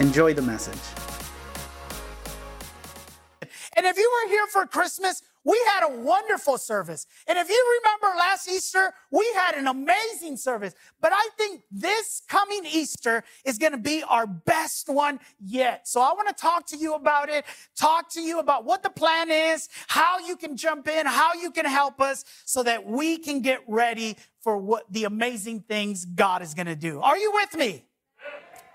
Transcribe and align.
Enjoy 0.00 0.32
the 0.32 0.40
message. 0.40 0.80
And 3.76 3.84
if 3.84 3.98
you 3.98 4.10
were 4.24 4.30
here 4.30 4.46
for 4.46 4.64
Christmas, 4.64 5.22
we 5.44 5.60
had 5.74 5.90
a 5.90 6.00
wonderful 6.00 6.56
service. 6.56 7.06
And 7.28 7.36
if 7.36 7.50
you 7.50 7.80
remember 7.82 8.18
last 8.18 8.48
Easter, 8.48 8.94
we 9.10 9.30
had 9.34 9.56
an 9.56 9.66
amazing 9.66 10.38
service. 10.38 10.74
But 11.02 11.12
I 11.14 11.28
think 11.36 11.64
this 11.70 12.22
coming 12.28 12.62
Easter 12.64 13.24
is 13.44 13.58
going 13.58 13.72
to 13.72 13.78
be 13.78 14.02
our 14.08 14.26
best 14.26 14.88
one 14.88 15.20
yet. 15.38 15.86
So 15.86 16.00
I 16.00 16.14
want 16.14 16.28
to 16.28 16.34
talk 16.34 16.66
to 16.68 16.78
you 16.78 16.94
about 16.94 17.28
it, 17.28 17.44
talk 17.76 18.10
to 18.12 18.22
you 18.22 18.38
about 18.38 18.64
what 18.64 18.82
the 18.82 18.90
plan 18.90 19.30
is, 19.30 19.68
how 19.86 20.18
you 20.18 20.34
can 20.34 20.56
jump 20.56 20.88
in, 20.88 21.04
how 21.04 21.34
you 21.34 21.50
can 21.50 21.66
help 21.66 22.00
us 22.00 22.24
so 22.46 22.62
that 22.62 22.86
we 22.86 23.18
can 23.18 23.42
get 23.42 23.60
ready 23.68 24.16
for 24.40 24.56
what 24.56 24.90
the 24.90 25.04
amazing 25.04 25.60
things 25.60 26.06
God 26.06 26.40
is 26.40 26.54
going 26.54 26.68
to 26.68 26.76
do. 26.76 27.02
Are 27.02 27.18
you 27.18 27.32
with 27.34 27.54
me? 27.54 27.84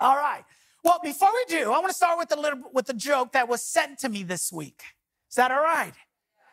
All 0.00 0.16
right. 0.16 0.44
Well, 0.86 1.00
before 1.02 1.30
we 1.34 1.44
do, 1.48 1.72
I 1.72 1.80
want 1.80 1.88
to 1.88 1.94
start 1.94 2.16
with 2.16 2.30
a 2.30 2.40
little 2.40 2.60
with 2.72 2.88
a 2.88 2.94
joke 2.94 3.32
that 3.32 3.48
was 3.48 3.60
sent 3.60 3.98
to 3.98 4.08
me 4.08 4.22
this 4.22 4.52
week. 4.52 4.84
Is 5.28 5.34
that 5.34 5.50
all 5.50 5.60
right? 5.60 5.94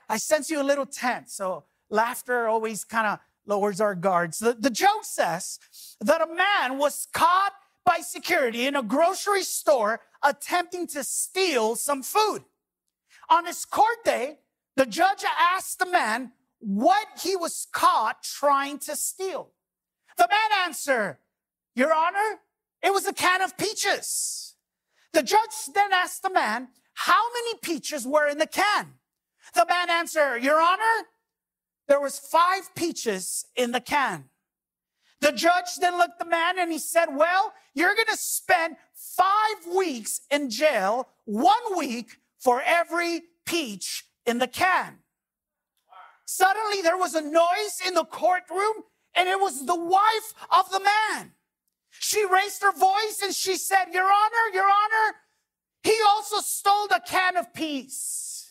I 0.10 0.18
sense 0.18 0.50
you 0.50 0.60
a 0.60 0.64
little 0.64 0.88
tense, 0.88 1.36
so 1.36 1.66
laughter 1.92 2.48
always 2.48 2.84
kind 2.84 3.06
of 3.06 3.20
lowers 3.46 3.80
our 3.80 3.94
guards. 3.94 4.40
The, 4.40 4.54
the 4.54 4.72
joke 4.72 5.04
says 5.04 5.60
that 6.02 6.20
a 6.20 6.26
man 6.26 6.80
was 6.80 7.08
caught 7.14 7.54
by 7.86 8.00
security 8.00 8.66
in 8.66 8.76
a 8.76 8.82
grocery 8.82 9.44
store 9.44 10.02
attempting 10.24 10.88
to 10.88 11.04
steal 11.04 11.76
some 11.76 12.02
food. 12.02 12.44
On 13.30 13.46
his 13.46 13.66
court 13.66 14.04
day, 14.04 14.40
the 14.76 14.88
judge 14.88 15.24
asked 15.54 15.78
the 15.78 15.86
man 15.86 16.32
what 16.58 17.06
he 17.22 17.36
was 17.36 17.68
caught 17.72 18.24
trying 18.24 18.80
to 18.80 18.96
steal. 18.96 19.52
The 20.18 20.28
man 20.28 20.66
answered, 20.66 21.20
Your 21.76 21.94
Honor, 21.94 22.40
it 22.84 22.94
was 22.94 23.08
a 23.08 23.14
can 23.14 23.42
of 23.42 23.58
peaches. 23.58 24.56
The 25.14 25.24
judge 25.24 25.40
then 25.74 25.94
asked 25.94 26.22
the 26.22 26.30
man 26.30 26.68
how 26.94 27.22
many 27.34 27.58
peaches 27.62 28.06
were 28.06 28.28
in 28.28 28.38
the 28.38 28.48
can. 28.48 28.96
The 29.56 29.66
man 29.68 29.90
answered, 29.90 30.40
Your 30.40 30.62
Honor, 30.62 31.08
there 31.88 32.02
was 32.02 32.20
five 32.20 32.74
peaches 32.76 33.46
in 33.56 33.72
the 33.72 33.80
can. 33.80 34.26
The 35.22 35.32
judge 35.32 35.76
then 35.80 35.98
looked 35.98 36.20
the 36.20 36.26
man 36.26 36.60
and 36.60 36.72
he 36.72 36.80
said, 36.80 37.08
Well, 37.12 37.54
you're 37.74 37.96
going 37.96 38.08
to 38.08 38.18
spend 38.18 38.76
five 38.94 39.76
weeks 39.76 40.22
in 40.30 40.50
jail, 40.50 41.08
one 41.26 41.78
week 41.78 42.18
for 42.40 42.62
every 42.66 43.22
peach 43.46 44.06
in 44.26 44.40
the 44.40 44.48
can. 44.48 45.00
Suddenly 46.26 46.82
there 46.82 46.98
was 46.98 47.16
a 47.16 47.22
noise 47.22 47.82
in 47.86 47.94
the 47.94 48.06
courtroom 48.06 48.84
and 49.16 49.30
it 49.30 49.40
was 49.40 49.66
the 49.66 49.80
wife 49.80 50.34
of 50.52 50.70
the 50.72 50.80
man. 50.80 51.34
She 52.04 52.26
raised 52.26 52.62
her 52.64 52.74
voice 52.74 53.22
and 53.24 53.34
she 53.34 53.56
said, 53.56 53.86
Your 53.94 54.04
Honor, 54.04 54.54
Your 54.54 54.66
Honor, 54.66 55.16
he 55.84 55.98
also 56.06 56.42
stole 56.42 56.90
the 56.90 57.02
can 57.08 57.38
of 57.38 57.54
peace. 57.54 58.50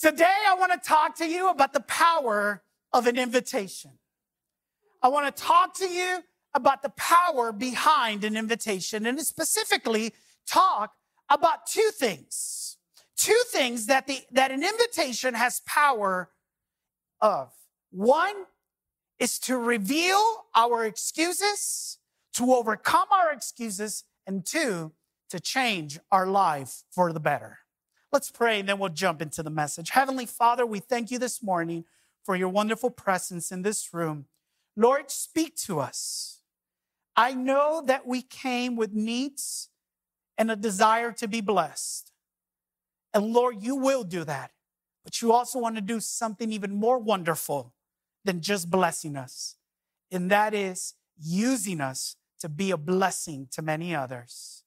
Today, 0.00 0.34
I 0.48 0.56
want 0.58 0.72
to 0.72 0.80
talk 0.88 1.16
to 1.18 1.28
you 1.28 1.48
about 1.48 1.72
the 1.72 1.80
power 1.82 2.64
of 2.92 3.06
an 3.06 3.16
invitation. 3.16 3.92
I 5.00 5.06
want 5.06 5.34
to 5.34 5.42
talk 5.42 5.74
to 5.74 5.86
you 5.86 6.24
about 6.54 6.82
the 6.82 6.90
power 6.90 7.52
behind 7.52 8.24
an 8.24 8.36
invitation 8.36 9.06
and 9.06 9.20
specifically 9.20 10.12
talk 10.44 10.94
about 11.30 11.68
two 11.68 11.90
things. 11.94 12.78
Two 13.16 13.40
things 13.52 13.86
that 13.86 14.08
the, 14.08 14.22
that 14.32 14.50
an 14.50 14.64
invitation 14.64 15.34
has 15.34 15.60
power 15.66 16.30
of. 17.20 17.52
One 17.90 18.44
is 19.18 19.38
to 19.40 19.56
reveal 19.56 20.46
our 20.54 20.84
excuses, 20.84 21.98
to 22.34 22.54
overcome 22.54 23.08
our 23.10 23.32
excuses, 23.32 24.04
and 24.26 24.44
two, 24.44 24.92
to 25.30 25.40
change 25.40 25.98
our 26.10 26.26
life 26.26 26.84
for 26.90 27.12
the 27.12 27.20
better. 27.20 27.58
Let's 28.12 28.30
pray 28.30 28.60
and 28.60 28.68
then 28.68 28.78
we'll 28.78 28.88
jump 28.88 29.20
into 29.20 29.42
the 29.42 29.50
message. 29.50 29.90
Heavenly 29.90 30.26
Father, 30.26 30.64
we 30.64 30.78
thank 30.80 31.10
you 31.10 31.18
this 31.18 31.42
morning 31.42 31.84
for 32.24 32.36
your 32.36 32.48
wonderful 32.48 32.90
presence 32.90 33.52
in 33.52 33.62
this 33.62 33.92
room. 33.92 34.26
Lord, 34.76 35.10
speak 35.10 35.56
to 35.56 35.80
us. 35.80 36.40
I 37.16 37.34
know 37.34 37.82
that 37.84 38.06
we 38.06 38.22
came 38.22 38.76
with 38.76 38.92
needs 38.92 39.70
and 40.38 40.50
a 40.50 40.56
desire 40.56 41.10
to 41.12 41.26
be 41.26 41.40
blessed. 41.40 42.12
And 43.12 43.32
Lord, 43.32 43.62
you 43.62 43.74
will 43.74 44.04
do 44.04 44.24
that. 44.24 44.52
But 45.08 45.22
you 45.22 45.32
also 45.32 45.58
want 45.58 45.74
to 45.76 45.80
do 45.80 46.00
something 46.00 46.52
even 46.52 46.74
more 46.74 46.98
wonderful 46.98 47.72
than 48.26 48.42
just 48.42 48.70
blessing 48.70 49.16
us. 49.16 49.56
And 50.10 50.30
that 50.30 50.52
is 50.52 50.96
using 51.18 51.80
us 51.80 52.16
to 52.40 52.48
be 52.50 52.70
a 52.70 52.76
blessing 52.76 53.48
to 53.52 53.62
many 53.62 53.94
others. 53.94 54.64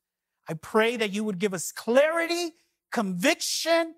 I 0.50 0.56
pray 0.56 0.98
that 0.98 1.12
you 1.12 1.24
would 1.24 1.38
give 1.38 1.54
us 1.54 1.72
clarity, 1.72 2.56
conviction, 2.92 3.94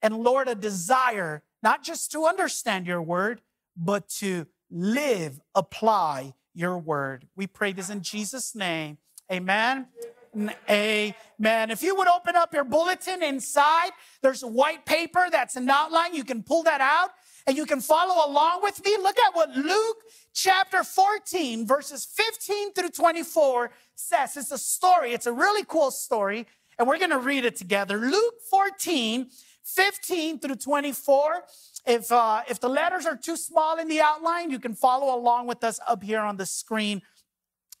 and 0.00 0.18
Lord, 0.18 0.46
a 0.46 0.54
desire 0.54 1.42
not 1.64 1.82
just 1.82 2.12
to 2.12 2.26
understand 2.26 2.86
your 2.86 3.02
word, 3.02 3.40
but 3.76 4.08
to 4.20 4.46
live, 4.70 5.40
apply 5.52 6.34
your 6.54 6.78
word. 6.78 7.26
We 7.34 7.48
pray 7.48 7.72
this 7.72 7.90
in 7.90 8.02
Jesus' 8.02 8.54
name. 8.54 8.98
Amen. 9.32 9.88
Amen. 10.34 11.70
If 11.70 11.82
you 11.82 11.94
would 11.94 12.08
open 12.08 12.36
up 12.36 12.54
your 12.54 12.64
bulletin 12.64 13.22
inside, 13.22 13.90
there's 14.22 14.42
a 14.42 14.48
white 14.48 14.86
paper 14.86 15.28
that's 15.30 15.56
an 15.56 15.68
outline. 15.68 16.14
You 16.14 16.24
can 16.24 16.42
pull 16.42 16.62
that 16.62 16.80
out 16.80 17.10
and 17.46 17.56
you 17.56 17.66
can 17.66 17.80
follow 17.80 18.30
along 18.30 18.62
with 18.62 18.82
me. 18.84 18.96
Look 18.96 19.18
at 19.18 19.34
what 19.34 19.50
Luke 19.50 19.98
chapter 20.32 20.84
14, 20.84 21.66
verses 21.66 22.06
15 22.06 22.72
through 22.72 22.90
24 22.90 23.72
says. 23.94 24.36
It's 24.36 24.50
a 24.52 24.58
story. 24.58 25.12
It's 25.12 25.26
a 25.26 25.32
really 25.32 25.64
cool 25.64 25.90
story. 25.90 26.46
And 26.78 26.88
we're 26.88 26.98
going 26.98 27.10
to 27.10 27.18
read 27.18 27.44
it 27.44 27.56
together. 27.56 27.98
Luke 27.98 28.34
14, 28.50 29.28
15 29.64 30.38
through 30.38 30.56
24. 30.56 31.42
If, 31.84 32.10
uh, 32.10 32.42
if 32.48 32.58
the 32.58 32.68
letters 32.68 33.04
are 33.04 33.16
too 33.16 33.36
small 33.36 33.78
in 33.78 33.88
the 33.88 34.00
outline, 34.00 34.50
you 34.50 34.58
can 34.58 34.74
follow 34.74 35.14
along 35.14 35.46
with 35.46 35.62
us 35.62 35.78
up 35.86 36.02
here 36.02 36.20
on 36.20 36.38
the 36.38 36.46
screen. 36.46 37.02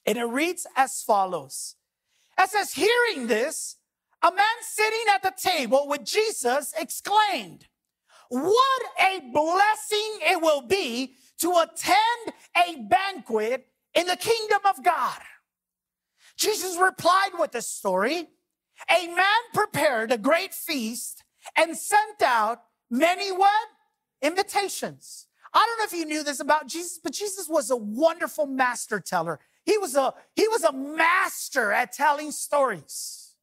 And 0.04 0.18
it 0.18 0.24
reads 0.24 0.66
as 0.76 1.02
follows. 1.02 1.76
It 2.42 2.50
says, 2.50 2.72
hearing 2.72 3.28
this, 3.28 3.76
a 4.20 4.30
man 4.30 4.44
sitting 4.62 5.04
at 5.14 5.22
the 5.22 5.32
table 5.36 5.86
with 5.88 6.04
Jesus 6.04 6.74
exclaimed, 6.78 7.66
What 8.28 8.82
a 9.00 9.20
blessing 9.32 10.18
it 10.22 10.42
will 10.42 10.62
be 10.62 11.14
to 11.40 11.50
attend 11.58 12.34
a 12.56 12.82
banquet 12.88 13.66
in 13.94 14.06
the 14.06 14.16
kingdom 14.16 14.60
of 14.68 14.82
God. 14.82 15.18
Jesus 16.36 16.76
replied 16.78 17.30
with 17.38 17.52
this 17.52 17.68
story 17.68 18.28
A 18.90 19.06
man 19.06 19.42
prepared 19.54 20.10
a 20.10 20.18
great 20.18 20.52
feast 20.52 21.22
and 21.56 21.76
sent 21.76 22.22
out 22.22 22.62
many 22.90 23.30
what? 23.30 23.68
Invitations. 24.20 25.26
I 25.54 25.66
don't 25.66 25.78
know 25.78 25.84
if 25.84 26.00
you 26.00 26.06
knew 26.06 26.24
this 26.24 26.40
about 26.40 26.66
Jesus, 26.66 26.98
but 27.02 27.12
Jesus 27.12 27.48
was 27.48 27.70
a 27.70 27.76
wonderful 27.76 28.46
master 28.46 29.00
teller. 29.00 29.38
He 29.64 29.78
was 29.78 29.96
a, 29.96 30.12
he 30.34 30.48
was 30.48 30.64
a 30.64 30.72
master 30.72 31.72
at 31.72 31.92
telling 31.92 32.32
stories. 32.32 33.34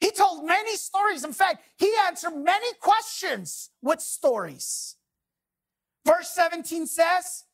He 0.00 0.10
told 0.10 0.46
many 0.46 0.76
stories. 0.76 1.24
In 1.24 1.32
fact, 1.32 1.62
he 1.76 1.92
answered 2.06 2.36
many 2.36 2.72
questions 2.80 3.70
with 3.82 4.00
stories. 4.00 4.96
Verse 6.06 6.30
17 6.30 6.86
says, 6.86 7.44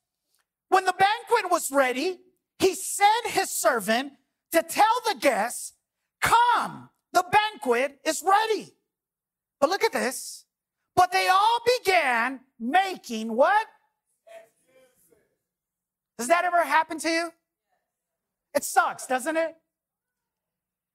when 0.68 0.84
the 0.84 0.94
banquet 0.94 1.50
was 1.50 1.70
ready, 1.70 2.18
he 2.58 2.74
sent 2.74 3.26
his 3.26 3.50
servant 3.50 4.12
to 4.52 4.62
tell 4.62 4.84
the 5.06 5.16
guests, 5.20 5.72
come, 6.20 6.90
the 7.12 7.24
banquet 7.30 7.98
is 8.04 8.22
ready. 8.26 8.72
But 9.60 9.70
look 9.70 9.84
at 9.84 9.92
this. 9.92 10.44
But 10.94 11.12
they 11.12 11.28
all 11.28 11.60
began 11.78 12.40
making 12.58 13.34
what? 13.34 13.66
Does 16.18 16.28
that 16.28 16.44
ever 16.44 16.64
happen 16.64 16.98
to 17.00 17.10
you? 17.10 17.30
It 18.56 18.64
sucks, 18.64 19.06
doesn't 19.06 19.36
it? 19.36 19.54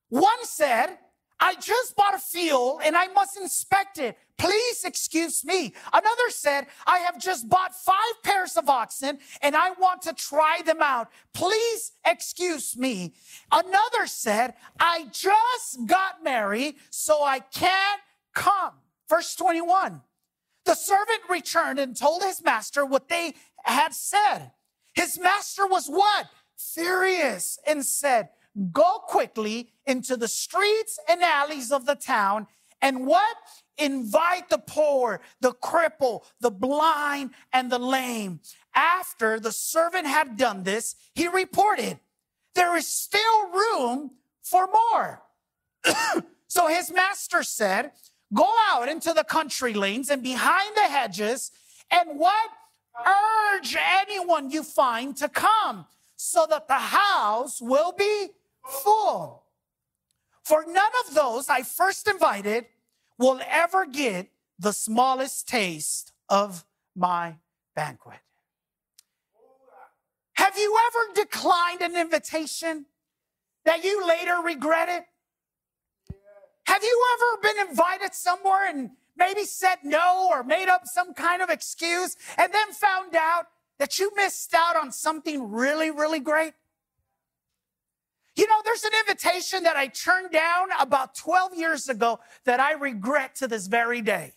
One 0.10 0.44
said, 0.44 0.98
I 1.40 1.56
just 1.56 1.96
bought 1.96 2.16
a 2.16 2.20
field 2.20 2.82
and 2.84 2.98
I 2.98 3.08
must 3.08 3.38
inspect 3.38 4.00
it. 4.00 4.18
Please 4.38 4.84
excuse 4.84 5.46
me. 5.46 5.74
Another 5.94 6.30
said, 6.30 6.66
I 6.88 7.00
have 7.00 7.20
just 7.20 7.48
bought 7.48 7.76
five 7.76 8.24
pairs 8.24 8.58
of 8.58 8.68
oxen 8.68 9.20
and 9.44 9.56
I 9.56 9.72
want 9.72 10.02
to 10.04 10.14
try 10.14 10.62
them 10.66 10.82
out. 10.82 11.10
Please 11.36 11.92
excuse 12.04 12.76
me. 12.76 13.14
Another 13.52 14.08
said, 14.08 14.56
I 14.80 15.06
just 15.12 15.86
got 15.86 16.24
married, 16.24 16.76
so 16.90 17.24
I 17.24 17.40
can't 17.40 18.02
come. 18.34 18.74
Verse 19.08 19.36
21. 19.36 20.02
The 20.66 20.74
servant 20.74 21.22
returned 21.30 21.80
and 21.80 21.96
told 21.96 22.24
his 22.24 22.44
master 22.44 22.86
what 22.86 23.08
they 23.08 23.36
had 23.64 23.94
said. 23.94 24.52
His 24.94 25.20
master 25.20 25.68
was 25.68 25.88
what? 25.88 26.28
Furious 26.74 27.58
and 27.66 27.86
said, 27.86 28.30
Go 28.72 29.00
quickly 29.08 29.72
into 29.86 30.18
the 30.18 30.28
streets 30.28 31.00
and 31.08 31.24
alleys 31.24 31.72
of 31.72 31.86
the 31.86 31.96
town 31.96 32.48
and 32.82 33.06
what? 33.06 33.38
Invite 33.78 34.50
the 34.50 34.58
poor, 34.58 35.22
the 35.40 35.54
cripple, 35.54 36.24
the 36.40 36.52
blind, 36.52 37.32
and 37.54 37.72
the 37.72 37.80
lame. 37.80 38.42
After 38.76 39.40
the 39.40 39.52
servant 39.52 40.08
had 40.08 40.38
done 40.38 40.64
this, 40.64 40.96
he 41.16 41.28
reported, 41.28 42.00
There 42.56 42.76
is 42.76 42.88
still 42.88 43.50
room 43.52 44.12
for 44.44 44.68
more. 44.68 45.22
so 46.48 46.68
his 46.68 46.92
master 46.92 47.44
said, 47.44 47.92
Go 48.34 48.52
out 48.70 48.88
into 48.88 49.14
the 49.14 49.24
country 49.24 49.74
lanes 49.74 50.10
and 50.10 50.24
behind 50.24 50.76
the 50.76 50.82
hedges, 50.82 51.52
and 51.92 52.20
what? 52.20 52.50
Urge 53.06 53.78
anyone 53.80 54.52
you 54.52 54.64
find 54.64 55.16
to 55.18 55.30
come, 55.30 55.86
so 56.24 56.46
that 56.48 56.68
the 56.68 56.76
house 56.76 57.60
will 57.60 57.92
be 57.92 58.28
full. 58.64 59.44
For 60.44 60.64
none 60.68 60.92
of 61.08 61.16
those 61.16 61.50
I 61.50 61.64
first 61.64 62.08
invited 62.08 62.66
will 63.18 63.40
ever 63.50 63.88
get 63.88 64.28
the 64.60 64.72
smallest 64.72 65.48
taste 65.48 66.14
of 66.30 66.64
my 66.96 67.38
banquet. 67.76 68.20
Have 70.34 70.56
you 70.60 70.78
ever 70.88 71.24
declined 71.24 71.82
an 71.82 71.98
invitation 71.98 72.86
that 73.66 73.84
you 73.84 74.08
later 74.08 74.36
regretted? 74.46 75.04
Have 76.68 76.84
you 76.84 77.04
ever 77.16 77.42
been 77.42 77.68
invited 77.68 78.14
somewhere 78.14 78.70
and 78.70 78.92
maybe 79.18 79.44
said 79.44 79.78
no 79.84 80.30
or 80.32 80.44
made 80.44 80.70
up 80.70 80.84
some 80.86 81.16
kind 81.16 81.42
of 81.42 81.50
excuse 81.50 82.16
and 82.38 82.54
then 82.54 82.72
found 82.74 83.16
out 83.16 83.48
that 83.82 83.98
you 83.98 84.12
missed 84.16 84.54
out 84.54 84.76
on 84.76 84.92
something 84.92 85.50
really, 85.50 85.90
really 85.90 86.20
great? 86.20 86.54
You 88.36 88.46
know, 88.46 88.62
there's 88.64 88.84
an 88.84 88.92
invitation 89.00 89.64
that 89.64 89.76
I 89.76 89.88
turned 89.88 90.30
down 90.30 90.68
about 90.80 91.16
12 91.16 91.56
years 91.56 91.90
ago 91.90 92.20
that 92.46 92.60
I 92.60 92.74
regret 92.74 93.34
to 93.38 93.48
this 93.48 93.66
very 93.66 94.02
day. 94.02 94.36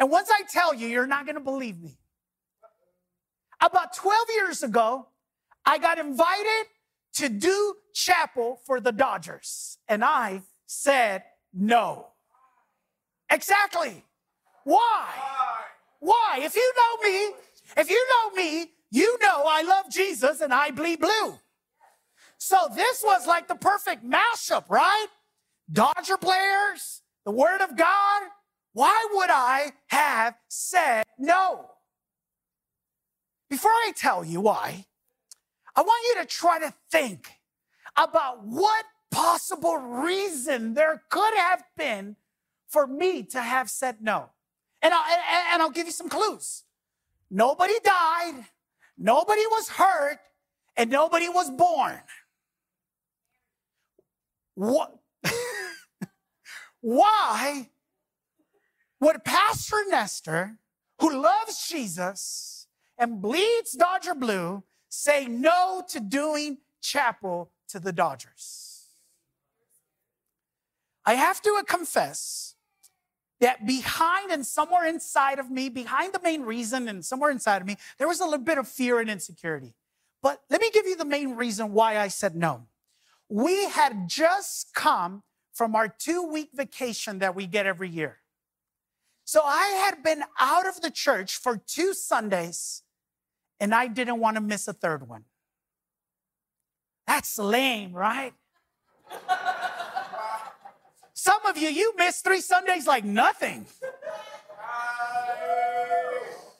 And 0.00 0.10
once 0.10 0.28
I 0.32 0.42
tell 0.52 0.74
you, 0.74 0.88
you're 0.88 1.06
not 1.06 1.26
going 1.26 1.36
to 1.36 1.40
believe 1.40 1.80
me. 1.80 1.96
About 3.62 3.94
12 3.94 4.26
years 4.34 4.64
ago, 4.64 5.06
I 5.64 5.78
got 5.78 6.00
invited 6.00 6.66
to 7.18 7.28
do 7.28 7.76
chapel 7.94 8.58
for 8.66 8.80
the 8.80 8.90
Dodgers, 8.90 9.78
and 9.86 10.04
I 10.04 10.42
said 10.66 11.22
no. 11.54 12.08
Exactly. 13.30 14.04
Why? 14.64 15.06
Why? 16.00 16.40
If 16.42 16.56
you 16.56 16.72
know 16.76 17.08
me, 17.08 17.45
if 17.76 17.90
you 17.90 18.06
know 18.10 18.42
me, 18.42 18.72
you 18.90 19.18
know 19.20 19.44
I 19.46 19.62
love 19.62 19.90
Jesus 19.90 20.40
and 20.40 20.52
I 20.52 20.70
bleed 20.70 21.00
blue. 21.00 21.38
So 22.38 22.56
this 22.74 23.02
was 23.04 23.26
like 23.26 23.48
the 23.48 23.54
perfect 23.54 24.04
mashup, 24.04 24.68
right? 24.68 25.06
Dodger 25.72 26.16
players, 26.16 27.02
the 27.24 27.32
Word 27.32 27.60
of 27.60 27.76
God. 27.76 28.22
Why 28.72 29.06
would 29.14 29.30
I 29.30 29.72
have 29.88 30.34
said 30.48 31.04
no? 31.18 31.70
Before 33.48 33.70
I 33.70 33.92
tell 33.96 34.24
you 34.24 34.40
why, 34.40 34.84
I 35.74 35.82
want 35.82 36.04
you 36.08 36.22
to 36.22 36.26
try 36.28 36.58
to 36.58 36.74
think 36.90 37.30
about 37.96 38.44
what 38.44 38.84
possible 39.10 39.76
reason 39.76 40.74
there 40.74 41.02
could 41.08 41.34
have 41.34 41.64
been 41.76 42.16
for 42.68 42.86
me 42.86 43.22
to 43.22 43.40
have 43.40 43.70
said 43.70 44.02
no. 44.02 44.30
And 44.82 44.92
I'll, 44.92 45.04
and 45.52 45.62
I'll 45.62 45.70
give 45.70 45.86
you 45.86 45.92
some 45.92 46.08
clues. 46.08 46.64
Nobody 47.30 47.74
died, 47.82 48.44
nobody 48.96 49.42
was 49.46 49.68
hurt, 49.68 50.18
and 50.76 50.90
nobody 50.90 51.28
was 51.28 51.50
born. 51.50 52.00
What? 54.54 54.96
Why 56.80 57.70
would 59.00 59.24
Pastor 59.24 59.82
Nestor, 59.88 60.58
who 61.00 61.20
loves 61.20 61.68
Jesus 61.68 62.66
and 62.98 63.20
bleeds 63.20 63.72
Dodger 63.72 64.14
blue, 64.14 64.62
say 64.88 65.26
no 65.26 65.82
to 65.88 66.00
doing 66.00 66.58
chapel 66.80 67.50
to 67.68 67.80
the 67.80 67.92
Dodgers? 67.92 68.66
I 71.04 71.14
have 71.14 71.40
to 71.42 71.62
confess 71.68 72.55
that 73.40 73.66
behind 73.66 74.30
and 74.30 74.46
somewhere 74.46 74.86
inside 74.86 75.38
of 75.38 75.50
me, 75.50 75.68
behind 75.68 76.12
the 76.12 76.20
main 76.22 76.42
reason 76.42 76.88
and 76.88 77.04
somewhere 77.04 77.30
inside 77.30 77.60
of 77.60 77.68
me, 77.68 77.76
there 77.98 78.08
was 78.08 78.20
a 78.20 78.24
little 78.24 78.38
bit 78.44 78.58
of 78.58 78.66
fear 78.66 78.98
and 78.98 79.10
insecurity. 79.10 79.74
But 80.22 80.42
let 80.50 80.60
me 80.60 80.70
give 80.70 80.86
you 80.86 80.96
the 80.96 81.04
main 81.04 81.36
reason 81.36 81.72
why 81.72 81.98
I 81.98 82.08
said 82.08 82.34
no. 82.34 82.66
We 83.28 83.66
had 83.66 84.08
just 84.08 84.74
come 84.74 85.22
from 85.52 85.74
our 85.74 85.88
two 85.88 86.22
week 86.22 86.50
vacation 86.54 87.18
that 87.18 87.34
we 87.34 87.46
get 87.46 87.66
every 87.66 87.88
year. 87.88 88.18
So 89.24 89.42
I 89.44 89.66
had 89.84 90.02
been 90.02 90.22
out 90.38 90.66
of 90.66 90.80
the 90.80 90.90
church 90.90 91.36
for 91.36 91.56
two 91.56 91.94
Sundays 91.94 92.82
and 93.58 93.74
I 93.74 93.88
didn't 93.88 94.20
want 94.20 94.36
to 94.36 94.40
miss 94.40 94.68
a 94.68 94.72
third 94.72 95.08
one. 95.08 95.24
That's 97.06 97.38
lame, 97.38 97.92
right? 97.92 98.34
Some 101.26 101.44
of 101.46 101.58
you, 101.58 101.68
you 101.68 101.92
missed 101.96 102.22
three 102.22 102.40
Sundays 102.40 102.86
like 102.86 103.04
nothing. 103.04 103.66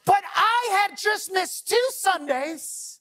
But 0.05 0.23
I 0.35 0.61
had 0.81 0.99
just 0.99 1.33
missed 1.33 1.69
two 1.69 1.87
Sundays 1.91 2.97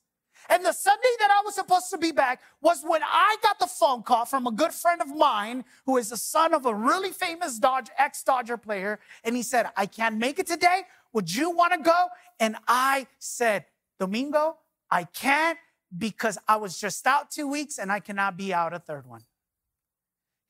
and 0.48 0.64
the 0.64 0.74
Sunday 0.74 1.10
that 1.20 1.32
I 1.32 1.42
was 1.44 1.56
supposed 1.56 1.90
to 1.90 1.98
be 1.98 2.12
back 2.12 2.40
was 2.62 2.84
when 2.86 3.02
I 3.04 3.38
got 3.42 3.58
the 3.58 3.66
phone 3.66 4.04
call 4.04 4.26
from 4.26 4.46
a 4.46 4.52
good 4.52 4.74
friend 4.74 5.02
of 5.02 5.08
mine 5.16 5.66
who 5.88 5.98
is 5.98 6.10
the 6.10 6.18
son 6.18 6.54
of 6.54 6.68
a 6.68 6.74
really 6.74 7.12
famous 7.12 7.58
Dodge, 7.58 7.90
ex 7.98 8.22
Dodger 8.22 8.58
player. 8.58 9.00
And 9.24 9.36
he 9.36 9.42
said, 9.42 9.72
I 9.76 9.88
can't 9.88 10.18
make 10.18 10.38
it 10.38 10.46
today. 10.46 10.84
Would 11.14 11.34
you 11.34 11.50
want 11.50 11.74
to 11.74 11.80
go? 11.80 12.08
And 12.40 12.58
I 12.68 13.08
said, 13.18 13.66
Domingo, 14.00 14.58
I 14.92 15.06
can't 15.06 15.58
because 15.98 16.38
I 16.48 16.58
was 16.58 16.80
just 16.80 17.08
out 17.08 17.32
two 17.32 17.48
weeks 17.48 17.80
and 17.80 17.92
I 17.92 18.00
cannot 18.00 18.38
be 18.38 18.54
out 18.54 18.72
a 18.72 18.80
third 18.80 19.08
one. 19.08 19.24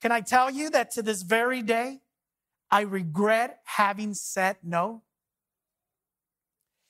Can 0.06 0.12
I 0.12 0.20
tell 0.20 0.52
you 0.52 0.70
that 0.70 0.92
to 0.92 1.02
this 1.02 1.22
very 1.22 1.62
day, 1.62 1.98
I 2.70 2.82
regret 2.82 3.58
having 3.64 4.14
said 4.14 4.56
no? 4.62 5.02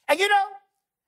And 0.06 0.20
you 0.20 0.28
know, 0.28 0.44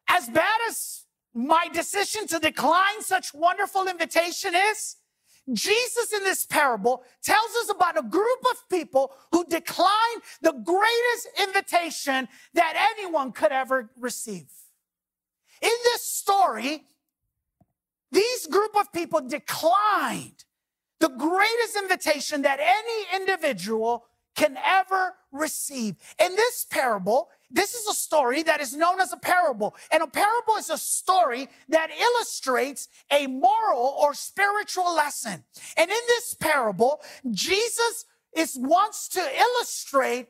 as 0.09 0.27
bad 0.31 0.59
as 0.71 1.05
my 1.35 1.69
decision 1.71 2.27
to 2.29 2.39
decline 2.39 3.03
such 3.03 3.35
wonderful 3.35 3.87
invitation 3.87 4.55
is 4.55 4.97
Jesus 5.53 6.15
in 6.15 6.25
this 6.25 6.47
parable 6.47 7.05
tells 7.23 7.51
us 7.63 7.69
about 7.69 7.99
a 7.99 8.03
group 8.03 8.41
of 8.53 8.57
people 8.71 9.13
who 9.31 9.45
declined 9.45 10.23
the 10.41 10.53
greatest 10.53 11.29
invitation 11.43 12.27
that 12.55 12.91
anyone 12.97 13.33
could 13.33 13.53
ever 13.53 13.91
receive. 14.01 14.49
In 15.61 15.77
this 15.85 16.05
story, 16.05 16.85
these 18.11 18.47
group 18.47 18.75
of 18.81 18.95
people 18.95 19.21
declined 19.21 20.47
the 21.01 21.09
greatest 21.09 21.77
invitation 21.77 22.43
that 22.43 22.61
any 22.61 23.21
individual 23.21 24.05
can 24.35 24.57
ever 24.65 25.15
receive. 25.33 25.97
In 26.21 26.35
this 26.37 26.67
parable, 26.71 27.29
this 27.51 27.75
is 27.75 27.89
a 27.89 27.95
story 27.95 28.43
that 28.45 28.61
is 28.61 28.75
known 28.75 29.01
as 29.01 29.13
a 29.13 29.17
parable. 29.17 29.75
And 29.91 30.03
a 30.03 30.07
parable 30.07 30.55
is 30.59 30.71
a 30.71 30.79
story 30.79 31.49
that 31.69 31.91
illustrates 31.91 32.89
a 33.11 33.27
moral 33.27 33.97
or 33.99 34.15
spiritual 34.15 34.95
lesson. 34.95 35.45
And 35.77 35.91
in 35.91 36.01
this 36.07 36.35
parable, 36.35 37.01
Jesus 37.31 38.05
is 38.37 38.57
wants 38.57 39.09
to 39.09 39.21
illustrate 39.21 40.29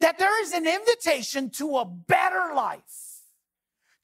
that 0.00 0.18
there 0.18 0.42
is 0.42 0.52
an 0.52 0.66
invitation 0.66 1.50
to 1.50 1.76
a 1.76 1.84
better 1.84 2.54
life, 2.54 3.20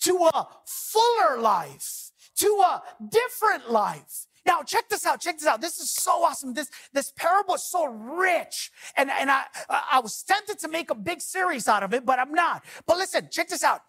to 0.00 0.28
a 0.34 0.46
fuller 0.64 1.40
life, 1.40 2.12
to 2.36 2.46
a 2.46 2.82
different 3.08 3.70
life. 3.72 4.26
Now, 4.46 4.62
check 4.62 4.88
this 4.88 5.04
out. 5.04 5.20
Check 5.20 5.38
this 5.38 5.46
out. 5.46 5.60
This 5.60 5.78
is 5.78 5.90
so 5.90 6.22
awesome. 6.24 6.54
This, 6.54 6.70
this 6.92 7.12
parable 7.16 7.54
is 7.56 7.64
so 7.64 7.86
rich. 7.86 8.70
And, 8.96 9.10
and 9.10 9.30
I, 9.30 9.44
I 9.68 10.00
was 10.00 10.22
tempted 10.22 10.58
to 10.60 10.68
make 10.68 10.90
a 10.90 10.94
big 10.94 11.20
series 11.20 11.66
out 11.66 11.82
of 11.82 11.92
it, 11.92 12.06
but 12.06 12.18
I'm 12.18 12.32
not. 12.32 12.64
But 12.86 12.96
listen, 12.98 13.28
check 13.30 13.48
this 13.48 13.64
out. 13.64 13.82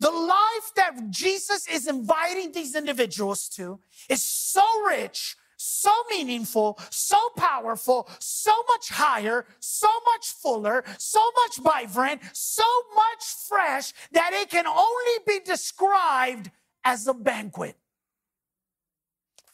The 0.00 0.10
life 0.10 0.72
that 0.76 1.10
Jesus 1.10 1.66
is 1.68 1.88
inviting 1.88 2.52
these 2.52 2.76
individuals 2.76 3.48
to 3.50 3.80
is 4.08 4.22
so 4.22 4.62
rich 4.86 5.36
so 5.58 5.92
meaningful, 6.08 6.78
so 6.88 7.18
powerful, 7.36 8.08
so 8.20 8.52
much 8.68 8.88
higher, 8.90 9.44
so 9.58 9.88
much 10.06 10.28
fuller, 10.28 10.84
so 10.98 11.20
much 11.34 11.58
vibrant, 11.58 12.22
so 12.32 12.62
much 12.94 13.24
fresh 13.48 13.92
that 14.12 14.30
it 14.32 14.48
can 14.50 14.66
only 14.66 15.18
be 15.26 15.40
described 15.40 16.50
as 16.84 17.06
a 17.06 17.14
banquet. 17.14 17.76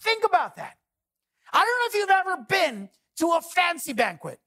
Think 0.04 0.25
about 0.25 0.56
that. 0.56 0.76
I 1.52 1.58
don't 1.58 1.66
know 1.66 1.87
if 1.88 1.94
you've 1.94 2.11
ever 2.11 2.44
been 2.46 2.88
to 3.16 3.32
a 3.32 3.40
fancy 3.40 3.94
banquet, 3.94 4.38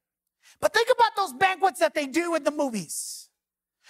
but 0.62 0.72
think 0.72 0.90
about 0.92 1.16
those 1.16 1.34
banquets 1.34 1.80
that 1.80 1.96
they 1.96 2.06
do 2.06 2.36
in 2.36 2.44
the 2.44 2.52
movies 2.52 3.30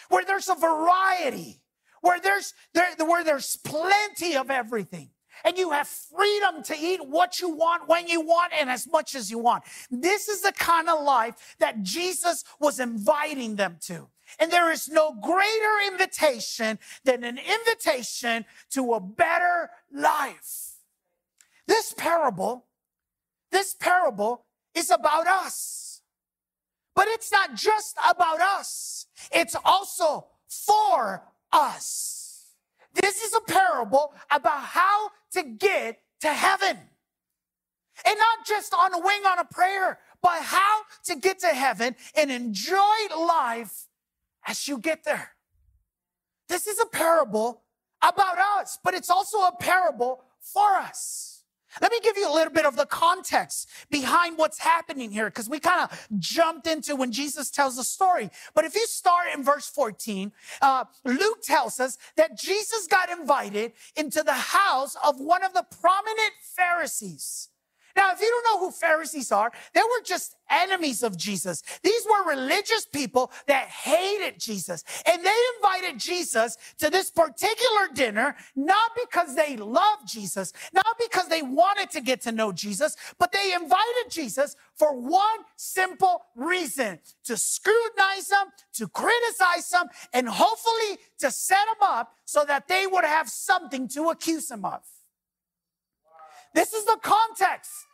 where 0.10 0.24
there's 0.24 0.48
a 0.48 0.56
variety, 0.56 1.62
where 2.02 2.22
there's, 2.22 2.54
there, 2.74 2.88
where 3.06 3.24
there's 3.24 3.58
plenty 3.58 4.38
of 4.38 4.50
everything 4.50 5.10
and 5.44 5.58
you 5.58 5.72
have 5.72 5.88
freedom 5.88 6.64
to 6.64 6.76
eat 6.78 7.06
what 7.06 7.40
you 7.40 7.50
want, 7.50 7.88
when 7.88 8.08
you 8.08 8.22
want, 8.22 8.54
and 8.60 8.70
as 8.70 8.88
much 8.88 9.16
as 9.16 9.30
you 9.30 9.38
want. 9.38 9.64
This 9.92 10.28
is 10.28 10.42
the 10.42 10.52
kind 10.52 10.90
of 10.90 11.04
life 11.04 11.56
that 11.60 11.84
Jesus 11.84 12.44
was 12.60 12.80
inviting 12.80 13.56
them 13.56 13.78
to. 13.82 14.08
And 14.40 14.52
there 14.52 14.72
is 14.72 14.90
no 14.90 15.16
greater 15.22 15.92
invitation 15.92 16.80
than 17.04 17.24
an 17.24 17.38
invitation 17.38 18.46
to 18.72 18.94
a 18.94 19.00
better 19.00 19.70
life. 19.94 20.67
This 21.68 21.94
parable, 21.94 22.66
this 23.52 23.76
parable 23.76 24.46
is 24.74 24.90
about 24.90 25.28
us. 25.28 26.02
But 26.96 27.08
it's 27.10 27.32
not 27.32 27.56
just 27.56 27.98
about 28.10 28.42
us. 28.42 29.06
It's 29.32 29.56
also 29.64 30.28
for 30.48 31.24
us. 31.52 32.54
This 32.94 33.22
is 33.22 33.34
a 33.36 33.42
parable 33.42 34.14
about 34.32 34.64
how 34.64 35.10
to 35.34 35.44
get 35.44 36.00
to 36.22 36.30
heaven. 36.30 36.78
And 38.06 38.18
not 38.18 38.46
just 38.48 38.74
on 38.74 38.94
a 38.94 39.00
wing 39.00 39.22
on 39.28 39.40
a 39.40 39.46
prayer, 39.46 40.00
but 40.22 40.42
how 40.42 40.82
to 41.06 41.16
get 41.16 41.40
to 41.40 41.48
heaven 41.48 41.96
and 42.16 42.32
enjoy 42.32 42.96
life 43.18 43.88
as 44.48 44.68
you 44.68 44.80
get 44.80 45.04
there. 45.04 45.32
This 46.50 46.66
is 46.66 46.80
a 46.80 46.86
parable 46.86 47.64
about 48.02 48.38
us, 48.60 48.80
but 48.84 48.94
it's 48.94 49.10
also 49.10 49.40
a 49.40 49.56
parable 49.60 50.24
for 50.40 50.76
us. 50.78 51.37
Let 51.82 51.92
me 51.92 52.00
give 52.02 52.18
you 52.18 52.30
a 52.30 52.34
little 52.34 52.54
bit 52.54 52.66
of 52.66 52.76
the 52.76 52.86
context 52.86 53.70
behind 53.90 54.38
what's 54.38 54.60
happening 54.60 55.12
here, 55.12 55.26
because 55.26 55.50
we 55.50 55.60
kind 55.60 55.82
of 55.90 56.08
jumped 56.20 56.68
into 56.68 56.96
when 56.96 57.12
Jesus 57.12 57.50
tells 57.50 57.76
the 57.78 57.84
story. 57.84 58.30
But 58.54 58.66
if 58.66 58.76
you 58.76 58.86
start 58.88 59.28
in 59.34 59.44
verse 59.44 59.68
14, 59.68 60.32
uh, 60.62 60.86
Luke 61.04 61.42
tells 61.44 61.80
us 61.80 61.98
that 62.16 62.38
Jesus 62.38 62.88
got 62.88 63.10
invited 63.10 63.74
into 63.96 64.24
the 64.24 64.34
house 64.34 64.96
of 65.04 65.20
one 65.20 65.44
of 65.44 65.54
the 65.54 65.66
prominent 65.80 66.34
Pharisees. 66.42 67.50
Now, 67.98 68.12
if 68.14 68.22
you 68.22 68.30
don't 68.30 68.54
know 68.54 68.66
who 68.68 68.72
Pharisees 68.72 69.32
are, 69.32 69.52
they 69.74 69.82
were 69.82 70.04
just 70.06 70.36
enemies 70.52 71.02
of 71.02 71.18
Jesus. 71.18 71.64
These 71.82 72.06
were 72.06 72.30
religious 72.30 72.86
people 72.86 73.32
that 73.48 73.68
hated 73.68 74.40
Jesus. 74.40 74.84
And 75.08 75.26
they 75.26 75.36
invited 75.56 76.00
Jesus 76.00 76.58
to 76.78 76.92
this 76.92 77.10
particular 77.10 77.88
dinner, 77.92 78.36
not 78.56 78.92
because 78.96 79.36
they 79.36 79.58
loved 79.58 80.08
Jesus, 80.08 80.54
not 80.74 80.86
because 81.00 81.28
they 81.28 81.42
wanted 81.42 81.90
to 81.90 82.02
get 82.02 82.22
to 82.22 82.32
know 82.32 82.52
Jesus, 82.52 82.96
but 83.18 83.32
they 83.32 83.54
invited 83.56 84.12
Jesus 84.12 84.56
for 84.76 84.96
one 84.96 85.40
simple 85.56 86.22
reason 86.36 87.00
to 87.24 87.36
scrutinize 87.36 88.28
them, 88.28 88.50
to 88.74 88.88
criticize 88.88 89.70
them, 89.72 89.88
and 90.14 90.30
hopefully 90.30 91.00
to 91.18 91.32
set 91.32 91.66
them 91.66 91.90
up 91.90 92.14
so 92.26 92.46
that 92.46 92.68
they 92.68 92.86
would 92.86 93.06
have 93.06 93.28
something 93.28 93.88
to 93.88 94.10
accuse 94.10 94.52
him 94.52 94.66
of. 94.66 94.84
This 96.54 96.74
is 96.74 96.86
the 96.86 96.98
context 97.02 97.87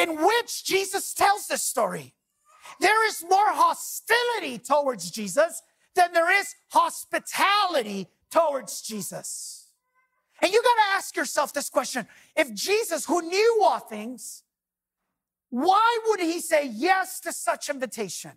in 0.00 0.16
which 0.16 0.64
Jesus 0.64 1.12
tells 1.12 1.46
this 1.46 1.62
story. 1.62 2.14
There 2.80 3.06
is 3.08 3.22
more 3.28 3.48
hostility 3.48 4.58
towards 4.58 5.10
Jesus 5.10 5.62
than 5.94 6.12
there 6.12 6.30
is 6.40 6.54
hospitality 6.70 8.08
towards 8.30 8.80
Jesus. 8.80 9.68
And 10.40 10.50
you 10.52 10.62
got 10.62 10.74
to 10.74 10.96
ask 10.96 11.16
yourself 11.16 11.52
this 11.52 11.68
question. 11.68 12.06
If 12.34 12.54
Jesus, 12.54 13.04
who 13.04 13.20
knew 13.20 13.60
all 13.62 13.78
things, 13.78 14.42
why 15.50 15.98
would 16.06 16.20
he 16.20 16.40
say 16.40 16.66
yes 16.66 17.20
to 17.20 17.32
such 17.32 17.68
invitation? 17.68 18.32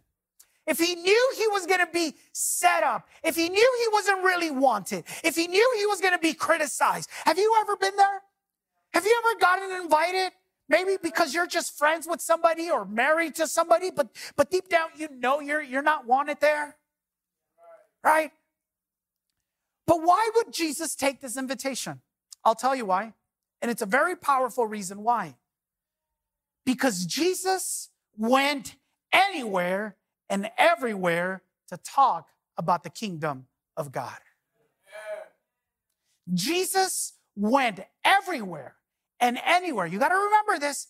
If 0.65 0.79
he 0.79 0.95
knew 0.95 1.33
he 1.37 1.47
was 1.47 1.65
going 1.65 1.81
to 1.81 1.91
be 1.91 2.15
set 2.31 2.83
up, 2.83 3.07
if 3.23 3.35
he 3.35 3.49
knew 3.49 3.77
he 3.79 3.87
wasn't 3.93 4.23
really 4.23 4.49
wanted, 4.49 5.03
if 5.23 5.35
he 5.35 5.47
knew 5.47 5.73
he 5.77 5.85
was 5.85 6.01
going 6.01 6.13
to 6.13 6.19
be 6.19 6.33
criticized, 6.33 7.09
have 7.25 7.37
you 7.37 7.53
ever 7.61 7.75
been 7.75 7.95
there? 7.95 8.21
Have 8.93 9.05
you 9.05 9.21
ever 9.25 9.39
gotten 9.39 9.81
invited 9.83 10.31
Maybe 10.73 10.97
because 10.99 11.35
you're 11.35 11.45
just 11.45 11.77
friends 11.77 12.07
with 12.09 12.19
somebody 12.19 12.71
or 12.71 12.83
married 12.83 13.35
to 13.35 13.45
somebody, 13.45 13.91
but, 13.91 14.07
but 14.35 14.49
deep 14.49 14.69
down 14.69 14.87
you 14.97 15.07
know 15.07 15.39
you're, 15.39 15.61
you're 15.61 15.83
not 15.83 16.07
wanted 16.07 16.39
there. 16.39 16.77
Right? 18.03 18.31
But 19.85 20.01
why 20.01 20.31
would 20.35 20.51
Jesus 20.51 20.95
take 20.95 21.21
this 21.21 21.37
invitation? 21.37 22.01
I'll 22.43 22.55
tell 22.55 22.75
you 22.75 22.87
why. 22.87 23.13
And 23.61 23.69
it's 23.69 23.83
a 23.83 23.85
very 23.85 24.15
powerful 24.15 24.65
reason 24.65 25.03
why. 25.03 25.35
Because 26.65 27.05
Jesus 27.05 27.89
went 28.17 28.75
anywhere 29.11 29.95
and 30.27 30.49
everywhere 30.57 31.43
to 31.67 31.77
talk 31.77 32.29
about 32.57 32.81
the 32.81 32.89
kingdom 32.89 33.45
of 33.77 33.91
God. 33.91 34.17
Jesus 36.33 37.13
went 37.35 37.81
everywhere 38.03 38.73
and 39.23 39.39
anywhere. 39.45 39.85
You 39.85 39.99
got 39.99 40.09
to 40.09 40.15
remember 40.15 40.59
this. 40.59 40.87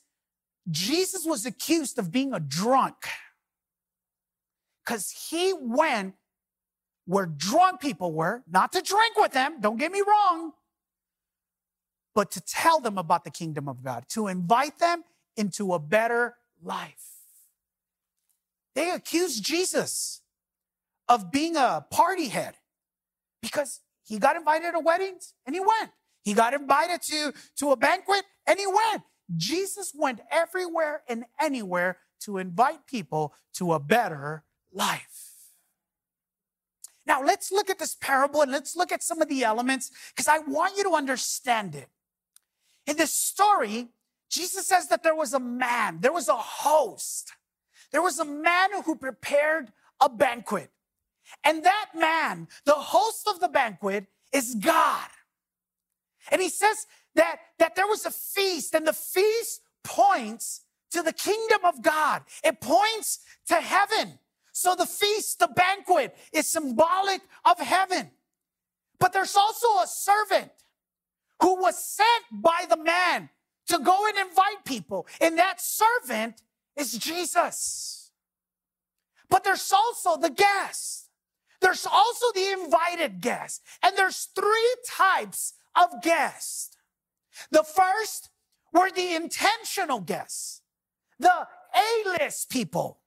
Jesus 0.72 1.24
was 1.24 1.46
accused 1.46 2.00
of 2.00 2.12
being 2.12 2.34
a 2.34 2.40
drunk 2.40 2.96
because 4.84 5.12
he 5.30 5.54
went 5.58 6.16
where 7.06 7.28
drunk 7.28 7.80
people 7.80 8.12
were, 8.12 8.44
not 8.50 8.72
to 8.72 8.82
drink 8.82 9.18
with 9.18 9.34
them, 9.34 9.62
don't 9.62 9.78
get 9.78 9.92
me 9.92 10.02
wrong, 10.02 10.54
but 12.16 12.32
to 12.32 12.42
tell 12.42 12.80
them 12.80 12.98
about 12.98 13.24
the 13.24 13.30
kingdom 13.30 13.70
of 13.70 13.84
God, 13.84 14.06
to 14.10 14.28
invite 14.28 14.80
them 14.80 15.04
into 15.38 15.74
a 15.74 15.80
better 15.80 16.36
life. 16.62 17.04
They 18.74 18.90
accused 18.90 19.44
Jesus 19.44 20.22
of 21.08 21.30
being 21.30 21.56
a 21.56 21.86
party 21.92 22.30
head 22.30 22.56
because 23.44 23.82
he 24.04 24.18
got 24.18 24.36
invited 24.36 24.72
to 24.72 24.80
weddings 24.80 25.36
and 25.46 25.54
he 25.54 25.60
went. 25.60 25.92
He 26.24 26.34
got 26.34 26.54
invited 26.54 27.02
to, 27.04 27.34
to 27.58 27.72
a 27.72 27.76
banquet 27.76 28.24
and 28.48 28.58
he 28.58 28.66
went. 28.66 29.04
Jesus 29.36 29.94
went 29.96 30.22
everywhere 30.32 31.04
and 31.08 31.26
anywhere 31.40 31.98
to 32.22 32.38
invite 32.38 32.88
people 32.88 33.34
to 33.56 33.74
a 33.74 33.80
better 33.80 34.44
life. 34.72 35.24
Now, 37.06 37.22
let's 37.22 37.52
look 37.52 37.70
at 37.70 37.80
this 37.80 37.96
parable 37.96 38.42
and 38.42 38.52
let's 38.52 38.76
look 38.76 38.92
at 38.92 39.04
some 39.04 39.22
of 39.22 39.28
the 39.28 39.44
elements 39.44 39.92
because 40.10 40.28
I 40.28 40.40
want 40.40 40.78
you 40.78 40.84
to 40.84 40.96
understand 40.96 41.76
it. 41.76 41.90
In 42.88 42.96
this 42.96 43.14
story, 43.14 43.90
Jesus 44.30 44.68
says 44.68 44.88
that 44.88 45.04
there 45.04 45.16
was 45.16 45.34
a 45.34 45.40
man, 45.40 46.00
there 46.00 46.14
was 46.14 46.30
a 46.30 46.36
host, 46.36 47.34
there 47.92 48.02
was 48.02 48.20
a 48.20 48.26
man 48.26 48.70
who 48.86 48.96
prepared 48.96 49.72
a 50.00 50.10
banquet. 50.10 50.70
And 51.44 51.64
that 51.64 51.90
man, 51.96 52.48
the 52.66 52.74
host 52.74 53.28
of 53.28 53.40
the 53.40 53.48
banquet, 53.48 54.06
is 54.32 54.56
God. 54.56 55.08
And 56.32 56.42
he 56.42 56.50
says 56.50 56.88
that, 57.16 57.38
that 57.60 57.76
there 57.76 57.88
was 57.88 58.06
a 58.06 58.12
feast, 58.12 58.74
and 58.74 58.88
the 58.88 58.94
feast 58.94 59.62
points 59.84 60.62
to 60.92 61.02
the 61.02 61.14
kingdom 61.14 61.60
of 61.66 61.82
God. 61.82 62.24
It 62.44 62.62
points 62.62 63.20
to 63.48 63.56
heaven. 63.56 64.20
So 64.52 64.76
the 64.76 64.86
feast, 64.86 65.40
the 65.40 65.48
banquet, 65.48 66.16
is 66.32 66.48
symbolic 66.48 67.22
of 67.44 67.60
heaven. 67.60 68.12
But 69.00 69.12
there's 69.12 69.36
also 69.36 69.68
a 69.84 69.88
servant 69.88 70.52
who 71.42 71.60
was 71.60 71.84
sent 71.84 72.24
by 72.32 72.66
the 72.70 72.78
man 72.78 73.30
to 73.68 73.80
go 73.80 74.08
and 74.08 74.18
invite 74.18 74.64
people. 74.66 75.08
And 75.20 75.38
that 75.40 75.60
servant 75.60 76.42
is 76.76 76.94
Jesus. 76.94 78.12
But 79.30 79.44
there's 79.44 79.74
also 79.74 80.20
the 80.20 80.30
guest. 80.30 81.10
There's 81.60 81.88
also 81.88 82.26
the 82.34 82.52
invited 82.52 83.20
guest. 83.20 83.62
And 83.82 83.98
there's 83.98 84.30
three 84.36 84.76
types 84.88 85.54
of 85.76 86.02
guests. 86.02 86.78
The 87.52 87.64
first 87.64 88.30
were 88.74 88.92
the 88.92 89.16
intentional 89.16 90.00
guests, 90.00 90.62
the 91.20 91.48
A-list 91.76 92.50
people, 92.50 93.00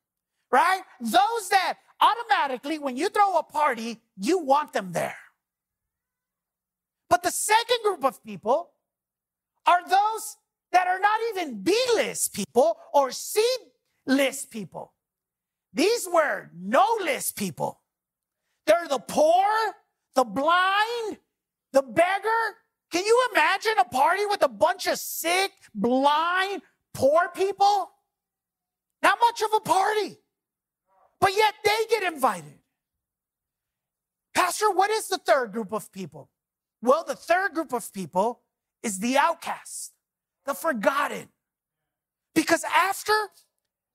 right? 0.50 0.82
Those 1.00 1.48
that 1.50 1.78
automatically, 2.00 2.78
when 2.78 2.96
you 2.96 3.08
throw 3.08 3.38
a 3.38 3.42
party, 3.42 4.00
you 4.16 4.38
want 4.38 4.72
them 4.72 4.92
there. 4.92 5.16
But 7.08 7.22
the 7.22 7.30
second 7.30 7.78
group 7.82 8.04
of 8.04 8.22
people 8.24 8.70
are 9.66 9.88
those 9.88 10.36
that 10.72 10.86
are 10.86 10.98
not 10.98 11.20
even 11.30 11.62
B 11.62 11.76
list 11.94 12.34
people 12.34 12.78
or 12.92 13.10
C 13.10 13.44
list 14.06 14.50
people. 14.50 14.92
These 15.72 16.08
were 16.12 16.50
no 16.54 16.84
list 17.02 17.36
people. 17.36 17.80
They're 18.66 18.88
the 18.88 18.98
poor, 18.98 19.46
the 20.14 20.24
blind, 20.24 21.18
the 21.76 21.82
beggar, 21.82 22.56
Can 22.90 23.04
you 23.04 23.28
imagine 23.32 23.72
a 23.78 23.84
party 23.84 24.24
with 24.24 24.42
a 24.42 24.48
bunch 24.48 24.86
of 24.86 24.98
sick, 24.98 25.50
blind, 25.74 26.62
poor 26.94 27.28
people? 27.34 27.90
Not 29.02 29.18
much 29.20 29.42
of 29.42 29.50
a 29.54 29.60
party. 29.60 30.16
But 31.20 31.32
yet 31.36 31.54
they 31.62 31.84
get 31.90 32.10
invited. 32.14 32.60
Pastor, 34.34 34.70
what 34.70 34.90
is 34.90 35.08
the 35.08 35.18
third 35.18 35.52
group 35.52 35.72
of 35.72 35.92
people? 35.92 36.30
Well, 36.80 37.04
the 37.04 37.16
third 37.16 37.52
group 37.52 37.74
of 37.74 37.92
people 37.92 38.40
is 38.82 39.00
the 39.00 39.18
outcast, 39.18 39.92
the 40.46 40.54
forgotten. 40.54 41.28
Because 42.34 42.64
after 42.64 43.12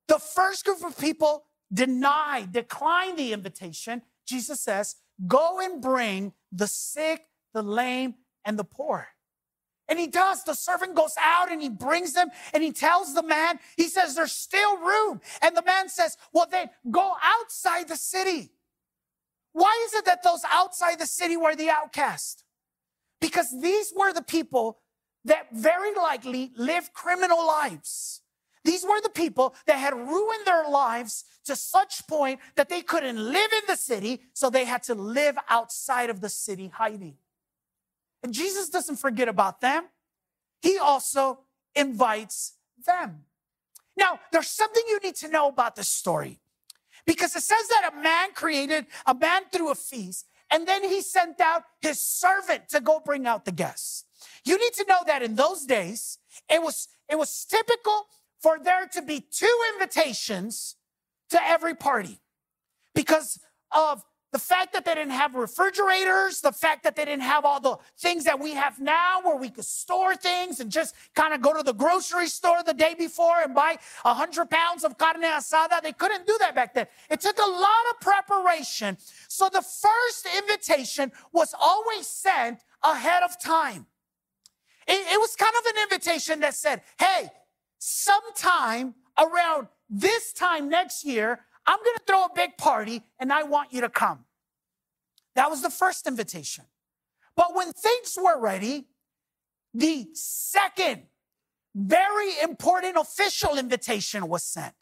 the 0.07 0.19
first 0.19 0.65
group 0.65 0.83
of 0.83 0.99
people 0.99 1.45
deny, 1.73 2.45
decline 2.51 3.15
the 3.15 3.33
invitation, 3.33 4.03
Jesus 4.27 4.59
says, 4.59 4.97
Go 5.25 5.59
and 5.59 5.81
bring 5.81 6.33
the 6.51 6.67
sick, 6.67 7.21
the 7.53 7.63
lame, 7.63 8.15
and 8.45 8.57
the 8.57 8.63
poor. 8.63 9.07
And 9.87 9.99
he 9.99 10.07
does. 10.07 10.43
The 10.43 10.53
servant 10.53 10.95
goes 10.95 11.15
out 11.19 11.51
and 11.51 11.61
he 11.61 11.69
brings 11.69 12.13
them 12.13 12.29
and 12.53 12.63
he 12.63 12.71
tells 12.71 13.13
the 13.13 13.23
man, 13.23 13.59
he 13.75 13.89
says, 13.89 14.15
There's 14.15 14.31
still 14.31 14.77
room. 14.77 15.19
And 15.41 15.55
the 15.55 15.63
man 15.63 15.89
says, 15.89 16.17
Well, 16.31 16.47
then 16.49 16.69
go 16.89 17.13
outside 17.21 17.89
the 17.89 17.97
city. 17.97 18.51
Why 19.51 19.85
is 19.85 19.93
it 19.93 20.05
that 20.05 20.23
those 20.23 20.43
outside 20.49 20.97
the 20.97 21.05
city 21.05 21.35
were 21.35 21.55
the 21.55 21.69
outcast? 21.69 22.45
Because 23.19 23.61
these 23.61 23.91
were 23.95 24.13
the 24.13 24.23
people 24.23 24.79
that 25.25 25.47
very 25.53 25.93
likely 25.93 26.53
lived 26.55 26.93
criminal 26.93 27.45
lives. 27.45 28.21
These 28.63 28.83
were 28.83 29.01
the 29.01 29.09
people 29.09 29.55
that 29.65 29.77
had 29.77 29.93
ruined 29.93 30.45
their 30.45 30.69
lives 30.69 31.25
to 31.45 31.55
such 31.55 32.07
point 32.07 32.39
that 32.55 32.69
they 32.69 32.81
couldn't 32.81 33.17
live 33.17 33.51
in 33.51 33.63
the 33.67 33.75
city, 33.75 34.21
so 34.33 34.49
they 34.49 34.65
had 34.65 34.83
to 34.83 34.95
live 34.95 35.35
outside 35.49 36.09
of 36.09 36.21
the 36.21 36.29
city 36.29 36.67
hiding. 36.73 37.15
And 38.23 38.33
Jesus 38.33 38.69
doesn't 38.69 38.97
forget 38.97 39.27
about 39.27 39.61
them. 39.61 39.85
He 40.61 40.77
also 40.77 41.39
invites 41.75 42.53
them. 42.85 43.25
Now, 43.97 44.19
there's 44.31 44.47
something 44.47 44.83
you 44.87 44.99
need 44.99 45.15
to 45.15 45.27
know 45.27 45.47
about 45.47 45.75
this 45.75 45.89
story 45.89 46.39
because 47.05 47.35
it 47.35 47.43
says 47.43 47.67
that 47.69 47.91
a 47.93 48.01
man 48.01 48.33
created, 48.33 48.85
a 49.05 49.13
man 49.13 49.43
threw 49.51 49.71
a 49.71 49.75
feast, 49.75 50.27
and 50.49 50.67
then 50.67 50.83
he 50.83 51.01
sent 51.01 51.39
out 51.39 51.63
his 51.81 52.01
servant 52.01 52.69
to 52.69 52.81
go 52.81 53.01
bring 53.03 53.25
out 53.25 53.45
the 53.45 53.51
guests. 53.51 54.05
You 54.45 54.57
need 54.57 54.73
to 54.73 54.85
know 54.87 54.99
that 55.07 55.23
in 55.23 55.35
those 55.35 55.65
days, 55.65 56.19
it 56.49 56.61
was, 56.61 56.89
it 57.09 57.17
was 57.17 57.45
typical 57.45 58.05
for 58.41 58.59
there 58.59 58.87
to 58.87 59.01
be 59.01 59.19
two 59.19 59.59
invitations 59.73 60.75
to 61.29 61.41
every 61.43 61.75
party 61.75 62.19
because 62.93 63.39
of 63.71 64.03
the 64.31 64.39
fact 64.39 64.71
that 64.73 64.85
they 64.85 64.95
didn't 64.95 65.11
have 65.11 65.35
refrigerators, 65.35 66.39
the 66.39 66.53
fact 66.53 66.83
that 66.83 66.95
they 66.95 67.03
didn't 67.03 67.23
have 67.23 67.43
all 67.43 67.59
the 67.59 67.77
things 67.99 68.23
that 68.23 68.39
we 68.39 68.53
have 68.53 68.79
now 68.79 69.19
where 69.21 69.35
we 69.35 69.49
could 69.49 69.65
store 69.65 70.15
things 70.15 70.61
and 70.61 70.71
just 70.71 70.95
kind 71.15 71.33
of 71.33 71.41
go 71.41 71.53
to 71.55 71.63
the 71.63 71.73
grocery 71.73 72.27
store 72.27 72.63
the 72.65 72.73
day 72.73 72.95
before 72.97 73.41
and 73.41 73.53
buy 73.53 73.77
100 74.03 74.49
pounds 74.49 74.85
of 74.85 74.97
carne 74.97 75.21
asada. 75.21 75.81
They 75.81 75.91
couldn't 75.91 76.25
do 76.25 76.37
that 76.39 76.55
back 76.55 76.73
then. 76.73 76.87
It 77.09 77.19
took 77.19 77.37
a 77.37 77.49
lot 77.49 77.83
of 77.91 77.99
preparation. 77.99 78.97
So 79.27 79.49
the 79.49 79.61
first 79.61 80.27
invitation 80.37 81.11
was 81.33 81.53
always 81.59 82.07
sent 82.07 82.63
ahead 82.83 83.23
of 83.23 83.41
time. 83.41 83.85
It, 84.87 85.13
it 85.13 85.19
was 85.19 85.35
kind 85.35 85.53
of 85.59 85.65
an 85.75 85.83
invitation 85.83 86.39
that 86.39 86.55
said, 86.55 86.81
hey, 86.99 87.29
sometime 87.79 88.95
around 89.17 89.67
this 89.89 90.31
time 90.31 90.69
next 90.69 91.05
year, 91.05 91.41
I'm 91.65 91.77
going 91.77 91.97
to 91.97 92.03
throw 92.07 92.25
a 92.25 92.29
big 92.33 92.57
party 92.57 93.03
and 93.19 93.31
I 93.31 93.43
want 93.43 93.71
you 93.71 93.81
to 93.81 93.89
come. 93.89 94.25
That 95.35 95.49
was 95.49 95.61
the 95.61 95.69
first 95.69 96.07
invitation. 96.07 96.65
But 97.35 97.55
when 97.55 97.71
things 97.71 98.17
were 98.21 98.39
ready, 98.39 98.87
the 99.73 100.07
second 100.13 101.03
very 101.73 102.39
important 102.41 102.97
official 102.97 103.57
invitation 103.57 104.27
was 104.27 104.43
sent. 104.43 104.73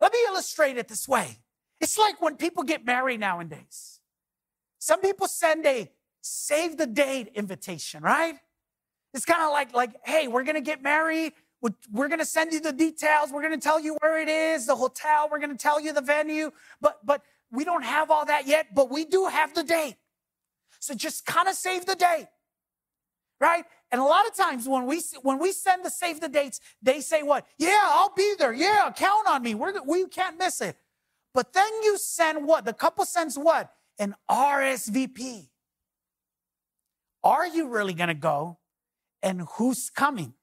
Let 0.00 0.12
me 0.12 0.18
illustrate 0.26 0.76
it 0.76 0.88
this 0.88 1.06
way. 1.06 1.38
It's 1.80 1.98
like 1.98 2.20
when 2.20 2.36
people 2.36 2.64
get 2.64 2.84
married 2.84 3.20
nowadays. 3.20 4.00
Some 4.78 5.00
people 5.00 5.28
send 5.28 5.64
a 5.66 5.90
save 6.20 6.76
the 6.76 6.86
date 6.86 7.30
invitation, 7.34 8.02
right? 8.02 8.36
It's 9.12 9.24
kind 9.24 9.42
of 9.42 9.52
like, 9.52 9.74
like, 9.74 9.92
hey, 10.04 10.26
we're 10.26 10.42
gonna 10.42 10.60
get 10.60 10.82
married. 10.82 11.32
We're 11.90 12.08
going 12.08 12.20
to 12.20 12.26
send 12.26 12.52
you 12.52 12.60
the 12.60 12.72
details. 12.72 13.30
We're 13.32 13.42
going 13.42 13.58
to 13.58 13.62
tell 13.62 13.80
you 13.80 13.96
where 14.00 14.20
it 14.20 14.28
is, 14.28 14.66
the 14.66 14.76
hotel. 14.76 15.28
We're 15.30 15.38
going 15.38 15.50
to 15.50 15.56
tell 15.56 15.80
you 15.80 15.92
the 15.92 16.02
venue. 16.02 16.50
But, 16.80 16.98
but 17.04 17.22
we 17.50 17.64
don't 17.64 17.84
have 17.84 18.10
all 18.10 18.26
that 18.26 18.46
yet, 18.46 18.74
but 18.74 18.90
we 18.90 19.04
do 19.04 19.26
have 19.26 19.54
the 19.54 19.62
date. 19.62 19.96
So 20.80 20.94
just 20.94 21.24
kind 21.24 21.48
of 21.48 21.54
save 21.54 21.86
the 21.86 21.94
date, 21.94 22.26
right? 23.40 23.64
And 23.90 24.00
a 24.00 24.04
lot 24.04 24.26
of 24.26 24.34
times 24.34 24.68
when 24.68 24.84
we 24.84 25.00
when 25.22 25.38
we 25.38 25.52
send 25.52 25.84
the 25.84 25.88
save 25.88 26.20
the 26.20 26.28
dates, 26.28 26.60
they 26.82 27.00
say 27.00 27.22
what? 27.22 27.46
Yeah, 27.56 27.80
I'll 27.84 28.12
be 28.14 28.34
there. 28.38 28.52
Yeah, 28.52 28.90
count 28.94 29.26
on 29.26 29.42
me. 29.42 29.54
We're, 29.54 29.80
we 29.86 30.06
can't 30.08 30.38
miss 30.38 30.60
it. 30.60 30.76
But 31.32 31.52
then 31.52 31.70
you 31.82 31.96
send 31.96 32.46
what? 32.46 32.64
The 32.64 32.74
couple 32.74 33.06
sends 33.06 33.38
what? 33.38 33.72
An 33.98 34.14
RSVP. 34.30 35.48
Are 37.22 37.46
you 37.46 37.68
really 37.68 37.94
going 37.94 38.08
to 38.08 38.14
go? 38.14 38.58
And 39.22 39.42
who's 39.56 39.88
coming? 39.88 40.34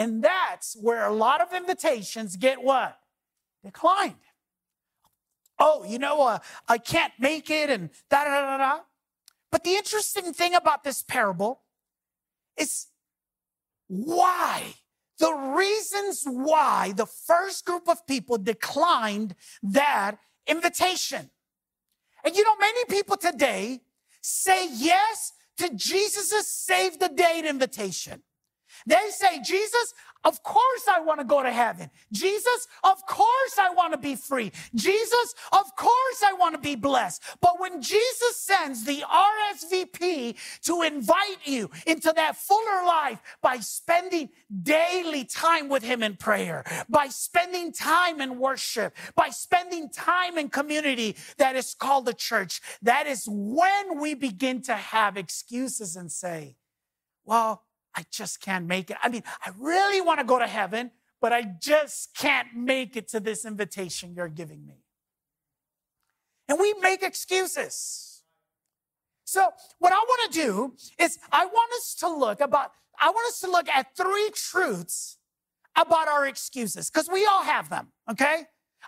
And 0.00 0.24
that's 0.24 0.78
where 0.80 1.04
a 1.04 1.12
lot 1.12 1.42
of 1.42 1.52
invitations 1.52 2.36
get 2.36 2.62
what? 2.62 2.98
Declined. 3.62 4.14
Oh, 5.58 5.84
you 5.84 5.98
know, 5.98 6.22
uh, 6.26 6.38
I 6.66 6.78
can't 6.78 7.12
make 7.20 7.50
it 7.50 7.68
and 7.68 7.90
da 8.08 8.24
da 8.24 8.40
da 8.40 8.56
da. 8.56 8.80
But 9.52 9.62
the 9.62 9.74
interesting 9.74 10.32
thing 10.32 10.54
about 10.54 10.84
this 10.84 11.02
parable 11.02 11.60
is 12.56 12.86
why 13.88 14.72
the 15.18 15.34
reasons 15.34 16.22
why 16.24 16.94
the 16.96 17.04
first 17.04 17.66
group 17.66 17.86
of 17.86 18.06
people 18.06 18.38
declined 18.38 19.34
that 19.62 20.16
invitation. 20.46 21.28
And 22.24 22.34
you 22.34 22.42
know, 22.42 22.56
many 22.58 22.86
people 22.86 23.18
today 23.18 23.82
say 24.22 24.66
yes 24.72 25.34
to 25.58 25.68
Jesus' 25.74 26.50
save 26.50 26.98
the 26.98 27.10
date 27.10 27.44
invitation. 27.44 28.22
They 28.86 29.10
say, 29.10 29.40
Jesus, 29.42 29.94
of 30.24 30.42
course 30.42 30.86
I 30.88 31.00
want 31.00 31.20
to 31.20 31.24
go 31.24 31.42
to 31.42 31.50
heaven. 31.50 31.90
Jesus, 32.12 32.68
of 32.84 33.04
course 33.06 33.58
I 33.58 33.70
want 33.70 33.92
to 33.92 33.98
be 33.98 34.16
free. 34.16 34.52
Jesus, 34.74 35.34
of 35.52 35.74
course 35.76 36.22
I 36.24 36.34
want 36.34 36.54
to 36.54 36.60
be 36.60 36.76
blessed. 36.76 37.22
But 37.40 37.58
when 37.58 37.80
Jesus 37.80 38.36
sends 38.36 38.84
the 38.84 39.02
RSVP 39.02 40.36
to 40.64 40.82
invite 40.82 41.38
you 41.44 41.70
into 41.86 42.12
that 42.14 42.36
fuller 42.36 42.84
life 42.86 43.20
by 43.40 43.58
spending 43.58 44.28
daily 44.62 45.24
time 45.24 45.68
with 45.68 45.82
him 45.82 46.02
in 46.02 46.16
prayer, 46.16 46.64
by 46.88 47.06
spending 47.08 47.72
time 47.72 48.20
in 48.20 48.38
worship, 48.38 48.94
by 49.14 49.30
spending 49.30 49.88
time 49.88 50.36
in 50.36 50.50
community 50.50 51.16
that 51.38 51.56
is 51.56 51.74
called 51.74 52.04
the 52.04 52.14
church, 52.14 52.60
that 52.82 53.06
is 53.06 53.26
when 53.26 53.98
we 53.98 54.12
begin 54.14 54.60
to 54.62 54.74
have 54.74 55.16
excuses 55.16 55.96
and 55.96 56.12
say, 56.12 56.56
well, 57.24 57.62
I 57.94 58.04
just 58.10 58.40
can't 58.40 58.66
make 58.66 58.90
it. 58.90 58.96
I 59.02 59.08
mean, 59.08 59.22
I 59.44 59.50
really 59.58 60.00
want 60.00 60.20
to 60.20 60.24
go 60.24 60.38
to 60.38 60.46
heaven, 60.46 60.90
but 61.20 61.32
I 61.32 61.42
just 61.42 62.14
can't 62.14 62.48
make 62.54 62.96
it 62.96 63.08
to 63.08 63.20
this 63.20 63.44
invitation 63.44 64.14
you're 64.14 64.28
giving 64.28 64.66
me. 64.66 64.84
And 66.48 66.58
we 66.58 66.74
make 66.80 67.02
excuses. 67.02 68.22
So, 69.24 69.48
what 69.78 69.92
I 69.92 69.96
want 69.96 70.32
to 70.32 70.40
do 70.40 70.74
is 70.98 71.18
I 71.30 71.46
want 71.46 71.72
us 71.74 71.94
to 72.00 72.08
look 72.08 72.40
about 72.40 72.72
I 73.00 73.10
want 73.10 73.28
us 73.28 73.40
to 73.40 73.50
look 73.50 73.68
at 73.68 73.96
three 73.96 74.30
truths 74.34 75.16
about 75.76 76.08
our 76.08 76.26
excuses 76.26 76.90
because 76.90 77.08
we 77.10 77.24
all 77.24 77.42
have 77.42 77.70
them, 77.70 77.88
okay? 78.10 78.44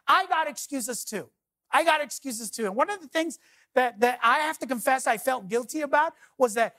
I 0.07 0.27
got 0.27 0.49
excuses 0.49 1.05
too. 1.05 1.29
I 1.73 1.85
got 1.85 2.03
excuses 2.03 2.51
too. 2.51 2.67
And 2.67 2.77
one 2.77 2.91
of 2.91 3.01
the 3.01 3.09
things 3.09 3.39
that, 3.75 4.01
that 4.01 4.19
I 4.23 4.39
have 4.41 4.59
to 4.59 4.67
confess 4.67 5.07
I 5.07 5.17
felt 5.17 5.49
guilty 5.49 5.81
about 5.81 6.13
was 6.37 6.55
that 6.55 6.75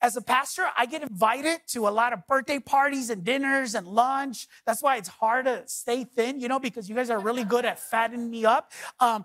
as 0.00 0.16
a 0.16 0.22
pastor, 0.22 0.66
I 0.76 0.86
get 0.86 1.02
invited 1.02 1.60
to 1.68 1.88
a 1.88 1.90
lot 1.90 2.12
of 2.12 2.26
birthday 2.26 2.60
parties 2.60 3.10
and 3.10 3.24
dinners 3.24 3.74
and 3.74 3.86
lunch. 3.86 4.46
That's 4.64 4.82
why 4.82 4.96
it's 4.96 5.08
hard 5.08 5.46
to 5.46 5.64
stay 5.66 6.04
thin, 6.04 6.40
you 6.40 6.46
know, 6.48 6.60
because 6.60 6.88
you 6.88 6.94
guys 6.94 7.10
are 7.10 7.18
really 7.18 7.44
good 7.44 7.64
at 7.64 7.80
fattening 7.80 8.30
me 8.30 8.44
up. 8.44 8.72
Um, 9.00 9.24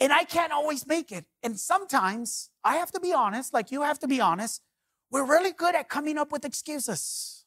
and 0.00 0.12
I 0.12 0.24
can't 0.24 0.52
always 0.52 0.86
make 0.86 1.12
it. 1.12 1.26
And 1.42 1.58
sometimes 1.58 2.50
I 2.64 2.76
have 2.76 2.90
to 2.92 3.00
be 3.00 3.12
honest, 3.12 3.52
like 3.52 3.70
you 3.70 3.82
have 3.82 3.98
to 4.00 4.08
be 4.08 4.20
honest, 4.20 4.62
we're 5.10 5.26
really 5.26 5.52
good 5.52 5.74
at 5.74 5.88
coming 5.88 6.18
up 6.18 6.32
with 6.32 6.44
excuses, 6.44 7.44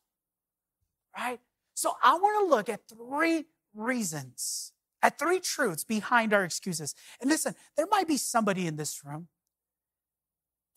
right? 1.17 1.39
So 1.73 1.93
I 2.01 2.15
want 2.15 2.47
to 2.47 2.55
look 2.55 2.69
at 2.69 2.87
three 2.87 3.45
reasons, 3.73 4.71
at 5.01 5.17
three 5.17 5.39
truths 5.39 5.83
behind 5.83 6.33
our 6.33 6.43
excuses. 6.43 6.93
And 7.19 7.29
listen, 7.29 7.55
there 7.75 7.87
might 7.89 8.07
be 8.07 8.17
somebody 8.17 8.67
in 8.67 8.75
this 8.75 9.01
room 9.03 9.27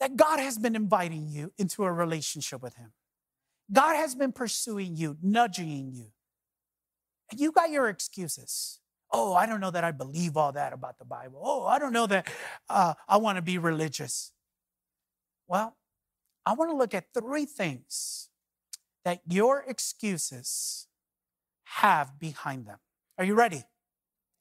that 0.00 0.16
God 0.16 0.38
has 0.38 0.59
been 0.59 0.76
inviting 0.76 1.28
you 1.28 1.52
into 1.59 1.85
a 1.85 1.92
relationship 1.92 2.62
with 2.62 2.74
Him. 2.74 2.92
God 3.72 3.96
has 3.96 4.14
been 4.14 4.32
pursuing 4.32 4.96
you, 4.96 5.16
nudging 5.22 5.92
you. 5.92 6.12
And 7.30 7.40
you 7.40 7.52
got 7.52 7.70
your 7.70 7.88
excuses. 7.88 8.80
Oh, 9.12 9.35
I 9.35 9.46
don't 9.46 9.61
know 9.61 9.70
that 9.70 9.85
I 9.85 9.92
believe 9.92 10.37
all 10.37 10.52
that 10.52 10.72
about 10.72 10.98
the 10.98 11.04
Bible. 11.04 11.40
Oh, 11.42 11.64
I 11.64 11.78
don't 11.78 11.92
know 11.92 12.06
that 12.06 12.28
uh, 12.68 12.94
I 13.09 13.16
want 13.16 13.37
to 13.37 13.42
be 13.42 13.59
religious. 13.59 14.32
Well, 15.48 15.76
I 16.44 16.52
want 16.54 16.70
to 16.70 16.76
look 16.76 16.94
at 16.94 17.06
three 17.14 17.44
things 17.44 18.28
that 19.04 19.20
your 19.28 19.64
excuses 19.66 20.87
have 21.64 22.18
behind 22.18 22.66
them. 22.66 22.78
Are 23.18 23.24
you 23.24 23.35
ready? 23.35 23.64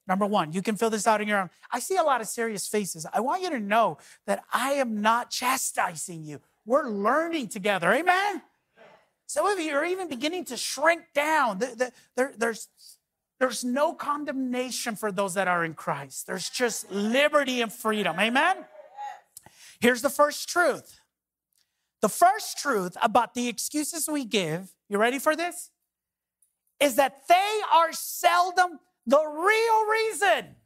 Number 0.08 0.26
one, 0.26 0.52
you 0.52 0.62
can 0.62 0.76
fill 0.76 0.90
this 0.90 1.06
out 1.06 1.20
in 1.20 1.28
your 1.28 1.40
own. 1.40 1.50
I 1.70 1.80
see 1.80 1.96
a 1.96 2.02
lot 2.02 2.20
of 2.20 2.28
serious 2.28 2.68
faces. 2.68 3.06
I 3.12 3.20
want 3.20 3.42
you 3.42 3.50
to 3.50 3.58
know 3.58 3.98
that 4.26 4.44
I 4.52 4.72
am 4.72 5.00
not 5.00 5.30
chastising 5.30 6.24
you. 6.24 6.40
We're 6.64 6.88
learning 6.88 7.48
together. 7.48 7.92
Amen? 7.92 8.42
Some 9.26 9.46
of 9.46 9.58
you 9.58 9.74
are 9.74 9.84
even 9.84 10.08
beginning 10.08 10.44
to 10.46 10.56
shrink 10.56 11.02
down. 11.12 11.60
There, 12.14 12.32
there's, 12.36 12.68
there's 13.40 13.64
no 13.64 13.92
condemnation 13.92 14.94
for 14.94 15.10
those 15.10 15.34
that 15.34 15.48
are 15.48 15.64
in 15.64 15.74
Christ, 15.74 16.26
there's 16.26 16.48
just 16.48 16.90
liberty 16.90 17.60
and 17.60 17.72
freedom. 17.72 18.18
Amen? 18.18 18.64
Here's 19.80 20.02
the 20.02 20.10
first 20.10 20.48
truth. 20.48 21.00
The 22.00 22.08
first 22.08 22.58
truth 22.58 22.96
about 23.02 23.34
the 23.34 23.48
excuses 23.48 24.08
we 24.08 24.24
give, 24.24 24.72
you 24.88 24.98
ready 24.98 25.18
for 25.18 25.34
this? 25.34 25.70
Is 26.78 26.96
that 26.96 27.22
they 27.28 27.60
are 27.74 27.92
seldom 27.92 28.78
the 29.06 29.24
real 29.24 29.86
reason. 29.86 30.56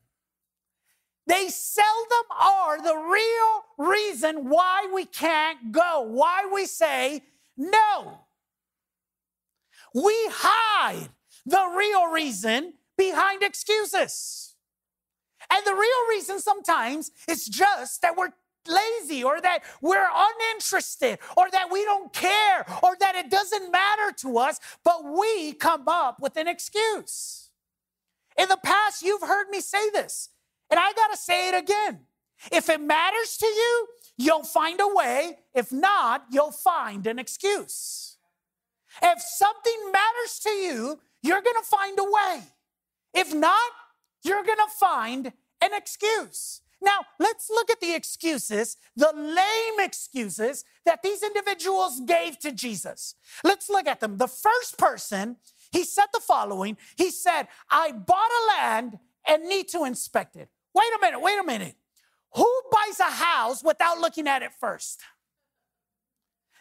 They 1.26 1.48
seldom 1.48 2.26
are 2.40 2.82
the 2.82 2.96
real 2.96 3.88
reason 3.90 4.48
why 4.48 4.88
we 4.92 5.04
can't 5.04 5.70
go, 5.70 6.00
why 6.00 6.48
we 6.52 6.66
say 6.66 7.22
no. 7.56 8.20
We 9.94 10.14
hide 10.30 11.08
the 11.46 11.72
real 11.76 12.10
reason 12.10 12.74
behind 12.96 13.42
excuses. 13.42 14.54
And 15.52 15.64
the 15.66 15.74
real 15.74 16.08
reason 16.08 16.38
sometimes 16.40 17.10
is 17.28 17.46
just 17.46 18.02
that 18.02 18.16
we're 18.16 18.30
lazy 18.66 19.24
or 19.24 19.40
that 19.40 19.60
we're 19.80 20.08
uninterested 20.12 21.18
or 21.36 21.50
that 21.50 21.70
we 21.70 21.84
don't 21.84 22.12
care 22.12 22.64
or 22.82 22.96
that 23.00 23.14
it 23.14 23.30
doesn't 23.30 23.70
matter 23.72 24.12
to 24.18 24.38
us, 24.38 24.60
but 24.84 25.04
we 25.04 25.52
come 25.54 25.88
up 25.88 26.20
with 26.20 26.36
an 26.36 26.46
excuse. 26.46 27.39
In 28.40 28.48
the 28.48 28.56
past, 28.56 29.02
you've 29.02 29.20
heard 29.20 29.50
me 29.50 29.60
say 29.60 29.90
this, 29.90 30.30
and 30.70 30.80
I 30.80 30.94
gotta 30.94 31.16
say 31.16 31.48
it 31.50 31.54
again. 31.54 32.06
If 32.50 32.70
it 32.70 32.80
matters 32.80 33.36
to 33.36 33.46
you, 33.46 33.86
you'll 34.16 34.44
find 34.44 34.80
a 34.80 34.88
way. 34.88 35.40
If 35.54 35.70
not, 35.70 36.24
you'll 36.32 36.50
find 36.50 37.06
an 37.06 37.18
excuse. 37.18 38.16
If 39.02 39.20
something 39.20 39.92
matters 39.92 40.38
to 40.44 40.50
you, 40.50 41.00
you're 41.22 41.42
gonna 41.42 41.62
find 41.64 41.98
a 41.98 42.04
way. 42.04 42.42
If 43.12 43.34
not, 43.34 43.72
you're 44.24 44.42
gonna 44.42 44.70
find 44.78 45.34
an 45.60 45.74
excuse. 45.74 46.62
Now, 46.80 47.00
let's 47.18 47.50
look 47.50 47.70
at 47.70 47.80
the 47.80 47.94
excuses, 47.94 48.78
the 48.96 49.12
lame 49.14 49.84
excuses 49.84 50.64
that 50.86 51.02
these 51.02 51.22
individuals 51.22 52.00
gave 52.06 52.38
to 52.38 52.52
Jesus. 52.52 53.16
Let's 53.44 53.68
look 53.68 53.86
at 53.86 54.00
them. 54.00 54.16
The 54.16 54.28
first 54.28 54.78
person 54.78 55.36
he 55.70 55.84
said 55.84 56.06
the 56.12 56.20
following 56.20 56.76
He 56.96 57.10
said, 57.10 57.48
I 57.70 57.92
bought 57.92 58.30
a 58.30 58.46
land 58.48 58.98
and 59.26 59.44
need 59.44 59.68
to 59.68 59.84
inspect 59.84 60.36
it. 60.36 60.48
Wait 60.74 60.88
a 60.96 61.00
minute, 61.00 61.20
wait 61.20 61.38
a 61.38 61.44
minute. 61.44 61.74
Who 62.34 62.62
buys 62.70 63.00
a 63.00 63.10
house 63.10 63.62
without 63.62 63.98
looking 63.98 64.28
at 64.28 64.42
it 64.42 64.52
first? 64.60 65.00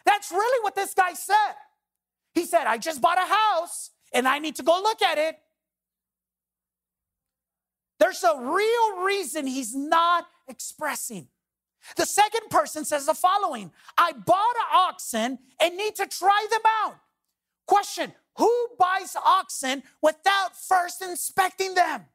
That's 0.04 0.30
really 0.32 0.62
what 0.62 0.74
this 0.74 0.94
guy 0.94 1.12
said. 1.12 1.54
He 2.34 2.44
said, 2.44 2.66
I 2.66 2.78
just 2.78 3.00
bought 3.00 3.18
a 3.18 3.26
house 3.26 3.90
and 4.12 4.26
I 4.26 4.38
need 4.38 4.56
to 4.56 4.62
go 4.62 4.80
look 4.82 5.02
at 5.02 5.18
it. 5.18 5.36
There's 7.98 8.24
a 8.24 8.40
real 8.40 9.04
reason 9.04 9.46
he's 9.46 9.74
not 9.74 10.26
expressing. 10.48 11.28
The 11.96 12.06
second 12.06 12.48
person 12.50 12.84
says 12.84 13.06
the 13.06 13.14
following 13.14 13.72
I 13.96 14.12
bought 14.12 14.56
an 14.56 14.76
oxen 14.76 15.38
and 15.60 15.76
need 15.76 15.96
to 15.96 16.06
try 16.06 16.46
them 16.50 16.60
out. 16.82 16.96
Question 17.66 18.12
who 18.36 18.68
buys 18.78 19.16
oxen 19.24 19.82
without 20.02 20.56
first 20.56 21.02
inspecting 21.02 21.74
them? 21.74 22.06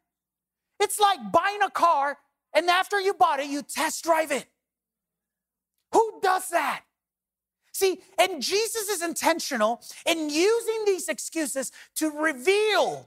It's 0.80 1.00
like 1.00 1.32
buying 1.32 1.62
a 1.62 1.70
car 1.70 2.18
and 2.56 2.70
after 2.70 3.00
you 3.00 3.14
bought 3.14 3.42
it, 3.42 3.48
you 3.48 3.62
test 3.62 4.04
drive 4.04 4.32
it. 4.32 4.46
Who 5.92 6.20
does 6.24 6.50
that? 6.50 6.84
See, 7.74 8.00
and 8.18 8.42
Jesus 8.42 8.88
is 8.88 9.02
intentional 9.02 9.82
in 10.06 10.30
using 10.30 10.84
these 10.86 11.10
excuses 11.10 11.74
to 11.96 12.10
reveal 12.10 13.06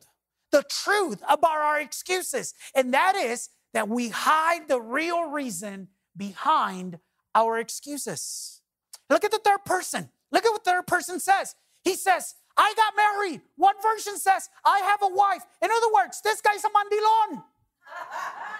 the 0.52 0.62
truth 0.68 1.22
about 1.26 1.56
our 1.56 1.80
excuses. 1.80 2.52
And 2.74 2.92
that 2.92 3.16
is 3.16 3.48
that 3.72 3.88
we 3.88 4.10
hide 4.10 4.68
the 4.68 4.80
real 4.80 5.30
reason 5.30 5.88
behind 6.14 6.98
our 7.34 7.58
excuses. 7.58 8.60
Look 9.08 9.24
at 9.24 9.30
the 9.30 9.40
third 9.42 9.64
person. 9.64 10.10
Look 10.30 10.44
at 10.44 10.52
what 10.52 10.64
the 10.64 10.70
third 10.70 10.86
person 10.86 11.20
says. 11.20 11.54
He 11.82 11.94
says, 11.94 12.34
I 12.58 12.74
got 12.74 12.94
married. 12.96 13.40
One 13.56 13.76
version 13.80 14.18
says, 14.18 14.50
I 14.64 14.80
have 14.80 15.00
a 15.02 15.14
wife. 15.14 15.42
In 15.62 15.70
other 15.70 15.92
words, 15.94 16.20
this 16.22 16.40
guy's 16.40 16.64
a 16.64 16.68
mandilon. 16.68 17.44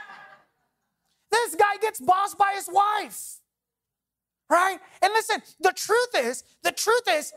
this 1.33 1.57
guy 1.57 1.77
gets 1.81 2.01
bossed 2.01 2.39
by 2.39 2.53
his 2.55 2.69
wife. 2.73 3.41
Right? 4.49 4.79
And 5.03 5.13
listen, 5.13 5.43
the 5.61 5.73
truth 5.73 6.11
is, 6.17 6.45
the 6.63 6.73
truth 6.73 7.03
is 7.11 7.33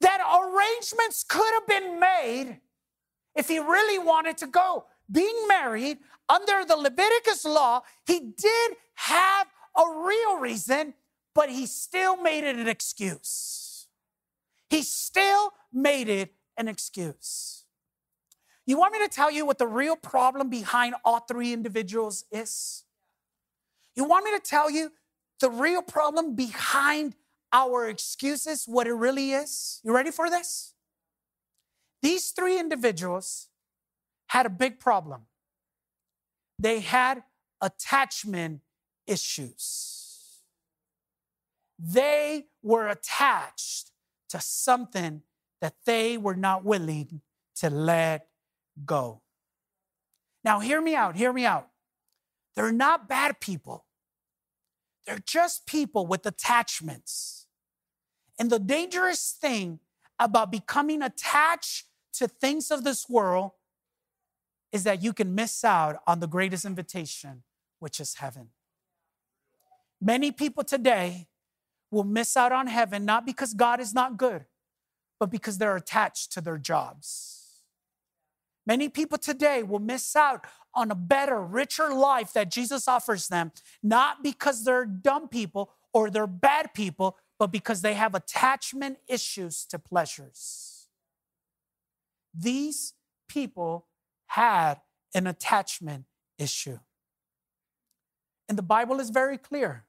that 0.00 0.20
arrangements 0.20 1.24
could 1.28 1.52
have 1.54 1.66
been 1.66 1.98
made 1.98 2.60
if 3.34 3.48
he 3.48 3.58
really 3.58 3.98
wanted 3.98 4.38
to 4.38 4.46
go. 4.46 4.86
Being 5.10 5.46
married 5.48 5.98
under 6.28 6.64
the 6.64 6.76
Leviticus 6.76 7.44
law, 7.44 7.82
he 8.06 8.20
did 8.20 8.76
have 8.94 9.48
a 9.76 9.82
real 10.06 10.38
reason, 10.38 10.94
but 11.34 11.50
he 11.50 11.66
still 11.66 12.16
made 12.16 12.44
it 12.44 12.56
an 12.56 12.68
excuse. 12.68 13.63
He 14.70 14.82
still 14.82 15.52
made 15.72 16.08
it 16.08 16.34
an 16.56 16.68
excuse. 16.68 17.64
You 18.66 18.78
want 18.78 18.92
me 18.92 19.00
to 19.00 19.08
tell 19.08 19.30
you 19.30 19.44
what 19.44 19.58
the 19.58 19.66
real 19.66 19.96
problem 19.96 20.48
behind 20.48 20.94
all 21.04 21.20
three 21.20 21.52
individuals 21.52 22.24
is? 22.32 22.84
You 23.94 24.04
want 24.04 24.24
me 24.24 24.32
to 24.32 24.40
tell 24.40 24.70
you 24.70 24.92
the 25.40 25.50
real 25.50 25.82
problem 25.82 26.34
behind 26.34 27.14
our 27.52 27.88
excuses, 27.88 28.64
what 28.66 28.86
it 28.86 28.94
really 28.94 29.32
is? 29.32 29.80
You 29.84 29.94
ready 29.94 30.10
for 30.10 30.28
this? 30.28 30.74
These 32.02 32.30
three 32.30 32.58
individuals 32.58 33.48
had 34.28 34.46
a 34.46 34.50
big 34.50 34.80
problem. 34.80 35.22
They 36.58 36.80
had 36.80 37.22
attachment 37.60 38.60
issues. 39.06 40.40
They 41.78 42.46
were 42.62 42.88
attached 42.88 43.90
to 44.34 44.40
something 44.40 45.22
that 45.60 45.74
they 45.86 46.18
were 46.18 46.34
not 46.34 46.64
willing 46.64 47.20
to 47.54 47.70
let 47.70 48.26
go. 48.84 49.22
Now, 50.42 50.58
hear 50.58 50.82
me 50.82 50.96
out, 50.96 51.14
hear 51.14 51.32
me 51.32 51.46
out. 51.46 51.68
They're 52.56 52.72
not 52.72 53.08
bad 53.08 53.40
people, 53.40 53.86
they're 55.06 55.22
just 55.24 55.66
people 55.66 56.04
with 56.06 56.26
attachments. 56.26 57.46
And 58.36 58.50
the 58.50 58.58
dangerous 58.58 59.36
thing 59.40 59.78
about 60.18 60.50
becoming 60.50 61.00
attached 61.00 61.86
to 62.14 62.26
things 62.26 62.72
of 62.72 62.82
this 62.82 63.08
world 63.08 63.52
is 64.72 64.82
that 64.82 65.00
you 65.04 65.12
can 65.12 65.36
miss 65.36 65.62
out 65.62 65.98
on 66.08 66.18
the 66.18 66.26
greatest 66.26 66.64
invitation, 66.64 67.44
which 67.78 68.00
is 68.00 68.14
heaven. 68.14 68.48
Many 70.00 70.32
people 70.32 70.64
today 70.64 71.28
will 71.94 72.04
miss 72.04 72.36
out 72.36 72.52
on 72.52 72.66
heaven 72.66 73.04
not 73.04 73.24
because 73.24 73.54
God 73.54 73.80
is 73.80 73.94
not 73.94 74.18
good, 74.18 74.44
but 75.18 75.30
because 75.30 75.56
they're 75.58 75.76
attached 75.76 76.32
to 76.32 76.40
their 76.40 76.58
jobs. 76.58 77.62
Many 78.66 78.88
people 78.88 79.18
today 79.18 79.62
will 79.62 79.78
miss 79.78 80.16
out 80.16 80.44
on 80.74 80.90
a 80.90 80.94
better, 80.94 81.40
richer 81.40 81.94
life 81.94 82.32
that 82.32 82.50
Jesus 82.50 82.88
offers 82.88 83.28
them, 83.28 83.52
not 83.82 84.22
because 84.22 84.64
they're 84.64 84.84
dumb 84.84 85.28
people 85.28 85.70
or 85.92 86.10
they're 86.10 86.26
bad 86.26 86.74
people, 86.74 87.16
but 87.38 87.52
because 87.52 87.82
they 87.82 87.94
have 87.94 88.14
attachment 88.14 88.98
issues 89.06 89.64
to 89.66 89.78
pleasures. 89.78 90.88
These 92.34 92.94
people 93.28 93.86
had 94.28 94.80
an 95.14 95.26
attachment 95.26 96.06
issue. 96.38 96.80
And 98.48 98.58
the 98.58 98.62
Bible 98.62 98.98
is 98.98 99.10
very 99.10 99.38
clear 99.38 99.84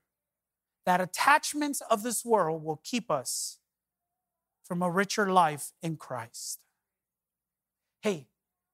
that 0.86 1.02
attachments 1.02 1.82
of 1.90 2.04
this 2.04 2.24
world 2.24 2.64
will 2.64 2.80
keep 2.84 3.10
us 3.10 3.60
from 4.64 4.82
a 4.82 4.90
richer 4.90 5.32
life 5.32 5.72
in 5.82 5.96
Christ. 5.96 6.60
Hey, 8.02 8.28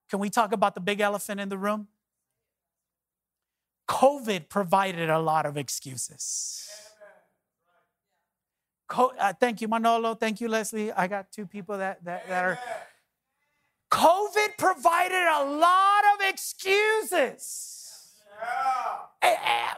can 0.09 0.19
we 0.19 0.29
talk 0.29 0.51
about 0.51 0.75
the 0.75 0.81
big 0.81 0.99
elephant 0.99 1.39
in 1.39 1.49
the 1.49 1.57
room? 1.57 1.87
COVID 3.87 4.49
provided 4.49 5.09
a 5.09 5.19
lot 5.19 5.45
of 5.45 5.57
excuses. 5.57 6.69
Co- 8.87 9.13
uh, 9.17 9.33
thank 9.33 9.61
you, 9.61 9.69
Manolo. 9.69 10.15
Thank 10.15 10.41
you, 10.41 10.49
Leslie. 10.49 10.91
I 10.91 11.07
got 11.07 11.31
two 11.31 11.45
people 11.45 11.77
that, 11.77 12.03
that, 12.03 12.27
that 12.27 12.43
are. 12.43 12.59
COVID 13.89 14.57
provided 14.57 15.27
a 15.27 15.43
lot 15.45 16.03
of 16.13 16.27
excuses. 16.27 17.77
Yeah. 19.21 19.73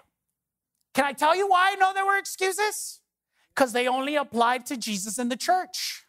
Can 0.93 1.05
I 1.05 1.13
tell 1.13 1.35
you 1.35 1.47
why 1.47 1.71
I 1.71 1.75
know 1.75 1.93
there 1.93 2.05
were 2.05 2.17
excuses? 2.17 3.01
because 3.55 3.73
they 3.73 3.87
only 3.87 4.15
applied 4.15 4.65
to 4.67 4.77
Jesus 4.77 5.17
and 5.19 5.31
the 5.31 5.37
church. 5.37 6.05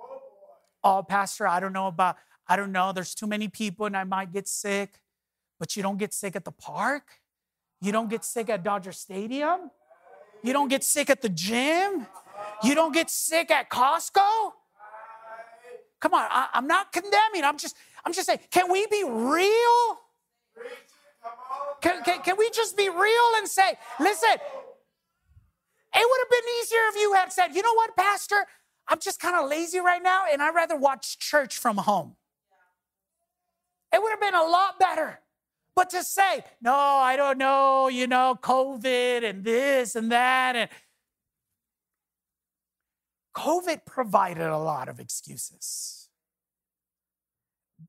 Oh, 0.00 0.20
oh, 0.82 1.02
Pastor, 1.02 1.46
I 1.46 1.60
don't 1.60 1.72
know 1.72 1.86
about, 1.86 2.16
I 2.46 2.56
don't 2.56 2.72
know. 2.72 2.92
There's 2.92 3.14
too 3.14 3.26
many 3.26 3.48
people 3.48 3.86
and 3.86 3.96
I 3.96 4.04
might 4.04 4.32
get 4.32 4.48
sick, 4.48 5.00
but 5.58 5.76
you 5.76 5.82
don't 5.82 5.98
get 5.98 6.14
sick 6.14 6.36
at 6.36 6.44
the 6.44 6.52
park. 6.52 7.20
You 7.82 7.92
don't 7.92 8.08
get 8.08 8.24
sick 8.24 8.48
at 8.48 8.62
Dodger 8.62 8.92
Stadium. 8.92 9.70
You 10.42 10.52
don't 10.52 10.68
get 10.68 10.84
sick 10.84 11.10
at 11.10 11.20
the 11.20 11.28
gym. 11.28 12.06
You 12.62 12.74
don't 12.74 12.92
get 12.92 13.10
sick 13.10 13.50
at 13.50 13.68
Costco. 13.68 14.52
Come 16.00 16.14
on, 16.14 16.28
I, 16.30 16.48
am 16.54 16.66
not 16.66 16.92
condemning. 16.92 17.42
I'm 17.42 17.58
just, 17.58 17.76
I'm 18.04 18.12
just 18.12 18.26
saying, 18.26 18.40
can 18.50 18.70
we 18.70 18.86
be 18.86 19.02
real? 19.04 19.98
Can, 21.80 22.02
can, 22.02 22.22
can 22.22 22.36
we 22.38 22.50
just 22.50 22.76
be 22.76 22.88
real 22.88 23.28
and 23.36 23.48
say, 23.48 23.74
listen, 24.00 24.30
it 24.30 24.38
would 25.94 26.20
have 26.20 26.30
been 26.30 26.50
easier 26.60 26.80
if 26.88 26.96
you 26.96 27.12
had 27.14 27.32
said, 27.32 27.54
you 27.54 27.62
know 27.62 27.74
what, 27.74 27.96
Pastor, 27.96 28.46
I'm 28.88 28.98
just 29.00 29.20
kind 29.20 29.36
of 29.36 29.48
lazy 29.48 29.80
right 29.80 30.02
now 30.02 30.24
and 30.30 30.42
I'd 30.42 30.54
rather 30.54 30.76
watch 30.76 31.18
church 31.18 31.58
from 31.58 31.78
home. 31.78 32.16
It 33.92 34.02
would 34.02 34.10
have 34.10 34.20
been 34.20 34.34
a 34.34 34.44
lot 34.44 34.78
better. 34.78 35.20
But 35.74 35.90
to 35.90 36.02
say, 36.02 36.42
no, 36.62 36.74
I 36.74 37.16
don't 37.16 37.36
know, 37.36 37.88
you 37.88 38.06
know, 38.06 38.38
COVID 38.42 39.24
and 39.28 39.44
this 39.44 39.94
and 39.94 40.10
that, 40.10 40.56
and 40.56 40.70
COVID 43.36 43.84
provided 43.84 44.46
a 44.46 44.56
lot 44.56 44.88
of 44.88 44.98
excuses. 44.98 46.08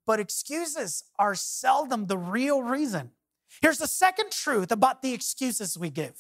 But 0.06 0.20
excuses 0.20 1.06
are 1.18 1.34
seldom 1.34 2.08
the 2.08 2.18
real 2.18 2.62
reason. 2.62 3.12
Here's 3.62 3.78
the 3.78 3.88
second 3.88 4.32
truth 4.32 4.72
about 4.72 5.02
the 5.02 5.14
excuses 5.14 5.78
we 5.78 5.90
give 5.90 6.20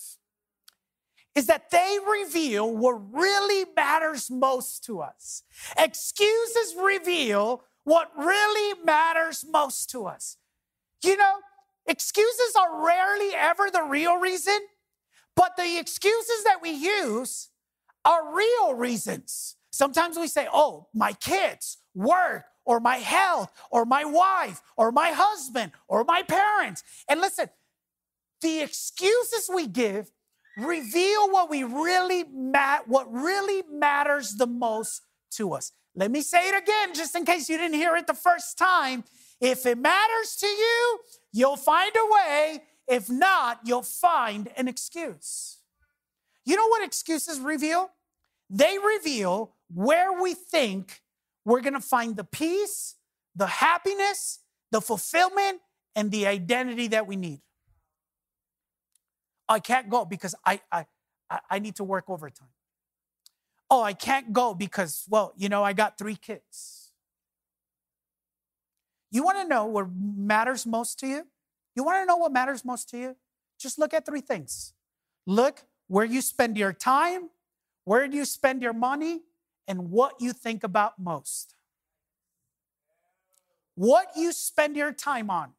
is 1.36 1.45
that 1.45 1.69
they 1.69 2.00
reveal 2.10 2.76
what 2.76 3.13
really 3.13 3.65
matters 3.76 4.32
most 4.32 4.84
to 4.86 5.02
us. 5.02 5.43
Excuses 5.78 6.76
reveal 6.82 7.63
what 7.84 8.12
really 8.17 8.82
matters 8.84 9.45
most 9.47 9.89
to 9.91 10.08
us. 10.08 10.38
You 11.04 11.15
know, 11.15 11.36
excuses 11.86 12.56
are 12.60 12.84
rarely 12.84 13.36
ever 13.36 13.69
the 13.71 13.84
real 13.84 14.17
reason, 14.17 14.58
but 15.36 15.56
the 15.58 15.78
excuses 15.78 16.43
that 16.43 16.60
we 16.62 16.71
use 16.71 17.50
are 18.04 18.36
real 18.36 18.73
reasons. 18.73 19.58
Sometimes 19.69 20.17
we 20.17 20.28
say, 20.28 20.47
oh, 20.52 20.88
my 20.93 21.13
kids, 21.13 21.78
work, 21.93 22.45
or 22.67 22.82
my 22.82 22.97
health, 22.97 23.49
or 23.71 23.86
my 23.86 24.03
wife, 24.03 24.62
or 24.75 24.91
my 24.91 25.12
husband, 25.12 25.71
or 25.88 26.03
my 26.03 26.21
parents. 26.21 26.84
And 27.08 27.21
listen, 27.21 27.49
the 28.41 28.62
excuses 28.62 29.49
we 29.51 29.67
give 29.67 30.12
reveal 30.58 31.32
what 31.32 31.49
we 31.49 31.63
really 31.63 32.25
mat 32.25 32.88
what 32.88 33.12
really 33.12 33.63
matters 33.71 34.36
the 34.36 34.47
most 34.47 35.01
to 35.32 35.53
us. 35.53 35.71
Let 35.95 36.12
me 36.12 36.21
say 36.21 36.49
it 36.49 36.62
again 36.62 36.93
just 36.93 37.15
in 37.15 37.25
case 37.25 37.49
you 37.49 37.58
didn't 37.58 37.77
hear 37.77 37.95
it 37.95 38.06
the 38.06 38.13
first 38.13 38.58
time. 38.58 39.06
If 39.39 39.65
it 39.65 39.77
matters 39.77 40.36
to 40.41 40.47
you, 40.47 40.99
you'll 41.32 41.58
find 41.58 41.91
a 41.95 42.13
way. 42.13 42.63
If 42.88 43.10
not, 43.10 43.62
you'll 43.63 43.82
find 43.82 44.49
an 44.58 44.67
excuse. 44.67 45.58
You 46.45 46.58
know 46.58 46.67
what 46.67 46.84
excuses 46.84 47.39
reveal? 47.39 47.91
They 48.49 48.77
reveal 48.77 49.53
where 49.73 50.21
we 50.21 50.34
think 50.34 51.01
we're 51.48 51.62
going 51.62 51.76
to 51.76 51.80
find 51.80 52.18
the 52.18 52.26
peace, 52.26 52.96
the 53.34 53.48
happiness, 53.48 54.40
the 54.70 54.82
fulfillment, 54.82 55.62
and 55.96 56.12
the 56.12 56.28
identity 56.28 56.90
that 56.90 57.08
we 57.08 57.16
need. 57.16 57.40
I 59.48 59.60
can't 59.60 59.90
go 59.90 60.04
because 60.04 60.36
I, 60.46 60.60
I, 60.70 60.86
I 61.50 61.60
need 61.60 61.78
to 61.78 61.86
work 61.86 62.10
overtime. 62.10 62.50
Oh, 63.72 63.82
I 63.82 63.94
can't 63.94 64.34
go 64.34 64.54
because, 64.54 65.06
well, 65.08 65.32
you 65.38 65.48
know, 65.48 65.64
I 65.64 65.72
got 65.72 65.98
three 65.98 66.18
kids. 66.18 66.92
You 69.10 69.24
want 69.24 69.38
to 69.38 69.48
know 69.48 69.68
what 69.68 69.88
matters 69.96 70.66
most 70.66 71.00
to 71.00 71.08
you? 71.08 71.28
You 71.78 71.86
want 71.86 72.02
to 72.02 72.06
know 72.06 72.18
what 72.18 72.34
matters 72.34 72.66
most 72.66 72.90
to 72.90 72.98
you? 72.98 73.16
Just 73.58 73.80
look 73.80 73.94
at 73.94 74.06
three 74.06 74.20
things. 74.20 74.74
Look 75.26 75.64
where 75.88 76.04
you 76.04 76.20
spend 76.20 76.58
your 76.58 76.74
time, 76.74 77.30
where 77.86 78.06
do 78.10 78.18
you 78.18 78.26
spend 78.26 78.62
your 78.62 78.74
money, 78.74 79.22
and 79.67 79.89
what 79.89 80.15
you 80.19 80.34
think 80.34 80.63
about 80.63 80.99
most. 80.99 81.56
What 83.75 84.10
you 84.15 84.32
spend 84.32 84.75
your 84.75 84.91
time 84.91 85.30
on, 85.30 85.51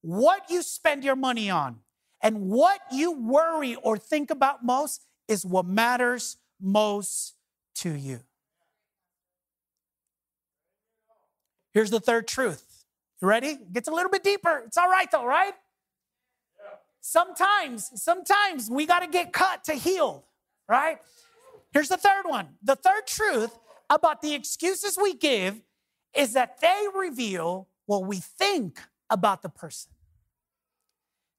what 0.00 0.50
you 0.50 0.62
spend 0.62 1.02
your 1.02 1.16
money 1.16 1.50
on, 1.50 1.80
and 2.22 2.48
what 2.48 2.80
you 2.92 3.12
worry 3.12 3.74
or 3.74 3.96
think 3.96 4.30
about 4.30 4.64
most 4.64 5.06
is 5.26 5.44
what 5.44 5.66
matters 5.66 6.36
most 6.60 7.34
to 7.76 7.90
you. 7.90 8.20
Here's 11.72 11.90
the 11.90 12.00
third 12.00 12.28
truth. 12.28 12.84
You 13.20 13.28
ready? 13.28 13.48
It 13.48 13.72
gets 13.72 13.88
a 13.88 13.92
little 13.92 14.10
bit 14.10 14.22
deeper. 14.22 14.62
It's 14.66 14.76
all 14.76 14.90
right 14.90 15.10
though, 15.10 15.24
right? 15.24 15.54
Sometimes, 17.00 17.90
sometimes 18.00 18.70
we 18.70 18.86
got 18.86 19.00
to 19.00 19.08
get 19.08 19.32
cut 19.32 19.64
to 19.64 19.74
heal, 19.74 20.24
right? 20.68 20.98
Here's 21.72 21.88
the 21.88 21.96
third 21.96 22.24
one. 22.26 22.48
The 22.62 22.76
third 22.76 23.06
truth 23.06 23.58
about 23.88 24.22
the 24.22 24.34
excuses 24.34 24.98
we 25.00 25.14
give 25.14 25.62
is 26.14 26.34
that 26.34 26.60
they 26.60 26.86
reveal 26.94 27.68
what 27.86 28.04
we 28.06 28.18
think 28.18 28.80
about 29.10 29.42
the 29.42 29.48
person. 29.48 29.92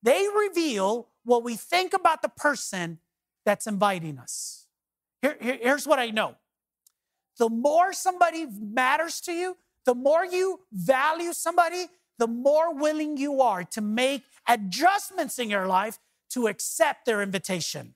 They 0.01 0.27
reveal 0.35 1.07
what 1.23 1.43
we 1.43 1.55
think 1.55 1.93
about 1.93 2.21
the 2.21 2.29
person 2.29 2.99
that's 3.45 3.67
inviting 3.67 4.17
us. 4.17 4.65
Here, 5.21 5.37
here, 5.39 5.59
here's 5.61 5.87
what 5.87 5.99
I 5.99 6.09
know 6.09 6.35
the 7.37 7.49
more 7.49 7.93
somebody 7.93 8.45
matters 8.45 9.19
to 9.21 9.31
you, 9.31 9.57
the 9.85 9.95
more 9.95 10.25
you 10.25 10.61
value 10.71 11.33
somebody, 11.33 11.87
the 12.19 12.27
more 12.27 12.73
willing 12.75 13.17
you 13.17 13.41
are 13.41 13.63
to 13.63 13.81
make 13.81 14.23
adjustments 14.47 15.39
in 15.39 15.49
your 15.49 15.65
life 15.65 15.99
to 16.29 16.47
accept 16.47 17.05
their 17.05 17.21
invitation. 17.21 17.95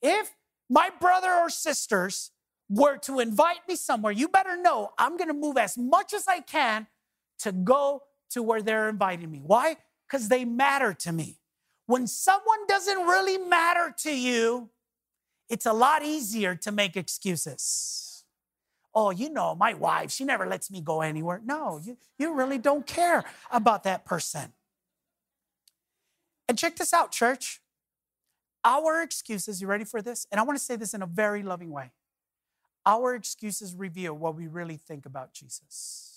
If 0.00 0.30
my 0.72 0.90
brother 1.00 1.30
or 1.32 1.50
sisters 1.50 2.30
were 2.68 2.96
to 2.98 3.20
invite 3.20 3.68
me 3.68 3.76
somewhere, 3.76 4.12
you 4.12 4.28
better 4.28 4.56
know 4.56 4.92
I'm 4.98 5.16
gonna 5.16 5.34
move 5.34 5.56
as 5.56 5.76
much 5.76 6.12
as 6.12 6.26
I 6.26 6.40
can 6.40 6.86
to 7.40 7.52
go 7.52 8.02
to 8.30 8.42
where 8.42 8.62
they're 8.62 8.88
inviting 8.88 9.30
me. 9.30 9.42
Why? 9.44 9.76
because 10.12 10.28
they 10.28 10.44
matter 10.44 10.92
to 10.92 11.10
me. 11.10 11.38
When 11.86 12.06
someone 12.06 12.66
doesn't 12.68 12.98
really 12.98 13.38
matter 13.38 13.94
to 14.00 14.14
you, 14.14 14.68
it's 15.48 15.64
a 15.64 15.72
lot 15.72 16.04
easier 16.04 16.54
to 16.56 16.70
make 16.70 16.96
excuses. 16.96 18.24
Oh, 18.94 19.10
you 19.10 19.30
know, 19.30 19.54
my 19.54 19.72
wife, 19.72 20.10
she 20.10 20.24
never 20.24 20.46
lets 20.46 20.70
me 20.70 20.82
go 20.82 21.00
anywhere. 21.00 21.40
No, 21.42 21.80
you, 21.82 21.96
you 22.18 22.34
really 22.34 22.58
don't 22.58 22.86
care 22.86 23.24
about 23.50 23.84
that 23.84 24.04
person. 24.04 24.52
And 26.46 26.58
check 26.58 26.76
this 26.76 26.92
out, 26.92 27.10
church. 27.10 27.61
Our 28.64 29.02
excuses, 29.02 29.60
you 29.60 29.66
ready 29.66 29.84
for 29.84 30.00
this? 30.02 30.26
And 30.30 30.40
I 30.40 30.44
want 30.44 30.58
to 30.58 30.64
say 30.64 30.76
this 30.76 30.94
in 30.94 31.02
a 31.02 31.06
very 31.06 31.42
loving 31.42 31.70
way. 31.70 31.90
Our 32.86 33.14
excuses 33.14 33.74
reveal 33.74 34.14
what 34.14 34.34
we 34.34 34.46
really 34.46 34.76
think 34.76 35.06
about 35.06 35.32
Jesus. 35.32 36.12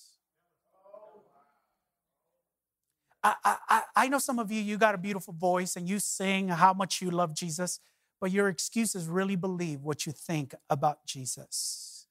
I, 3.23 3.35
I, 3.43 3.81
I 3.95 4.07
know 4.07 4.19
some 4.19 4.37
of 4.37 4.51
you, 4.51 4.61
you 4.61 4.77
got 4.77 4.93
a 4.93 4.99
beautiful 4.99 5.33
voice 5.33 5.75
and 5.75 5.89
you 5.89 5.99
sing 5.99 6.49
how 6.49 6.73
much 6.73 7.01
you 7.01 7.09
love 7.09 7.33
Jesus, 7.33 7.79
but 8.21 8.29
your 8.29 8.49
excuses 8.49 9.07
really 9.07 9.35
believe 9.35 9.81
what 9.81 10.05
you 10.05 10.11
think 10.11 10.53
about 10.69 11.07
Jesus. 11.07 12.05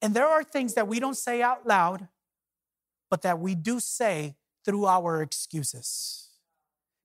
And 0.00 0.14
there 0.14 0.26
are 0.26 0.42
things 0.42 0.72
that 0.74 0.88
we 0.88 1.00
don't 1.00 1.16
say 1.16 1.42
out 1.42 1.66
loud, 1.66 2.08
but 3.10 3.20
that 3.22 3.38
we 3.38 3.54
do 3.54 3.78
say 3.78 4.36
through 4.64 4.86
our 4.86 5.20
excuses. 5.20 6.29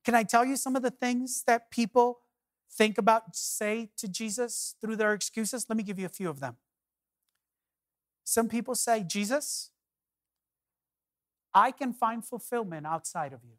Can 0.06 0.14
I 0.14 0.24
tell 0.24 0.46
you 0.46 0.56
some 0.56 0.76
of 0.76 0.84
the 0.84 0.92
things 0.92 1.44
that 1.48 1.72
people 1.72 2.20
think 2.72 3.00
about, 3.00 3.36
say 3.36 3.90
to 3.98 4.08
Jesus 4.08 4.76
through 4.80 4.98
their 4.98 5.14
excuses? 5.14 5.66
Let 5.68 5.78
me 5.78 5.84
give 5.84 5.98
you 5.98 6.06
a 6.06 6.10
few 6.10 6.30
of 6.30 6.40
them. 6.40 6.58
Some 8.24 8.48
people 8.48 8.76
say, 8.76 9.04
Jesus, 9.04 9.72
I 11.54 11.72
can 11.72 11.92
find 11.92 12.24
fulfillment 12.24 12.86
outside 12.86 13.34
of 13.34 13.40
you. 13.44 13.56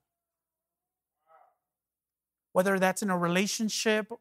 Whether 2.53 2.79
that's 2.79 3.03
in 3.03 3.11
a 3.11 3.19
relationship, 3.19 4.13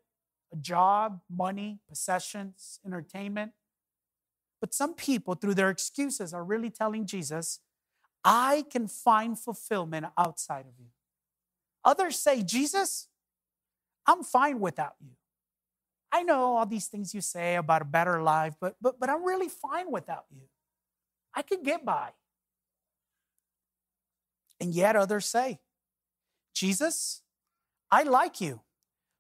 a 0.52 0.56
job, 0.56 1.22
money, 1.30 1.80
possessions, 1.88 2.80
entertainment. 2.86 3.52
But 4.60 4.74
some 4.74 4.94
people, 4.96 5.36
through 5.36 5.54
their 5.54 5.70
excuses, 5.70 6.34
are 6.34 6.44
really 6.44 6.70
telling 6.70 7.06
Jesus, 7.06 7.60
I 8.24 8.66
can 8.72 8.88
find 8.88 9.38
fulfillment 9.38 10.08
outside 10.18 10.66
of 10.66 10.80
you. 10.80 10.88
Others 11.86 12.18
say, 12.18 12.42
Jesus, 12.42 13.08
I'm 14.08 14.24
fine 14.24 14.60
without 14.60 14.96
you. 15.00 15.12
I 16.12 16.24
know 16.24 16.58
all 16.58 16.66
these 16.66 16.88
things 16.88 17.14
you 17.14 17.22
say 17.22 17.56
about 17.56 17.82
a 17.82 17.86
better 17.86 18.22
life, 18.22 18.56
but, 18.60 18.76
but, 18.82 19.00
but 19.00 19.10
I'm 19.10 19.24
really 19.24 19.50
fine 19.50 19.92
without 19.92 20.26
you. 20.32 20.42
I 21.34 21.42
could 21.42 21.64
get 21.64 21.86
by. 21.86 22.10
And 24.60 24.74
yet 24.74 24.96
others 24.96 25.26
say, 25.26 25.60
Jesus, 26.54 27.22
I 27.92 28.04
like 28.04 28.40
you, 28.42 28.62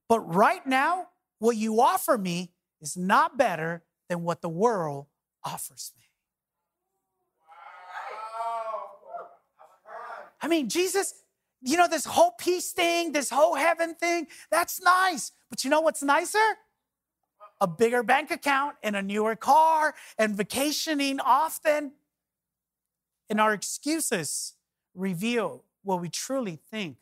but 0.08 0.22
right 0.22 0.66
now 0.66 1.10
what 1.40 1.58
you 1.58 1.82
offer 1.82 2.18
me 2.18 2.54
is 2.82 2.96
not 2.96 3.38
better 3.38 3.84
than 4.10 4.24
what 4.24 4.42
the 4.42 4.50
world 4.50 5.08
offers 5.44 5.92
me. 5.98 6.04
I 10.42 10.48
mean, 10.48 10.70
Jesus, 10.70 11.14
you 11.66 11.78
know, 11.78 11.88
this 11.88 12.06
whole 12.06 12.32
peace 12.38 12.72
thing, 12.72 13.12
this 13.12 13.32
whole 13.32 13.56
heaven 13.56 13.96
thing, 13.96 14.28
that's 14.52 14.80
nice. 14.82 15.32
But 15.50 15.64
you 15.64 15.72
know 15.72 15.82
what's 15.82 16.04
nicer? 16.04 16.38
A 17.60 17.68
bigger 17.68 18.04
bank 18.04 18.30
account 18.30 18.76
and 18.84 18.96
a 18.96 19.02
newer 19.02 19.36
car 19.36 19.96
and 20.20 20.38
vacationing 20.38 21.20
often. 21.20 21.94
And 23.32 23.42
our 23.42 23.52
excuses 23.52 24.54
reveal 24.94 25.64
what 25.82 26.02
we 26.02 26.08
truly 26.08 26.60
think 26.70 26.98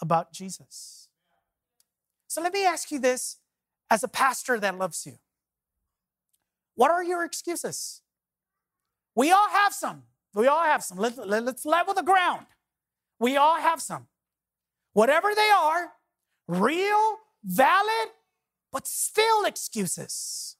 about 0.00 0.32
Jesus. 0.32 1.08
So 2.26 2.40
let 2.40 2.54
me 2.54 2.64
ask 2.64 2.90
you 2.90 2.98
this 2.98 3.36
as 3.90 4.02
a 4.02 4.08
pastor 4.08 4.58
that 4.60 4.78
loves 4.78 5.04
you. 5.04 5.18
What 6.74 6.90
are 6.90 7.04
your 7.04 7.22
excuses? 7.22 8.00
We 9.14 9.30
all 9.30 9.50
have 9.50 9.74
some. 9.74 10.04
We 10.32 10.46
all 10.46 10.62
have 10.62 10.82
some. 10.82 10.96
Let, 10.96 11.18
let's 11.18 11.66
level 11.66 11.92
the 11.92 12.02
ground. 12.02 12.46
We 13.20 13.36
all 13.36 13.56
have 13.56 13.80
some. 13.80 14.06
Whatever 14.94 15.34
they 15.34 15.50
are, 15.50 15.92
real, 16.48 17.18
valid, 17.44 18.08
but 18.72 18.86
still 18.86 19.44
excuses. 19.44 20.56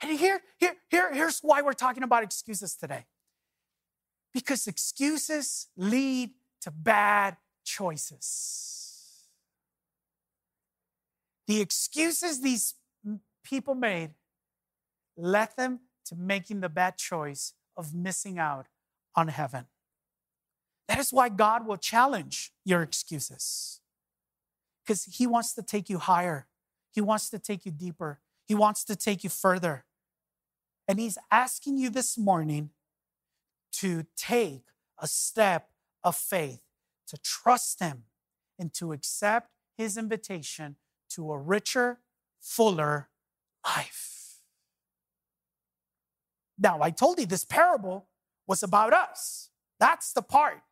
And 0.00 0.18
here, 0.18 0.40
here, 0.58 0.76
here, 0.88 1.12
here's 1.12 1.40
why 1.40 1.60
we're 1.60 1.72
talking 1.72 2.04
about 2.04 2.22
excuses 2.22 2.76
today. 2.76 3.06
Because 4.32 4.66
excuses 4.66 5.66
lead 5.76 6.30
to 6.62 6.70
bad 6.70 7.36
choices. 7.64 9.26
The 11.48 11.60
excuses 11.60 12.40
these 12.40 12.74
people 13.42 13.74
made 13.74 14.10
led 15.16 15.48
them 15.56 15.80
to 16.04 16.14
making 16.14 16.60
the 16.60 16.68
bad 16.68 16.96
choice 16.96 17.54
of 17.76 17.94
missing 17.94 18.38
out 18.38 18.66
on 19.16 19.28
heaven. 19.28 19.66
That 20.88 20.98
is 20.98 21.12
why 21.12 21.28
God 21.28 21.66
will 21.66 21.76
challenge 21.76 22.52
your 22.64 22.82
excuses. 22.82 23.80
Because 24.82 25.04
He 25.04 25.26
wants 25.26 25.52
to 25.54 25.62
take 25.62 25.90
you 25.90 25.98
higher, 25.98 26.46
He 26.90 27.02
wants 27.02 27.28
to 27.30 27.38
take 27.38 27.66
you 27.66 27.72
deeper, 27.72 28.20
He 28.46 28.54
wants 28.54 28.84
to 28.84 28.96
take 28.96 29.22
you 29.22 29.30
further. 29.30 29.84
And 30.88 30.98
He's 30.98 31.18
asking 31.30 31.76
you 31.76 31.90
this 31.90 32.16
morning 32.16 32.70
to 33.72 34.06
take 34.16 34.62
a 34.98 35.06
step 35.06 35.68
of 36.02 36.16
faith, 36.16 36.62
to 37.08 37.18
trust 37.18 37.80
Him, 37.80 38.04
and 38.58 38.72
to 38.74 38.92
accept 38.92 39.50
His 39.76 39.98
invitation 39.98 40.76
to 41.10 41.30
a 41.30 41.38
richer, 41.38 42.00
fuller 42.40 43.10
life. 43.64 44.38
Now, 46.58 46.80
I 46.80 46.90
told 46.90 47.20
you 47.20 47.26
this 47.26 47.44
parable 47.44 48.06
was 48.46 48.62
about 48.62 48.94
us. 48.94 49.50
That's 49.78 50.12
the 50.12 50.22
part 50.22 50.62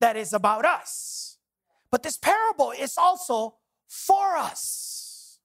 that 0.00 0.16
is 0.16 0.32
about 0.32 0.64
us. 0.64 1.38
But 1.90 2.02
this 2.02 2.16
parable 2.16 2.72
is 2.72 2.96
also 2.96 3.56
for 3.88 4.36
us. 4.36 5.38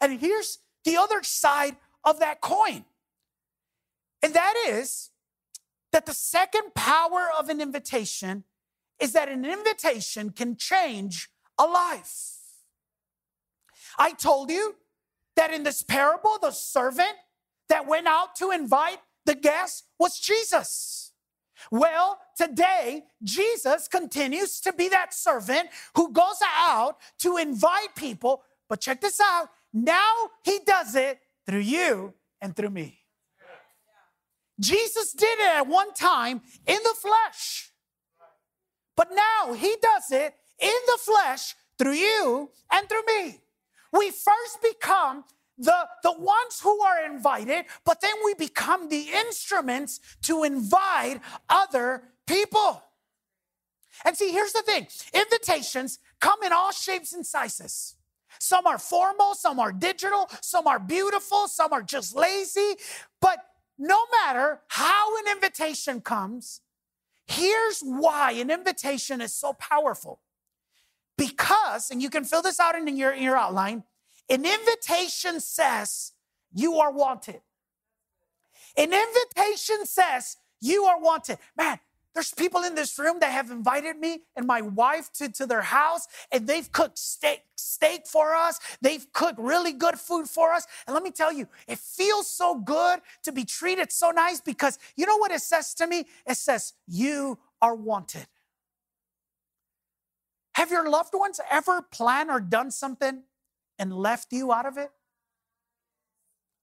And 0.00 0.20
here's 0.20 0.58
the 0.84 0.96
other 0.96 1.22
side 1.22 1.76
of 2.04 2.20
that 2.20 2.40
coin. 2.40 2.84
And 4.22 4.34
that 4.34 4.54
is 4.68 5.10
that 5.92 6.06
the 6.06 6.14
second 6.14 6.74
power 6.74 7.28
of 7.36 7.48
an 7.48 7.60
invitation 7.60 8.44
is 9.00 9.12
that 9.12 9.28
an 9.28 9.44
invitation 9.44 10.30
can 10.30 10.56
change 10.56 11.28
a 11.56 11.64
life. 11.64 12.36
I 13.98 14.12
told 14.12 14.50
you 14.50 14.76
that 15.36 15.52
in 15.52 15.62
this 15.62 15.82
parable, 15.82 16.38
the 16.40 16.50
servant 16.50 17.14
that 17.68 17.86
went 17.86 18.06
out 18.06 18.34
to 18.36 18.50
invite 18.50 18.98
the 19.24 19.34
guests 19.34 19.84
was 19.98 20.18
Jesus. 20.18 21.07
Well, 21.70 22.18
today, 22.36 23.04
Jesus 23.22 23.88
continues 23.88 24.60
to 24.60 24.72
be 24.72 24.88
that 24.88 25.14
servant 25.14 25.68
who 25.94 26.12
goes 26.12 26.40
out 26.44 26.96
to 27.20 27.36
invite 27.36 27.94
people. 27.96 28.42
But 28.68 28.80
check 28.80 29.00
this 29.00 29.20
out 29.20 29.48
now 29.72 30.30
he 30.44 30.60
does 30.64 30.94
it 30.94 31.20
through 31.46 31.60
you 31.60 32.14
and 32.40 32.54
through 32.56 32.70
me. 32.70 32.98
Jesus 34.60 35.12
did 35.12 35.38
it 35.38 35.56
at 35.56 35.66
one 35.66 35.92
time 35.94 36.40
in 36.66 36.78
the 36.82 36.94
flesh, 37.00 37.70
but 38.96 39.08
now 39.12 39.52
he 39.52 39.76
does 39.80 40.10
it 40.10 40.34
in 40.58 40.80
the 40.86 40.98
flesh 41.00 41.54
through 41.78 41.92
you 41.92 42.50
and 42.72 42.88
through 42.88 43.04
me. 43.06 43.38
We 43.92 44.10
first 44.10 44.60
become 44.62 45.24
the, 45.58 45.88
the 46.02 46.12
ones 46.12 46.60
who 46.62 46.80
are 46.80 47.04
invited, 47.04 47.64
but 47.84 48.00
then 48.00 48.14
we 48.24 48.34
become 48.34 48.88
the 48.88 49.08
instruments 49.12 50.00
to 50.22 50.44
invite 50.44 51.20
other 51.48 52.04
people. 52.26 52.82
And 54.04 54.16
see, 54.16 54.30
here's 54.30 54.52
the 54.52 54.62
thing 54.62 54.86
invitations 55.12 55.98
come 56.20 56.42
in 56.42 56.52
all 56.52 56.72
shapes 56.72 57.12
and 57.12 57.26
sizes. 57.26 57.96
Some 58.38 58.66
are 58.66 58.78
formal, 58.78 59.34
some 59.34 59.58
are 59.58 59.72
digital, 59.72 60.30
some 60.40 60.66
are 60.68 60.78
beautiful, 60.78 61.48
some 61.48 61.72
are 61.72 61.82
just 61.82 62.14
lazy. 62.14 62.74
But 63.20 63.38
no 63.78 64.04
matter 64.12 64.60
how 64.68 65.18
an 65.18 65.32
invitation 65.32 66.00
comes, 66.00 66.60
here's 67.26 67.80
why 67.80 68.32
an 68.32 68.50
invitation 68.50 69.20
is 69.20 69.34
so 69.34 69.54
powerful. 69.54 70.20
Because, 71.16 71.90
and 71.90 72.00
you 72.00 72.10
can 72.10 72.22
fill 72.22 72.42
this 72.42 72.60
out 72.60 72.76
in 72.76 72.96
your, 72.96 73.10
in 73.10 73.24
your 73.24 73.36
outline, 73.36 73.82
an 74.30 74.44
invitation 74.44 75.40
says 75.40 76.12
you 76.52 76.76
are 76.76 76.92
wanted. 76.92 77.40
An 78.76 78.92
invitation 78.92 79.86
says 79.86 80.36
you 80.60 80.84
are 80.84 81.00
wanted. 81.00 81.38
Man, 81.56 81.78
there's 82.14 82.32
people 82.32 82.62
in 82.64 82.74
this 82.74 82.98
room 82.98 83.20
that 83.20 83.30
have 83.30 83.50
invited 83.50 83.96
me 83.98 84.22
and 84.34 84.46
my 84.46 84.60
wife 84.60 85.12
to, 85.14 85.30
to 85.32 85.46
their 85.46 85.62
house, 85.62 86.08
and 86.32 86.46
they've 86.46 86.70
cooked 86.72 86.98
steak, 86.98 87.42
steak 87.56 88.06
for 88.06 88.34
us. 88.34 88.58
They've 88.80 89.06
cooked 89.12 89.38
really 89.38 89.72
good 89.72 89.98
food 89.98 90.28
for 90.28 90.52
us. 90.52 90.66
And 90.86 90.94
let 90.94 91.02
me 91.02 91.10
tell 91.10 91.32
you, 91.32 91.48
it 91.66 91.78
feels 91.78 92.28
so 92.28 92.56
good 92.56 93.00
to 93.22 93.32
be 93.32 93.44
treated 93.44 93.92
so 93.92 94.10
nice 94.10 94.40
because 94.40 94.78
you 94.96 95.06
know 95.06 95.16
what 95.16 95.30
it 95.30 95.42
says 95.42 95.74
to 95.74 95.86
me? 95.86 96.06
It 96.26 96.36
says, 96.36 96.72
You 96.86 97.38
are 97.62 97.74
wanted. 97.74 98.26
Have 100.54 100.72
your 100.72 100.90
loved 100.90 101.14
ones 101.14 101.40
ever 101.50 101.82
planned 101.82 102.30
or 102.30 102.40
done 102.40 102.72
something 102.72 103.22
and 103.78 103.92
left 103.92 104.32
you 104.32 104.52
out 104.52 104.66
of 104.66 104.76
it? 104.76 104.90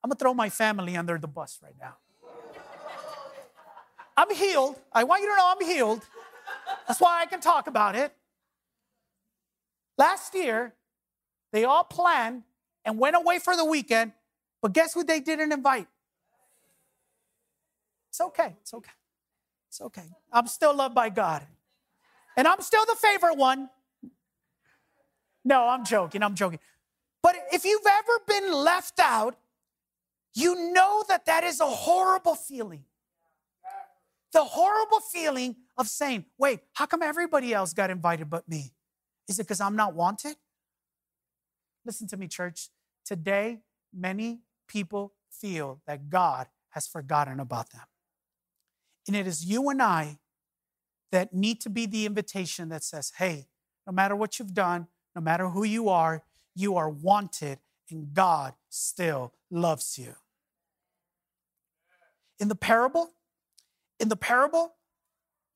I'm 0.03 0.09
gonna 0.09 0.19
throw 0.19 0.33
my 0.33 0.49
family 0.49 0.95
under 0.95 1.17
the 1.17 1.27
bus 1.27 1.59
right 1.63 1.75
now. 1.79 1.95
I'm 4.17 4.33
healed. 4.33 4.79
I 4.93 5.03
want 5.03 5.21
you 5.21 5.29
to 5.29 5.35
know 5.35 5.55
I'm 5.59 5.65
healed. 5.65 6.01
That's 6.87 7.01
why 7.01 7.21
I 7.21 7.25
can 7.25 7.39
talk 7.41 7.67
about 7.67 7.95
it. 7.95 8.13
Last 9.97 10.35
year, 10.35 10.73
they 11.51 11.63
all 11.63 11.83
planned 11.83 12.43
and 12.83 12.99
went 12.99 13.15
away 13.15 13.39
for 13.39 13.55
the 13.55 13.65
weekend, 13.65 14.11
but 14.61 14.73
guess 14.73 14.93
who 14.93 15.03
they 15.03 15.19
didn't 15.19 15.51
invite? 15.51 15.87
It's 18.09 18.21
okay. 18.21 18.55
It's 18.61 18.73
okay. 18.73 18.91
It's 19.69 19.81
okay. 19.81 20.03
I'm 20.31 20.47
still 20.47 20.75
loved 20.75 20.95
by 20.95 21.09
God. 21.09 21.43
And 22.37 22.47
I'm 22.47 22.61
still 22.61 22.85
the 22.85 22.95
favorite 22.95 23.35
one. 23.37 23.69
No, 25.43 25.67
I'm 25.67 25.85
joking. 25.85 26.23
I'm 26.23 26.35
joking. 26.35 26.59
But 27.25 27.37
if 27.51 27.65
you've 27.65 27.81
ever 27.87 28.19
been 28.27 28.53
left 28.53 28.99
out, 28.99 29.35
you 30.35 30.71
know 30.71 31.03
that 31.09 31.25
that 31.25 31.43
is 31.43 31.59
a 31.59 31.65
horrible 31.65 32.35
feeling. 32.35 32.83
The 34.31 34.43
horrible 34.43 34.99
feeling 34.99 35.55
of 35.75 35.87
saying, 35.87 36.25
wait, 36.37 36.59
how 36.73 36.85
come 36.85 37.01
everybody 37.01 37.51
else 37.51 37.73
got 37.73 37.89
invited 37.89 38.29
but 38.29 38.47
me? 38.47 38.73
Is 39.27 39.39
it 39.39 39.47
because 39.47 39.59
I'm 39.59 39.75
not 39.75 39.95
wanted? 39.95 40.35
Listen 41.83 42.07
to 42.09 42.17
me, 42.17 42.27
church. 42.27 42.69
Today, 43.03 43.61
many 43.91 44.41
people 44.67 45.13
feel 45.31 45.81
that 45.87 46.11
God 46.11 46.45
has 46.73 46.85
forgotten 46.85 47.39
about 47.39 47.71
them. 47.71 47.87
And 49.07 49.15
it 49.15 49.25
is 49.25 49.43
you 49.43 49.67
and 49.71 49.81
I 49.81 50.19
that 51.11 51.33
need 51.33 51.59
to 51.61 51.71
be 51.71 51.87
the 51.87 52.05
invitation 52.05 52.69
that 52.69 52.83
says, 52.83 53.13
hey, 53.17 53.47
no 53.87 53.93
matter 53.93 54.15
what 54.15 54.37
you've 54.37 54.53
done, 54.53 54.85
no 55.15 55.21
matter 55.23 55.49
who 55.49 55.63
you 55.63 55.89
are, 55.89 56.23
you 56.55 56.75
are 56.77 56.89
wanted 56.89 57.59
and 57.89 58.13
God 58.13 58.53
still 58.69 59.33
loves 59.51 59.97
you. 59.99 60.15
In 62.39 62.47
the 62.47 62.55
parable, 62.55 63.11
in 63.99 64.09
the 64.09 64.15
parable, 64.15 64.75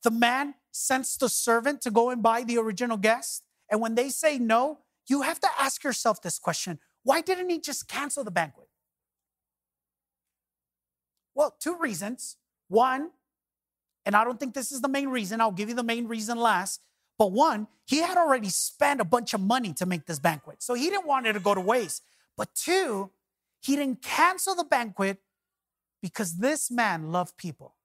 the 0.03 0.11
man 0.11 0.55
sends 0.71 1.17
the 1.17 1.29
servant 1.29 1.81
to 1.81 1.91
go 1.91 2.09
and 2.09 2.21
buy 2.21 2.43
the 2.43 2.57
original 2.57 2.97
guest. 2.97 3.43
And 3.69 3.81
when 3.81 3.95
they 3.95 4.09
say 4.09 4.37
no, 4.37 4.79
you 5.07 5.23
have 5.23 5.39
to 5.41 5.49
ask 5.59 5.83
yourself 5.83 6.21
this 6.21 6.39
question 6.39 6.79
why 7.03 7.21
didn't 7.21 7.49
he 7.49 7.59
just 7.59 7.87
cancel 7.87 8.23
the 8.23 8.31
banquet? 8.31 8.67
Well, 11.33 11.55
two 11.59 11.77
reasons. 11.77 12.35
One, 12.67 13.11
and 14.05 14.15
I 14.15 14.23
don't 14.23 14.39
think 14.39 14.53
this 14.53 14.71
is 14.71 14.81
the 14.81 14.89
main 14.89 15.09
reason, 15.09 15.41
I'll 15.41 15.51
give 15.51 15.69
you 15.69 15.75
the 15.75 15.83
main 15.83 16.07
reason 16.07 16.37
last, 16.37 16.81
But 17.19 17.33
one, 17.33 17.67
he 17.85 17.97
had 17.97 18.17
already 18.17 18.49
spent 18.49 19.01
a 19.01 19.05
bunch 19.05 19.33
of 19.33 19.41
money 19.41 19.73
to 19.73 19.85
make 19.85 20.05
this 20.05 20.19
banquet. 20.19 20.63
So 20.63 20.73
he 20.73 20.89
didn't 20.89 21.05
want 21.05 21.27
it 21.27 21.33
to 21.33 21.39
go 21.41 21.53
to 21.53 21.61
waste. 21.61 22.01
But 22.37 22.55
two, 22.55 23.11
he 23.61 23.75
didn't 23.75 24.01
cancel 24.01 24.55
the 24.55 24.63
banquet 24.63 25.17
because 26.01 26.37
this 26.37 26.71
man 26.71 27.11
loved 27.11 27.35
people. 27.37 27.75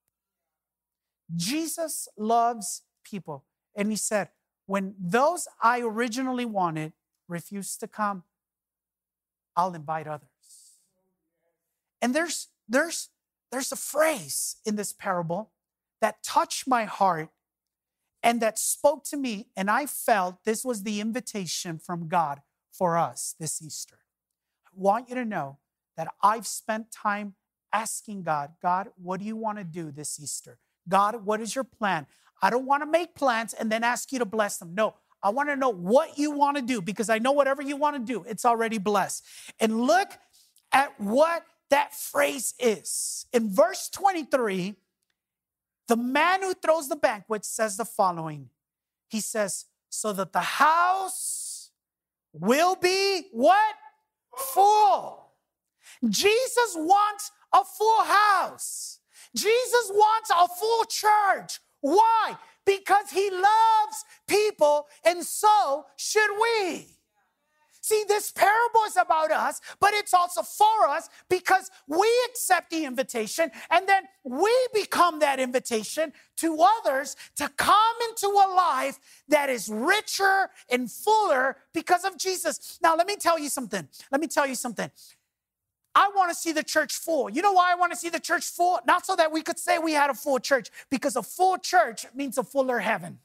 Jesus 1.35 2.07
loves 2.17 2.83
people. 3.03 3.45
And 3.77 3.91
he 3.91 3.97
said, 3.97 4.29
when 4.67 4.95
those 4.99 5.49
I 5.61 5.81
originally 5.81 6.45
wanted 6.45 6.93
refuse 7.29 7.77
to 7.79 7.89
come, 7.89 8.23
I'll 9.57 9.75
invite 9.75 10.07
others. 10.07 10.29
And 12.01 12.15
there's 12.15 12.49
there's 12.69 13.09
there's 13.51 13.73
a 13.73 13.77
phrase 13.77 14.57
in 14.65 14.77
this 14.77 14.93
parable 14.93 15.51
that 16.01 16.23
touched 16.23 16.69
my 16.69 16.85
heart 16.85 17.31
and 18.25 18.41
that 18.41 18.59
spoke 18.59 19.05
to 19.05 19.17
me 19.17 19.47
and 19.55 19.71
I 19.71 19.87
felt 19.87 20.45
this 20.45 20.65
was 20.65 20.83
the 20.83 21.01
invitation 21.01 21.79
from 21.79 22.09
God 22.09 22.41
for 22.73 22.97
us 22.97 23.37
this 23.39 23.63
Easter. 23.63 23.99
I 24.67 24.71
want 24.75 25.09
you 25.11 25.15
to 25.15 25.25
know 25.25 25.59
that 25.97 26.09
I've 26.23 26.47
spent 26.47 26.91
time 26.91 27.35
asking 27.73 28.23
God, 28.23 28.53
God, 28.63 28.89
what 28.97 29.21
do 29.21 29.27
you 29.27 29.37
want 29.37 29.59
to 29.59 29.65
do 29.65 29.93
this 29.93 30.19
Easter? 30.19 30.59
God, 30.89 31.25
what 31.25 31.41
is 31.41 31.55
your 31.55 31.65
plan? 31.65 32.07
I 32.43 32.51
don't 32.51 32.67
want 32.67 32.83
to 32.83 32.91
make 32.91 33.15
plans 33.15 33.53
and 33.53 33.71
then 33.71 33.85
ask 33.85 34.11
you 34.11 34.19
to 34.19 34.25
bless 34.25 34.57
them. 34.57 34.75
No, 34.75 34.95
I 35.23 35.31
want 35.31 35.51
to 35.51 35.57
know 35.57 35.71
what 35.71 36.19
you 36.19 36.31
want 36.31 36.57
to 36.57 36.63
do 36.63 36.81
because 36.81 37.11
I 37.11 37.19
know 37.19 37.33
whatever 37.33 37.63
you 37.63 37.77
want 37.77 37.97
to 37.97 38.13
do, 38.13 38.25
it's 38.27 38.45
already 38.45 38.79
blessed. 38.79 39.25
And 39.61 39.83
look 39.83 40.09
at 40.73 40.99
what 40.99 41.45
that 41.71 41.95
phrase 41.95 42.55
is. 42.59 43.27
In 43.33 43.51
verse 43.51 43.89
23, 43.91 44.77
the 45.89 45.97
man 45.97 46.43
who 46.43 46.55
throws 46.55 46.89
the 46.89 46.97
banquet 46.97 47.45
says 47.45 47.77
the 47.77 47.85
following 47.85 48.51
He 49.09 49.21
says, 49.21 49.67
So 49.91 50.13
that 50.13 50.33
the 50.33 50.41
house 50.41 51.71
will 52.33 52.77
be 52.77 53.29
what? 53.33 53.75
Full. 54.37 55.33
Jesus 56.09 56.75
wants 56.77 57.31
a 57.53 57.63
full 57.65 58.05
house. 58.05 58.99
Jesus 59.37 59.91
wants 59.93 60.31
a 60.31 60.49
full 60.49 60.85
church. 60.85 61.61
Why? 61.81 62.37
Because 62.65 63.11
he 63.11 63.31
loves 63.31 64.05
people, 64.27 64.87
and 65.05 65.23
so 65.23 65.87
should 65.97 66.31
we. 66.41 66.94
See, 67.85 68.03
this 68.09 68.33
parable 68.33 68.81
is 68.87 68.97
about 68.97 69.31
us, 69.31 69.61
but 69.79 69.93
it's 69.93 70.15
also 70.15 70.41
for 70.41 70.89
us 70.89 71.11
because 71.29 71.71
we 71.87 72.11
accept 72.31 72.71
the 72.71 72.87
invitation 72.87 73.51
and 73.71 73.87
then 73.87 74.05
we 74.23 74.51
become 74.73 75.19
that 75.19 75.39
invitation 75.39 76.15
to 76.39 76.67
others 76.79 77.15
to 77.37 77.47
come 77.59 77.97
into 78.09 78.29
a 78.29 78.49
life 78.57 78.99
that 79.29 79.51
is 79.51 79.69
richer 79.69 80.49
and 80.71 80.91
fuller 80.91 81.59
because 81.75 82.07
of 82.07 82.17
Jesus. 82.17 82.79
Now, 82.83 82.97
let 82.97 83.07
me 83.07 83.17
tell 83.17 83.39
you 83.39 83.51
something. 83.51 83.87
Let 84.11 84.23
me 84.23 84.29
tell 84.29 84.47
you 84.47 84.55
something. 84.55 84.91
I 85.95 86.11
want 86.17 86.31
to 86.31 86.35
see 86.35 86.53
the 86.53 86.63
church 86.63 86.95
full. 86.95 87.29
You 87.29 87.43
know 87.43 87.53
why 87.53 87.71
I 87.71 87.75
want 87.75 87.93
to 87.93 87.99
see 87.99 88.09
the 88.09 88.19
church 88.19 88.47
full? 88.47 88.81
Not 88.87 89.05
so 89.05 89.15
that 89.15 89.31
we 89.31 89.43
could 89.43 89.59
say 89.59 89.77
we 89.77 89.93
had 89.93 90.09
a 90.09 90.15
full 90.15 90.39
church, 90.39 90.71
because 90.89 91.17
a 91.17 91.23
full 91.23 91.59
church 91.59 92.07
means 92.15 92.39
a 92.39 92.45
fuller 92.45 92.79
heaven. 92.79 93.19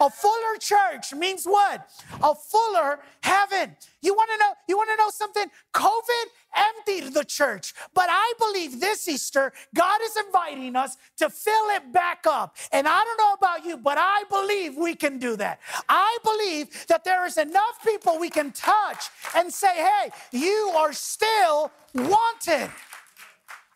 A 0.00 0.10
fuller 0.10 0.56
church 0.60 1.14
means 1.14 1.44
what? 1.44 1.88
A 2.22 2.34
fuller 2.34 3.00
heaven. 3.22 3.76
You 4.02 4.14
want 4.14 4.30
to 4.32 4.38
know? 4.38 4.52
You 4.68 4.76
want 4.76 4.90
to 4.90 4.96
know 4.96 5.10
something? 5.10 5.46
COVID 5.72 6.24
emptied 6.56 7.14
the 7.14 7.24
church, 7.24 7.74
but 7.94 8.06
I 8.10 8.32
believe 8.38 8.80
this 8.80 9.08
Easter 9.08 9.52
God 9.74 10.00
is 10.02 10.16
inviting 10.26 10.76
us 10.76 10.96
to 11.18 11.30
fill 11.30 11.70
it 11.70 11.92
back 11.92 12.26
up. 12.26 12.56
And 12.72 12.86
I 12.88 13.02
don't 13.04 13.18
know 13.18 13.34
about 13.34 13.64
you, 13.64 13.76
but 13.76 13.98
I 13.98 14.24
believe 14.30 14.76
we 14.76 14.94
can 14.94 15.18
do 15.18 15.36
that. 15.36 15.60
I 15.88 16.18
believe 16.22 16.86
that 16.88 17.04
there 17.04 17.26
is 17.26 17.38
enough 17.38 17.82
people 17.84 18.18
we 18.18 18.30
can 18.30 18.52
touch 18.52 19.10
and 19.34 19.52
say, 19.52 19.74
"Hey, 19.74 20.10
you 20.32 20.72
are 20.76 20.92
still 20.92 21.70
wanted." 21.94 22.70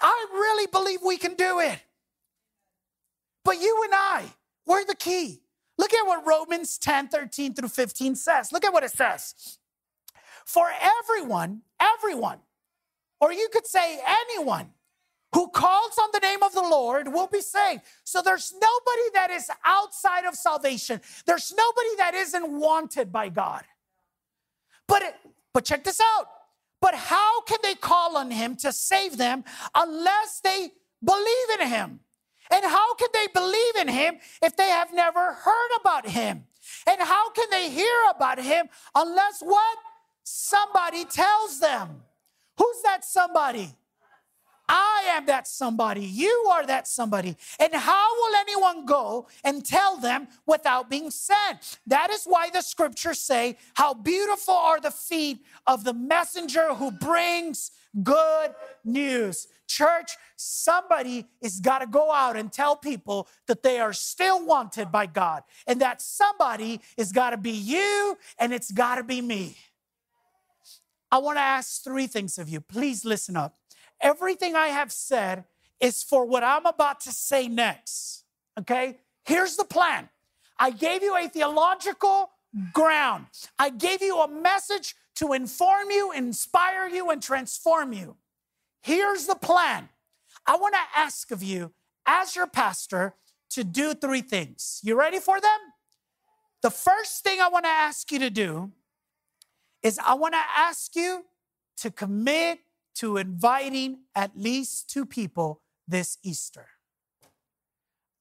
I 0.01 0.27
really 0.33 0.67
believe 0.67 1.01
we 1.05 1.17
can 1.17 1.35
do 1.35 1.61
it. 1.61 1.81
But 3.45 3.61
you 3.61 3.83
and 3.85 3.95
I, 3.95 4.25
we're 4.67 4.85
the 4.85 4.95
key. 4.95 5.41
Look 5.79 5.95
at 5.95 6.07
what 6.07 6.27
Romans 6.27 6.77
10 6.79 7.09
13 7.09 7.55
through 7.55 7.69
15 7.69 8.17
says. 8.17 8.53
Look 8.53 8.65
at 8.65 8.73
what 8.73 8.85
it 8.85 8.91
says. 8.91 9.59
For 10.45 10.67
everyone, 10.81 11.63
everyone, 11.81 12.39
or 13.21 13.33
you 13.33 13.49
could 13.53 13.67
say 13.67 14.01
anyone 14.07 14.71
who 15.35 15.49
calls 15.49 15.99
on 16.01 16.09
the 16.13 16.21
name 16.21 16.43
of 16.43 16.53
the 16.53 16.63
Lord 16.63 17.13
will 17.13 17.27
be 17.27 17.41
saved. 17.41 17.83
So 18.05 18.23
there's 18.23 18.53
nobody 18.53 19.11
that 19.15 19.31
is 19.31 19.51
outside 19.65 20.25
of 20.25 20.35
salvation. 20.35 21.01
There's 21.27 21.53
nobody 21.57 21.97
that 21.99 22.15
isn't 22.15 22.51
wanted 22.51 23.13
by 23.13 23.29
God. 23.29 23.65
But 24.87 25.03
but 25.53 25.65
check 25.65 25.85
this 25.85 26.01
out. 26.01 26.27
But 26.81 26.95
how 26.95 27.43
can 27.43 27.59
they 27.63 27.75
call 27.75 28.17
on 28.17 28.31
him 28.31 28.57
to 28.57 28.73
save 28.73 29.17
them 29.17 29.45
unless 29.75 30.41
they 30.41 30.71
believe 31.05 31.61
in 31.61 31.69
him? 31.69 32.01
And 32.51 32.65
how 32.65 32.95
can 32.95 33.09
they 33.13 33.27
believe 33.33 33.77
in 33.77 33.89
him 33.89 34.19
if 34.43 34.57
they 34.57 34.69
have 34.69 34.93
never 34.93 35.33
heard 35.33 35.71
about 35.81 36.07
him? 36.09 36.45
And 36.87 37.01
how 37.01 37.31
can 37.31 37.49
they 37.51 37.71
hear 37.71 37.99
about 38.15 38.41
him 38.41 38.69
unless 38.95 39.41
what? 39.41 39.79
Somebody 40.25 41.05
tells 41.05 41.61
them. 41.61 42.03
Who's 42.59 42.83
that 42.83 43.05
somebody? 43.05 43.75
I 44.69 45.05
am 45.09 45.27
that 45.27 45.49
somebody. 45.49 46.05
You 46.05 46.49
are 46.51 46.67
that 46.67 46.87
somebody. 46.87 47.37
And 47.59 47.75
how 47.75 48.15
will 48.17 48.37
anyone 48.37 48.85
go 48.85 49.27
and 49.43 49.65
tell 49.65 49.97
them 49.97 50.29
without 50.47 50.91
being 50.91 51.11
sent? 51.11 51.79
That 51.87 52.11
is 52.11 52.25
why 52.25 52.51
the 52.51 52.61
scriptures 52.61 53.19
say, 53.19 53.57
How 53.75 53.95
beautiful 53.95 54.55
are 54.55 54.81
the 54.81 54.91
feet 54.91 55.39
of 55.67 55.85
the 55.85 55.95
messenger 55.95 56.75
who 56.75 56.91
brings 56.91 57.71
good 58.03 58.55
news. 58.85 59.49
Church, 59.67 60.17
somebody 60.37 61.27
has 61.43 61.61
got 61.61 61.81
to 61.81 61.87
go 61.87 62.13
out 62.13 62.37
and 62.37 62.53
tell 62.53 62.77
people 62.77 63.29
that 63.47 63.63
they 63.63 63.79
are 63.79 63.93
still 63.93 64.45
wanted 64.45 64.91
by 64.91 65.07
God. 65.07 65.43
And 65.67 65.81
that 65.81 66.01
somebody 66.01 66.81
has 66.97 67.13
got 67.13 67.31
to 67.31 67.37
be 67.37 67.51
you 67.51 68.17
and 68.39 68.53
it's 68.53 68.71
got 68.71 68.97
to 68.97 69.05
be 69.05 69.21
me. 69.21 69.57
I 71.11 71.19
want 71.19 71.37
to 71.37 71.43
ask 71.43 71.83
three 71.83 72.07
things 72.07 72.39
of 72.39 72.49
you. 72.49 72.61
Please 72.61 73.05
listen 73.05 73.37
up. 73.37 73.58
Everything 74.01 74.55
I 74.55 74.69
have 74.69 74.93
said 74.93 75.45
is 75.81 76.03
for 76.03 76.25
what 76.25 76.45
I'm 76.45 76.67
about 76.67 77.01
to 77.03 77.11
say 77.11 77.49
next. 77.49 78.25
Okay? 78.59 78.99
Here's 79.25 79.57
the 79.57 79.65
plan 79.65 80.09
I 80.59 80.71
gave 80.71 81.03
you 81.03 81.17
a 81.17 81.29
theological 81.29 82.31
ground, 82.73 83.27
I 83.59 83.71
gave 83.71 84.03
you 84.03 84.21
a 84.21 84.29
message 84.29 84.97
to 85.17 85.33
inform 85.33 85.91
you, 85.91 86.13
inspire 86.13 86.89
you, 86.89 87.11
and 87.11 87.23
transform 87.23 87.93
you. 87.93 88.17
Here's 88.83 89.27
the 89.27 89.35
plan. 89.35 89.89
I 90.47 90.57
want 90.57 90.75
to 90.75 90.99
ask 90.99 91.31
of 91.31 91.43
you, 91.43 91.73
as 92.07 92.37
your 92.37 92.47
pastor, 92.47 93.15
to 93.51 93.65
do 93.65 93.95
three 93.95 94.21
things. 94.21 94.81
You 94.83 94.99
ready 94.99 95.19
for 95.19 95.41
them? 95.41 95.59
The 96.63 96.71
first 96.71 97.23
thing 97.23 97.41
I 97.41 97.49
want 97.49 97.65
to 97.65 97.71
ask 97.71 98.11
you 98.11 98.19
to 98.21 98.31
do 98.31 98.73
is 99.83 99.99
I 100.05 100.15
want 100.15 100.35
to 100.35 100.43
ask 100.57 100.97
you 100.97 101.25
to 101.79 101.91
commit 101.91 102.61
to 102.99 103.17
inviting 103.17 104.01
at 104.15 104.33
least 104.37 104.91
two 104.91 105.07
people 105.07 105.63
this 105.87 106.19
Easter. 106.23 106.67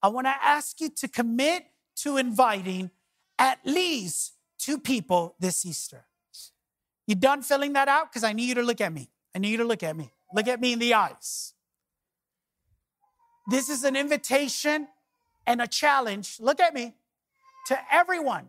I 0.02 0.08
want 0.08 0.26
to 0.26 0.34
ask 0.42 0.80
you 0.80 0.88
to 0.90 1.08
commit 1.08 1.66
to 1.96 2.16
inviting 2.16 2.90
at 3.38 3.58
least 3.64 4.34
two 4.58 4.78
people 4.78 5.34
this 5.40 5.66
Easter. 5.66 6.06
You 7.06 7.14
done 7.14 7.42
filling 7.42 7.72
that 7.72 7.88
out? 7.88 8.12
Because 8.12 8.22
I 8.22 8.32
need 8.32 8.48
you 8.48 8.54
to 8.56 8.62
look 8.62 8.80
at 8.80 8.92
me. 8.92 9.10
I 9.34 9.38
need 9.38 9.50
you 9.50 9.56
to 9.58 9.64
look 9.64 9.82
at 9.82 9.96
me. 9.96 10.12
Look 10.34 10.46
at 10.46 10.60
me 10.60 10.74
in 10.74 10.78
the 10.78 10.94
eyes. 10.94 11.54
This 13.50 13.68
is 13.68 13.82
an 13.82 13.96
invitation 13.96 14.88
and 15.46 15.62
a 15.62 15.66
challenge. 15.66 16.36
Look 16.38 16.60
at 16.60 16.74
me 16.74 16.94
to 17.66 17.78
everyone. 17.90 18.48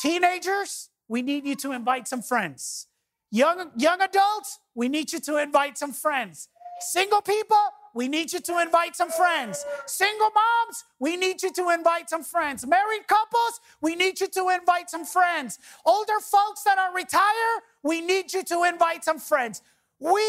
Teenagers, 0.00 0.90
we 1.08 1.22
need 1.22 1.46
you 1.46 1.56
to 1.56 1.72
invite 1.72 2.06
some 2.06 2.22
friends. 2.22 2.86
Young, 3.34 3.72
young 3.76 4.00
adults, 4.00 4.60
we 4.76 4.88
need 4.88 5.12
you 5.12 5.18
to 5.18 5.38
invite 5.38 5.76
some 5.76 5.92
friends. 5.92 6.48
Single 6.78 7.20
people, 7.20 7.58
we 7.92 8.06
need 8.06 8.32
you 8.32 8.38
to 8.38 8.60
invite 8.60 8.94
some 8.94 9.10
friends. 9.10 9.64
Single 9.86 10.30
moms, 10.30 10.84
we 11.00 11.16
need 11.16 11.42
you 11.42 11.52
to 11.54 11.70
invite 11.70 12.08
some 12.08 12.22
friends. 12.22 12.64
Married 12.64 13.08
couples, 13.08 13.58
we 13.80 13.96
need 13.96 14.20
you 14.20 14.28
to 14.28 14.50
invite 14.50 14.88
some 14.88 15.04
friends. 15.04 15.58
Older 15.84 16.20
folks 16.20 16.62
that 16.62 16.78
are 16.78 16.94
retired, 16.94 17.62
we 17.82 18.00
need 18.00 18.32
you 18.32 18.44
to 18.44 18.62
invite 18.62 19.02
some 19.04 19.18
friends. 19.18 19.62
We, 19.98 20.22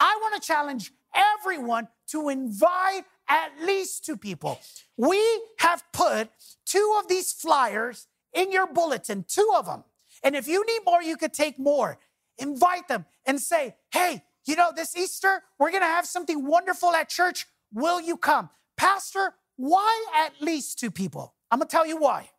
I 0.00 0.18
want 0.20 0.34
to 0.34 0.44
challenge 0.44 0.92
everyone 1.14 1.86
to 2.08 2.30
invite 2.30 3.04
at 3.28 3.52
least 3.64 4.04
two 4.04 4.16
people. 4.16 4.58
We 4.96 5.22
have 5.60 5.84
put 5.92 6.30
two 6.66 6.98
of 6.98 7.06
these 7.06 7.32
flyers 7.32 8.08
in 8.32 8.50
your 8.50 8.66
bulletin, 8.66 9.24
two 9.28 9.52
of 9.54 9.66
them. 9.66 9.84
And 10.24 10.34
if 10.34 10.48
you 10.48 10.66
need 10.66 10.80
more, 10.84 11.00
you 11.00 11.16
could 11.16 11.32
take 11.32 11.56
more. 11.58 11.98
Invite 12.40 12.88
them 12.88 13.04
and 13.26 13.40
say, 13.40 13.76
hey, 13.92 14.24
you 14.46 14.56
know, 14.56 14.72
this 14.74 14.96
Easter, 14.96 15.42
we're 15.58 15.70
going 15.70 15.82
to 15.82 15.86
have 15.86 16.06
something 16.06 16.46
wonderful 16.46 16.90
at 16.92 17.08
church. 17.08 17.46
Will 17.72 18.00
you 18.00 18.16
come? 18.16 18.50
Pastor, 18.76 19.34
why 19.56 20.06
at 20.16 20.40
least 20.42 20.78
two 20.78 20.90
people? 20.90 21.34
I'm 21.50 21.58
going 21.58 21.68
to 21.68 21.70
tell 21.70 21.86
you 21.86 21.98
why. 21.98 22.30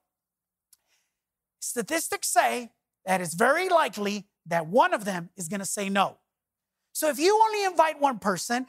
statistics 1.60 2.28
say 2.28 2.72
that 3.06 3.22
it's 3.22 3.34
very 3.34 3.70
likely 3.70 4.26
that 4.47 4.68
one 4.68 4.93
of 4.93 5.06
them 5.06 5.30
is 5.38 5.47
going 5.47 5.60
to 5.60 5.66
say 5.66 5.89
no. 5.89 6.18
So 6.93 7.10
if 7.10 7.20
you 7.20 7.39
only 7.41 7.64
invite 7.64 8.02
one 8.02 8.20
person, 8.20 8.66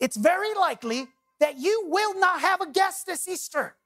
it's 0.00 0.16
very 0.16 0.54
likely 0.54 1.08
that 1.38 1.58
you 1.58 1.84
will 1.86 2.18
not 2.18 2.40
have 2.40 2.60
a 2.60 2.70
guest 2.70 3.06
this 3.06 3.28
Easter. 3.28 3.76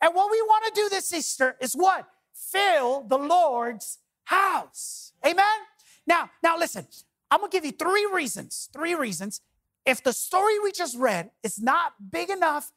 And 0.00 0.14
what 0.14 0.30
we 0.30 0.40
want 0.42 0.64
to 0.66 0.80
do 0.80 0.88
this 0.88 1.12
Easter 1.12 1.56
is 1.60 1.74
what? 1.74 2.06
Fill 2.32 3.02
the 3.02 3.18
Lord's 3.18 3.98
house. 4.24 5.12
Amen? 5.26 5.44
Now, 6.06 6.30
now 6.42 6.58
listen, 6.58 6.86
I'm 7.30 7.40
gonna 7.40 7.50
give 7.50 7.64
you 7.64 7.72
three 7.72 8.08
reasons, 8.12 8.68
three 8.72 8.94
reasons. 8.94 9.40
If 9.86 10.02
the 10.02 10.12
story 10.12 10.58
we 10.60 10.72
just 10.72 10.96
read 10.96 11.30
is 11.42 11.60
not 11.60 11.94
big 12.10 12.30
enough 12.30 12.72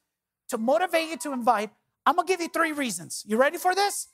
to 0.48 0.58
motivate 0.58 1.08
you 1.08 1.16
to 1.18 1.32
invite, 1.32 1.70
I'm 2.06 2.16
gonna 2.16 2.26
give 2.26 2.40
you 2.40 2.48
three 2.48 2.72
reasons. 2.72 3.24
You 3.26 3.36
ready 3.36 3.58
for 3.58 3.74
this? 3.74 4.08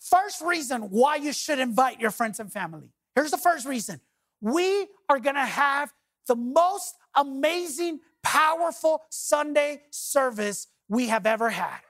First 0.00 0.42
reason 0.42 0.82
why 0.82 1.16
you 1.16 1.32
should 1.32 1.58
invite 1.58 2.00
your 2.00 2.10
friends 2.10 2.40
and 2.40 2.52
family. 2.52 2.90
Here's 3.14 3.30
the 3.30 3.38
first 3.38 3.66
reason. 3.66 4.00
We 4.40 4.86
are 5.08 5.18
gonna 5.18 5.46
have 5.46 5.92
the 6.26 6.36
most 6.36 6.96
amazing, 7.14 8.00
powerful 8.22 9.02
Sunday 9.10 9.82
service 9.90 10.66
we 10.88 11.08
have 11.08 11.26
ever 11.26 11.50
had. 11.50 11.80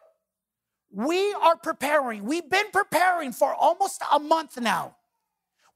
We 0.91 1.33
are 1.35 1.57
preparing, 1.57 2.25
we've 2.25 2.49
been 2.49 2.71
preparing 2.73 3.33
for 3.33 3.53
almost 3.53 4.01
a 4.13 4.21
month 4.21 4.61
now. 4.61 4.97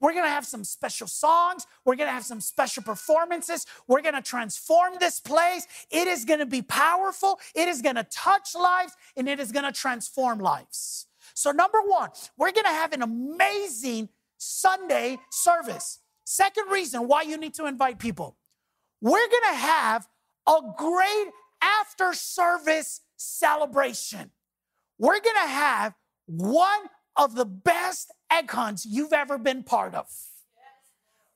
We're 0.01 0.13
gonna 0.13 0.29
have 0.29 0.45
some 0.45 0.63
special 0.63 1.07
songs. 1.07 1.67
We're 1.85 1.95
gonna 1.95 2.11
have 2.11 2.25
some 2.25 2.41
special 2.41 2.83
performances. 2.83 3.65
We're 3.87 4.01
gonna 4.01 4.21
transform 4.21 4.93
this 4.99 5.19
place. 5.19 5.67
It 5.91 6.07
is 6.07 6.25
gonna 6.25 6.45
be 6.45 6.61
powerful. 6.61 7.39
It 7.55 7.67
is 7.67 7.81
gonna 7.81 8.05
touch 8.05 8.55
lives 8.55 8.93
and 9.17 9.29
it 9.29 9.39
is 9.39 9.51
gonna 9.51 9.71
transform 9.73 10.39
lives. 10.39 11.07
So, 11.35 11.51
number 11.51 11.79
one, 11.83 12.09
we're 12.37 12.51
gonna 12.51 12.69
have 12.69 12.93
an 12.93 13.01
amazing 13.01 14.09
Sunday 14.37 15.19
service. 15.31 15.99
Second 16.25 16.71
reason 16.71 17.07
why 17.07 17.23
you 17.23 17.37
need 17.37 17.53
to 17.55 17.65
invite 17.65 17.99
people 17.99 18.37
we're 19.01 19.27
gonna 19.29 19.57
have 19.57 20.07
a 20.47 20.59
great 20.77 21.27
after 21.61 22.13
service 22.13 23.01
celebration. 23.17 24.31
We're 24.97 25.21
gonna 25.21 25.47
have 25.47 25.93
one 26.25 26.81
of 27.15 27.35
the 27.35 27.45
best 27.45 28.11
egg 28.31 28.49
hunts 28.51 28.85
you've 28.85 29.13
ever 29.13 29.37
been 29.37 29.63
part 29.63 29.95
of. 29.95 30.07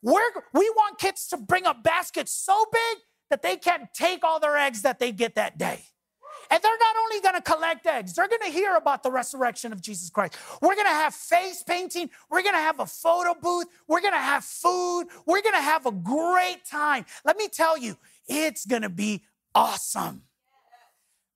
We're, 0.01 0.21
we 0.53 0.69
want 0.75 0.99
kids 0.99 1.27
to 1.29 1.37
bring 1.37 1.65
a 1.65 1.73
basket 1.73 2.27
so 2.27 2.65
big 2.71 2.97
that 3.29 3.41
they 3.41 3.55
can 3.55 3.87
take 3.93 4.23
all 4.23 4.39
their 4.39 4.57
eggs 4.57 4.81
that 4.81 4.99
they 4.99 5.11
get 5.11 5.35
that 5.35 5.57
day. 5.57 5.79
And 6.51 6.61
they're 6.61 6.77
not 6.77 6.95
only 7.01 7.21
going 7.21 7.35
to 7.35 7.41
collect 7.41 7.85
eggs, 7.85 8.13
they're 8.13 8.27
going 8.27 8.41
to 8.41 8.49
hear 8.49 8.75
about 8.75 9.01
the 9.01 9.09
resurrection 9.09 9.71
of 9.71 9.81
Jesus 9.81 10.09
Christ. 10.09 10.35
We're 10.61 10.75
going 10.75 10.87
to 10.87 10.93
have 10.93 11.13
face 11.13 11.63
painting. 11.63 12.09
We're 12.29 12.43
going 12.43 12.53
to 12.53 12.59
have 12.59 12.79
a 12.79 12.85
photo 12.85 13.33
booth. 13.39 13.67
We're 13.87 14.01
going 14.01 14.13
to 14.13 14.19
have 14.19 14.43
food. 14.43 15.05
We're 15.25 15.41
going 15.41 15.55
to 15.55 15.61
have 15.61 15.85
a 15.85 15.91
great 15.91 16.65
time. 16.69 17.05
Let 17.23 17.37
me 17.37 17.47
tell 17.47 17.77
you, 17.77 17.97
it's 18.27 18.65
going 18.65 18.81
to 18.81 18.89
be 18.89 19.23
awesome. 19.55 20.23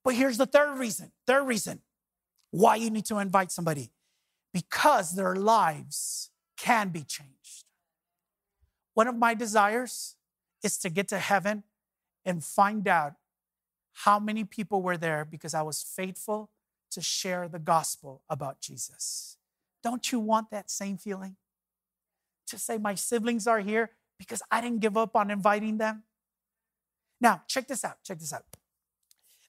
But 0.04 0.16
here's 0.16 0.38
the 0.38 0.46
third 0.46 0.78
reason 0.78 1.12
third 1.26 1.44
reason 1.44 1.82
why 2.52 2.76
you 2.76 2.90
need 2.90 3.06
to 3.06 3.20
invite 3.20 3.52
somebody 3.52 3.92
because 4.58 5.14
their 5.14 5.36
lives 5.36 6.32
can 6.58 6.90
be 6.90 7.04
changed. 7.04 7.66
One 8.96 9.08
of 9.08 9.16
my 9.16 9.36
desires 9.36 10.16
is 10.64 10.80
to 10.80 10.90
get 10.90 11.08
to 11.10 11.20
heaven 11.20 11.64
and 12.26 12.44
find 12.44 12.88
out 12.88 13.14
how 13.94 14.18
many 14.18 14.44
people 14.44 14.82
were 14.82 14.98
there 14.98 15.24
because 15.26 15.54
I 15.54 15.62
was 15.62 15.84
faithful 15.84 16.50
to 16.90 17.02
share 17.02 17.48
the 17.48 17.60
gospel 17.60 18.24
about 18.28 18.60
Jesus. 18.60 19.38
Don't 19.84 20.12
you 20.12 20.20
want 20.20 20.50
that 20.50 20.72
same 20.72 20.98
feeling? 20.98 21.36
To 22.48 22.58
say, 22.58 22.80
my 22.80 22.96
siblings 22.96 23.46
are 23.46 23.60
here 23.60 23.92
because 24.18 24.42
I 24.50 24.60
didn't 24.60 24.80
give 24.80 24.98
up 24.98 25.16
on 25.16 25.30
inviting 25.30 25.78
them? 25.78 26.02
Now, 27.22 27.44
check 27.48 27.68
this 27.68 27.86
out. 27.86 27.98
Check 28.04 28.18
this 28.18 28.34
out. 28.34 28.44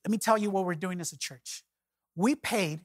Let 0.04 0.10
me 0.10 0.18
tell 0.18 0.36
you 0.36 0.50
what 0.50 0.66
we're 0.66 0.74
doing 0.74 1.00
as 1.00 1.14
a 1.14 1.18
church. 1.18 1.64
We 2.14 2.34
paid 2.34 2.80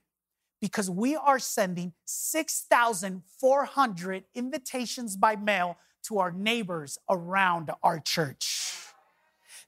because 0.64 0.90
we 0.90 1.14
are 1.14 1.38
sending 1.40 1.92
6,400 2.06 4.24
invitations 4.34 5.18
by 5.18 5.36
mail 5.36 5.78
to 6.04 6.20
our 6.20 6.32
neighbors 6.32 6.98
around 7.10 7.70
our 7.84 8.00
church. 8.00 8.72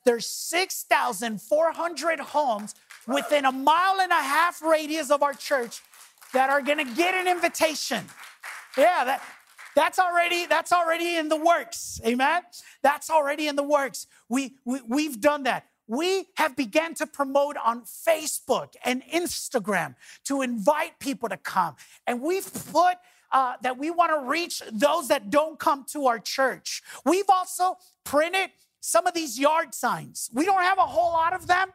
There's 0.05 0.25
6,400 0.25 2.19
homes 2.21 2.75
within 3.05 3.43
a 3.43 3.51
mile 3.51 3.99
and 3.99 4.13
a 4.13 4.15
half 4.15 4.61
radius 4.61 5.11
of 5.11 5.21
our 5.21 5.33
church 5.33 5.81
that 6.31 6.49
are 6.49 6.61
going 6.61 6.77
to 6.77 6.95
get 6.95 7.13
an 7.13 7.27
invitation. 7.27 8.05
Yeah, 8.77 9.03
that, 9.03 9.21
that's 9.75 9.99
already 9.99 10.45
that's 10.45 10.71
already 10.71 11.17
in 11.17 11.27
the 11.27 11.35
works. 11.35 11.99
Amen. 12.05 12.43
That's 12.83 13.09
already 13.09 13.49
in 13.49 13.57
the 13.57 13.63
works. 13.63 14.07
We, 14.29 14.55
we 14.63 14.79
we've 14.87 15.19
done 15.19 15.43
that 15.43 15.65
we 15.87 16.25
have 16.37 16.55
begun 16.55 16.93
to 16.95 17.07
promote 17.07 17.57
on 17.63 17.83
Facebook 17.83 18.73
and 18.83 19.03
Instagram 19.03 19.95
to 20.25 20.41
invite 20.41 20.99
people 20.99 21.29
to 21.29 21.37
come. 21.37 21.75
And 22.07 22.21
we've 22.21 22.51
put 22.71 22.97
uh, 23.31 23.53
that 23.61 23.77
we 23.77 23.91
want 23.91 24.11
to 24.11 24.29
reach 24.29 24.61
those 24.71 25.09
that 25.09 25.29
don't 25.29 25.59
come 25.59 25.85
to 25.91 26.07
our 26.07 26.19
church. 26.19 26.81
We've 27.05 27.29
also 27.29 27.77
printed 28.03 28.51
some 28.79 29.07
of 29.07 29.13
these 29.13 29.39
yard 29.39 29.73
signs. 29.73 30.29
We 30.33 30.45
don't 30.45 30.61
have 30.61 30.77
a 30.77 30.83
whole 30.83 31.11
lot 31.11 31.33
of 31.33 31.47
them, 31.47 31.71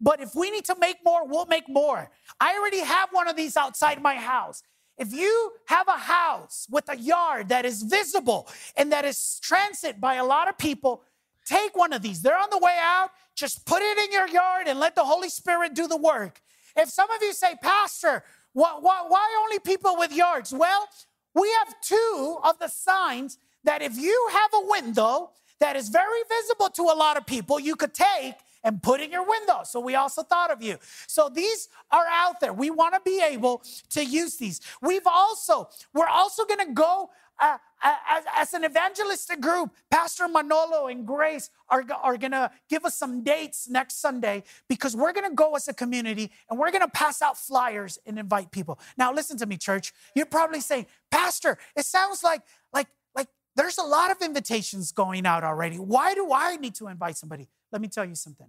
but 0.00 0.20
if 0.20 0.34
we 0.34 0.50
need 0.50 0.64
to 0.66 0.76
make 0.78 0.98
more, 1.04 1.26
we'll 1.26 1.46
make 1.46 1.68
more. 1.68 2.10
I 2.40 2.56
already 2.56 2.80
have 2.80 3.08
one 3.12 3.28
of 3.28 3.36
these 3.36 3.56
outside 3.56 4.00
my 4.00 4.14
house. 4.14 4.62
If 4.96 5.12
you 5.12 5.52
have 5.66 5.88
a 5.88 5.98
house 5.98 6.66
with 6.70 6.88
a 6.88 6.96
yard 6.96 7.48
that 7.48 7.64
is 7.64 7.82
visible 7.82 8.48
and 8.76 8.92
that 8.92 9.04
is 9.04 9.40
transit 9.42 10.00
by 10.00 10.14
a 10.14 10.24
lot 10.24 10.48
of 10.48 10.56
people, 10.56 11.02
take 11.46 11.76
one 11.76 11.92
of 11.92 12.02
these. 12.02 12.22
They're 12.22 12.38
on 12.38 12.50
the 12.50 12.58
way 12.58 12.76
out. 12.80 13.10
Just 13.34 13.64
put 13.66 13.82
it 13.82 13.98
in 13.98 14.12
your 14.12 14.28
yard 14.28 14.66
and 14.66 14.78
let 14.78 14.94
the 14.94 15.04
Holy 15.04 15.28
Spirit 15.28 15.74
do 15.74 15.86
the 15.86 15.96
work. 15.96 16.40
If 16.76 16.88
some 16.88 17.10
of 17.10 17.22
you 17.22 17.32
say, 17.32 17.54
Pastor, 17.62 18.24
why, 18.52 18.76
why, 18.80 19.04
why 19.08 19.42
only 19.42 19.58
people 19.58 19.96
with 19.96 20.12
yards? 20.12 20.52
Well, 20.52 20.88
we 21.34 21.50
have 21.58 21.74
two 21.80 22.38
of 22.44 22.58
the 22.58 22.68
signs 22.68 23.38
that 23.64 23.82
if 23.82 23.96
you 23.96 24.28
have 24.32 24.50
a 24.54 24.66
window 24.66 25.30
that 25.60 25.76
is 25.76 25.88
very 25.88 26.20
visible 26.28 26.68
to 26.70 26.82
a 26.82 26.96
lot 26.96 27.16
of 27.16 27.26
people, 27.26 27.58
you 27.60 27.76
could 27.76 27.94
take 27.94 28.34
and 28.64 28.82
put 28.82 29.00
in 29.00 29.10
your 29.10 29.26
window. 29.26 29.60
So 29.64 29.80
we 29.80 29.94
also 29.94 30.22
thought 30.22 30.50
of 30.50 30.62
you. 30.62 30.78
So 31.06 31.28
these 31.28 31.68
are 31.90 32.06
out 32.10 32.40
there. 32.40 32.52
We 32.52 32.70
want 32.70 32.94
to 32.94 33.00
be 33.04 33.22
able 33.22 33.62
to 33.90 34.04
use 34.04 34.36
these. 34.36 34.60
We've 34.80 35.06
also, 35.06 35.68
we're 35.92 36.06
also 36.06 36.44
going 36.44 36.66
to 36.66 36.72
go 36.72 37.10
uh, 37.40 37.58
as, 37.82 38.24
as, 38.36 38.54
an 38.54 38.64
evangelistic 38.64 39.40
group, 39.40 39.70
Pastor 39.90 40.28
Manolo 40.28 40.86
and 40.86 41.06
Grace 41.06 41.50
are, 41.68 41.84
are 42.02 42.16
going 42.16 42.32
to 42.32 42.50
give 42.68 42.84
us 42.84 42.96
some 42.96 43.24
dates 43.24 43.68
next 43.68 44.00
Sunday 44.00 44.44
because 44.68 44.94
we're 44.94 45.12
going 45.12 45.28
to 45.28 45.34
go 45.34 45.54
as 45.56 45.66
a 45.68 45.74
community 45.74 46.30
and 46.48 46.58
we're 46.58 46.70
going 46.70 46.82
to 46.82 46.90
pass 46.90 47.20
out 47.22 47.36
flyers 47.36 47.98
and 48.06 48.18
invite 48.18 48.50
people. 48.50 48.78
Now, 48.96 49.12
listen 49.12 49.36
to 49.38 49.46
me, 49.46 49.56
church. 49.56 49.92
You're 50.14 50.26
probably 50.26 50.60
saying, 50.60 50.86
Pastor, 51.10 51.58
it 51.76 51.84
sounds 51.84 52.22
like, 52.22 52.42
like, 52.72 52.88
like 53.14 53.28
there's 53.56 53.78
a 53.78 53.84
lot 53.84 54.10
of 54.10 54.22
invitations 54.22 54.92
going 54.92 55.26
out 55.26 55.42
already. 55.42 55.76
Why 55.76 56.14
do 56.14 56.32
I 56.32 56.56
need 56.56 56.74
to 56.76 56.88
invite 56.88 57.16
somebody? 57.16 57.48
Let 57.72 57.82
me 57.82 57.88
tell 57.88 58.04
you 58.04 58.14
something. 58.14 58.48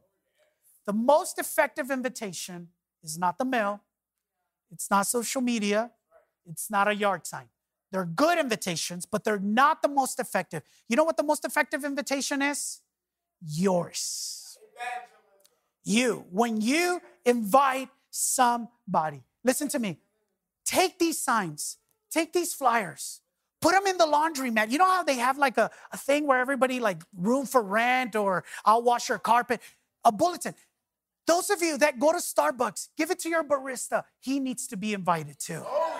The 0.85 0.93
most 0.93 1.39
effective 1.39 1.89
invitation 1.89 2.69
is 3.01 3.17
not 3.17 3.37
the 3.37 3.45
mail, 3.45 3.81
it's 4.71 4.89
not 4.91 5.07
social 5.07 5.41
media, 5.41 5.91
it's 6.45 6.69
not 6.69 6.87
a 6.87 6.95
yard 6.95 7.25
sign. 7.25 7.45
They're 7.93 8.05
good 8.05 8.39
invitations, 8.39 9.05
but 9.05 9.23
they're 9.23 9.37
not 9.37 9.83
the 9.83 9.87
most 9.87 10.19
effective. 10.19 10.63
You 10.89 10.95
know 10.95 11.03
what 11.03 11.15
the 11.15 11.23
most 11.23 11.45
effective 11.45 11.85
invitation 11.85 12.41
is? 12.41 12.81
Yours. 13.39 14.57
You. 15.83 16.25
When 16.31 16.59
you 16.59 17.01
invite 17.23 17.89
somebody, 18.09 19.21
listen 19.43 19.67
to 19.67 19.77
me. 19.77 19.99
Take 20.65 20.97
these 20.97 21.21
signs, 21.21 21.77
take 22.09 22.33
these 22.33 22.55
flyers, 22.55 23.21
put 23.61 23.73
them 23.73 23.85
in 23.85 23.99
the 23.99 24.07
laundry 24.07 24.49
mat. 24.49 24.71
You 24.71 24.79
know 24.79 24.87
how 24.87 25.03
they 25.03 25.17
have 25.17 25.37
like 25.37 25.59
a, 25.59 25.69
a 25.91 25.97
thing 25.97 26.25
where 26.25 26.39
everybody 26.39 26.79
like 26.79 27.03
room 27.15 27.45
for 27.45 27.61
rent 27.61 28.15
or 28.15 28.43
I'll 28.65 28.81
wash 28.81 29.07
your 29.07 29.19
carpet, 29.19 29.61
a 30.03 30.11
bulletin. 30.11 30.55
Those 31.27 31.51
of 31.51 31.61
you 31.61 31.77
that 31.77 31.99
go 31.99 32.11
to 32.11 32.17
Starbucks, 32.17 32.89
give 32.97 33.11
it 33.11 33.19
to 33.19 33.29
your 33.29 33.43
barista. 33.43 34.03
He 34.19 34.39
needs 34.39 34.65
to 34.67 34.77
be 34.77 34.93
invited 34.93 35.39
too. 35.39 35.63
Oh, 35.63 35.92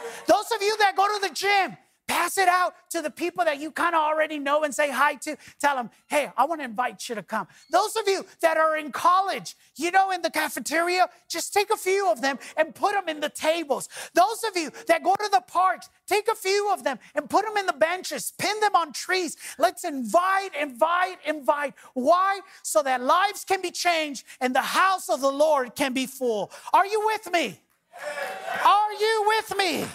you 0.64 0.78
that 0.78 0.96
go 0.96 1.08
to 1.08 1.28
the 1.28 1.34
gym, 1.34 1.78
Pass 2.08 2.38
it 2.38 2.50
out 2.50 2.74
to 2.90 3.02
the 3.02 3.10
people 3.10 3.46
that 3.46 3.62
you 3.62 3.72
kind 3.72 3.96
of 3.96 4.02
already 4.02 4.38
know 4.38 4.64
and 4.64 4.76
say 4.76 4.92
hi 4.92 5.16
to. 5.16 5.38
Tell 5.62 5.78
them, 5.78 5.90
hey, 6.08 6.32
I 6.36 6.46
want 6.46 6.60
to 6.60 6.66
invite 6.66 7.08
you 7.08 7.16
to 7.16 7.24
come. 7.24 7.48
Those 7.72 7.96
of 7.96 8.08
you 8.08 8.26
that 8.42 8.58
are 8.58 8.78
in 8.78 8.92
college, 8.92 9.56
you 9.78 9.90
know, 9.90 10.12
in 10.12 10.22
the 10.22 10.30
cafeteria, 10.30 11.08
just 11.30 11.54
take 11.54 11.70
a 11.72 11.78
few 11.78 12.12
of 12.12 12.22
them 12.22 12.40
and 12.58 12.76
put 12.76 12.94
them 12.94 13.08
in 13.08 13.22
the 13.22 13.30
tables. 13.30 13.88
Those 14.14 14.44
of 14.44 14.58
you 14.58 14.72
that 14.88 15.02
go 15.02 15.16
to 15.16 15.30
the 15.32 15.42
parks, 15.48 15.90
take 16.06 16.28
a 16.28 16.36
few 16.36 16.74
of 16.74 16.84
them 16.84 17.00
and 17.16 17.30
put 17.30 17.46
them 17.46 17.56
in 17.56 17.68
the 17.68 17.74
benches, 17.74 18.34
pin 18.38 18.60
them 18.60 18.76
on 18.76 18.92
trees. 18.92 19.38
Let's 19.58 19.86
invite, 19.86 20.52
invite, 20.60 21.20
invite. 21.26 21.74
Why? 21.94 22.42
So 22.64 22.84
that 22.84 23.02
lives 23.02 23.46
can 23.46 23.62
be 23.62 23.72
changed 23.72 24.26
and 24.42 24.54
the 24.54 24.62
house 24.62 25.08
of 25.08 25.22
the 25.22 25.32
Lord 25.32 25.76
can 25.76 25.94
be 25.94 26.06
full. 26.06 26.52
Are 26.74 26.86
you 26.86 27.02
with 27.06 27.32
me? 27.32 27.60
Are 28.66 28.94
you 28.94 29.24
with 29.28 29.58
me? 29.58 29.86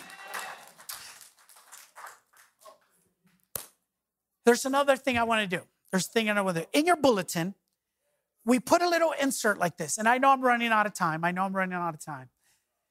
There's 4.49 4.65
another 4.65 4.97
thing 4.97 5.19
I 5.19 5.25
want 5.25 5.43
to 5.43 5.57
do. 5.59 5.63
There's 5.91 6.07
a 6.07 6.11
thing 6.11 6.31
I 6.31 6.41
want 6.41 6.57
to 6.57 6.63
do. 6.63 6.69
In 6.73 6.87
your 6.87 6.97
bulletin, 6.97 7.55
we 8.47 8.59
put 8.59 8.81
a 8.81 8.89
little 8.89 9.13
insert 9.21 9.59
like 9.59 9.77
this. 9.77 9.99
And 9.99 10.09
I 10.09 10.17
know 10.17 10.31
I'm 10.31 10.41
running 10.41 10.69
out 10.69 10.87
of 10.87 10.95
time. 10.95 11.23
I 11.23 11.33
know 11.33 11.43
I'm 11.43 11.55
running 11.55 11.75
out 11.75 11.93
of 11.93 12.03
time. 12.03 12.31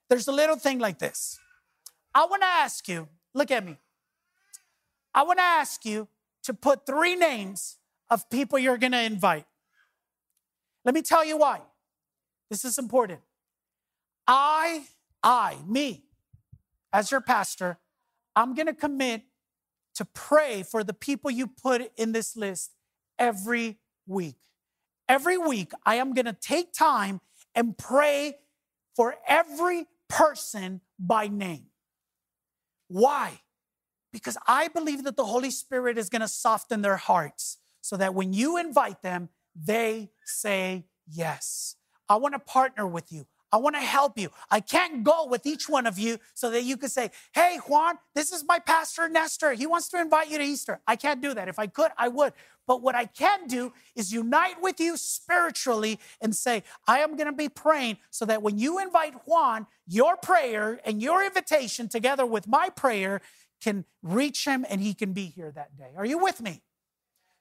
There's 0.07 0.27
a 0.27 0.31
little 0.31 0.55
thing 0.55 0.77
like 0.77 0.99
this. 0.99 1.39
I 2.13 2.27
want 2.27 2.43
to 2.43 2.47
ask 2.47 2.87
you, 2.87 3.07
look 3.33 3.49
at 3.49 3.65
me. 3.65 3.77
I 5.15 5.23
want 5.23 5.39
to 5.39 5.43
ask 5.43 5.83
you 5.83 6.07
to 6.43 6.53
put 6.53 6.85
three 6.85 7.15
names 7.15 7.77
of 8.11 8.29
people 8.29 8.59
you're 8.59 8.77
going 8.77 8.91
to 8.91 9.01
invite. 9.01 9.47
Let 10.85 10.93
me 10.93 11.01
tell 11.01 11.25
you 11.25 11.39
why. 11.39 11.61
This 12.51 12.65
is 12.65 12.77
important. 12.77 13.21
I, 14.27 14.83
I, 15.23 15.57
me, 15.67 16.03
as 16.93 17.09
your 17.09 17.21
pastor, 17.21 17.79
I'm 18.35 18.53
going 18.53 18.67
to 18.67 18.75
commit 18.75 19.23
to 19.97 20.05
pray 20.05 20.63
for 20.63 20.83
the 20.83 20.93
people 20.93 21.31
you 21.31 21.47
put 21.47 21.91
in 21.97 22.11
this 22.11 22.35
list 22.35 22.71
every 23.17 23.79
week. 24.05 24.37
Every 25.09 25.37
week, 25.37 25.71
I 25.85 25.95
am 25.95 26.13
going 26.13 26.25
to 26.25 26.37
take 26.39 26.71
time 26.71 27.19
and 27.55 27.77
pray 27.77 28.37
for 28.95 29.15
every 29.27 29.87
person 30.07 30.81
by 30.99 31.27
name. 31.27 31.65
Why? 32.87 33.41
Because 34.13 34.37
I 34.47 34.67
believe 34.67 35.03
that 35.03 35.17
the 35.17 35.25
Holy 35.25 35.49
Spirit 35.51 35.97
is 35.97 36.09
going 36.09 36.21
to 36.21 36.27
soften 36.27 36.81
their 36.83 36.97
hearts 36.97 37.57
so 37.81 37.97
that 37.97 38.13
when 38.13 38.33
you 38.33 38.57
invite 38.57 39.01
them, 39.01 39.29
they 39.55 40.11
say 40.25 40.85
yes. 41.09 41.75
I 42.07 42.17
want 42.17 42.35
to 42.35 42.39
partner 42.39 42.85
with 42.85 43.11
you. 43.11 43.25
I 43.51 43.57
want 43.57 43.75
to 43.75 43.81
help 43.81 44.17
you. 44.17 44.29
I 44.51 44.59
can't 44.59 45.03
go 45.03 45.25
with 45.25 45.45
each 45.45 45.69
one 45.69 45.87
of 45.87 45.97
you 45.97 46.17
so 46.33 46.49
that 46.51 46.63
you 46.63 46.75
could 46.75 46.91
say, 46.91 47.11
Hey, 47.33 47.59
Juan, 47.67 47.97
this 48.13 48.31
is 48.31 48.43
my 48.45 48.59
pastor, 48.59 49.07
Nestor. 49.07 49.53
He 49.53 49.65
wants 49.65 49.87
to 49.89 50.01
invite 50.01 50.29
you 50.29 50.37
to 50.37 50.43
Easter. 50.43 50.79
I 50.85 50.95
can't 50.95 51.21
do 51.21 51.33
that. 51.33 51.47
If 51.47 51.59
I 51.59 51.67
could, 51.67 51.91
I 51.97 52.09
would. 52.09 52.33
But 52.67 52.81
what 52.81 52.95
I 52.95 53.05
can 53.05 53.47
do 53.47 53.71
is 53.95 54.11
unite 54.11 54.61
with 54.61 54.79
you 54.79 54.97
spiritually 54.97 55.99
and 56.19 56.35
say, 56.35 56.63
I 56.85 56.99
am 56.99 57.15
going 57.15 57.27
to 57.27 57.35
be 57.35 57.47
praying 57.47 57.97
so 58.09 58.25
that 58.25 58.41
when 58.41 58.57
you 58.57 58.79
invite 58.79 59.13
Juan, 59.25 59.67
your 59.87 60.17
prayer 60.17 60.81
and 60.83 61.01
your 61.01 61.23
invitation 61.23 61.87
together 61.87 62.25
with 62.25 62.47
my 62.47 62.69
prayer 62.69 63.21
can 63.61 63.85
reach 64.03 64.45
him 64.45 64.65
and 64.69 64.81
he 64.81 64.93
can 64.93 65.13
be 65.13 65.25
here 65.25 65.51
that 65.51 65.77
day. 65.77 65.91
Are 65.95 66.05
you 66.05 66.17
with 66.17 66.41
me? 66.41 66.61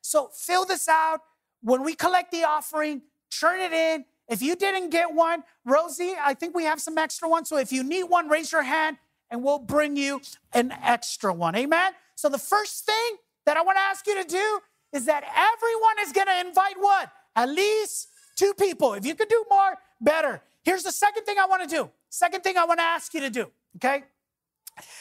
So 0.01 0.31
fill 0.33 0.65
this 0.65 0.89
out. 0.89 1.21
When 1.63 1.83
we 1.83 1.95
collect 1.95 2.31
the 2.31 2.45
offering, 2.45 3.03
turn 3.31 3.59
it 3.59 3.73
in 3.73 4.05
if 4.29 4.43
you 4.43 4.57
didn't 4.57 4.91
get 4.91 5.15
one, 5.15 5.45
Rosie, 5.65 6.15
I 6.21 6.35
think 6.35 6.55
we 6.55 6.65
have 6.65 6.81
some 6.81 6.99
extra 6.99 7.29
ones. 7.29 7.49
So 7.49 7.57
if 7.59 7.73
you 7.73 7.83
need 7.83 8.05
one, 8.05 8.29
raise 8.29 8.51
your 8.53 8.63
hand 8.63 8.97
and 9.31 9.43
we'll 9.43 9.59
bring 9.59 9.97
you 9.97 10.21
an 10.53 10.73
extra 10.83 11.33
one. 11.33 11.55
Amen? 11.55 11.93
So 12.17 12.29
the 12.29 12.39
first 12.39 12.87
thing 12.87 13.17
that 13.45 13.57
I 13.57 13.63
want 13.63 13.77
to 13.77 13.83
ask 13.83 14.07
you 14.07 14.21
to 14.21 14.29
do 14.29 14.61
is 14.93 15.07
that 15.07 15.23
everyone 15.23 15.97
is 16.01 16.13
going 16.13 16.27
to 16.27 16.49
invite 16.49 16.77
what? 16.79 17.11
At 17.37 17.51
least 17.51 18.09
two 18.37 18.55
people. 18.55 18.95
If 18.95 19.07
you 19.07 19.15
could 19.15 19.29
do 19.29 19.45
more, 19.51 19.77
better. 20.01 20.43
Here's 20.65 20.83
the 20.83 20.93
second 20.93 21.25
thing 21.25 21.37
I 21.39 21.47
want 21.47 21.69
to 21.69 21.69
do. 21.69 21.91
Second 22.09 22.43
thing 22.43 22.57
I 22.57 22.65
want 22.65 22.81
to 22.81 22.85
ask 22.85 23.13
you 23.15 23.21
to 23.21 23.31
do, 23.31 23.51
okay? 23.77 24.05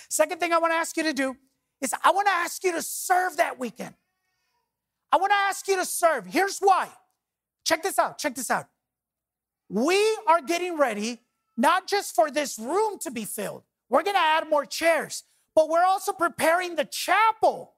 Second 0.09 0.39
thing 0.39 0.53
I 0.53 0.57
want 0.57 0.71
to 0.71 0.77
ask 0.77 0.95
you 0.97 1.03
to 1.03 1.13
do 1.13 1.35
is 1.81 1.93
I 2.03 2.11
want 2.11 2.27
to 2.27 2.33
ask 2.33 2.63
you 2.63 2.71
to 2.73 2.81
serve 2.81 3.37
that 3.37 3.57
weekend. 3.57 3.95
I 5.11 5.17
want 5.17 5.31
to 5.31 5.37
ask 5.37 5.67
you 5.67 5.77
to 5.77 5.85
serve. 5.85 6.25
Here's 6.25 6.59
why. 6.59 6.89
Check 7.63 7.83
this 7.83 7.97
out. 7.97 8.17
Check 8.17 8.35
this 8.35 8.51
out. 8.51 8.67
We 9.69 10.17
are 10.27 10.41
getting 10.41 10.77
ready 10.77 11.21
not 11.57 11.87
just 11.87 12.13
for 12.13 12.29
this 12.29 12.59
room 12.59 12.99
to 12.99 13.11
be 13.11 13.25
filled, 13.25 13.63
we're 13.89 14.03
going 14.03 14.15
to 14.15 14.21
add 14.21 14.49
more 14.49 14.65
chairs, 14.65 15.23
but 15.55 15.69
we're 15.69 15.85
also 15.85 16.11
preparing 16.11 16.75
the 16.75 16.85
chapel. 16.85 17.75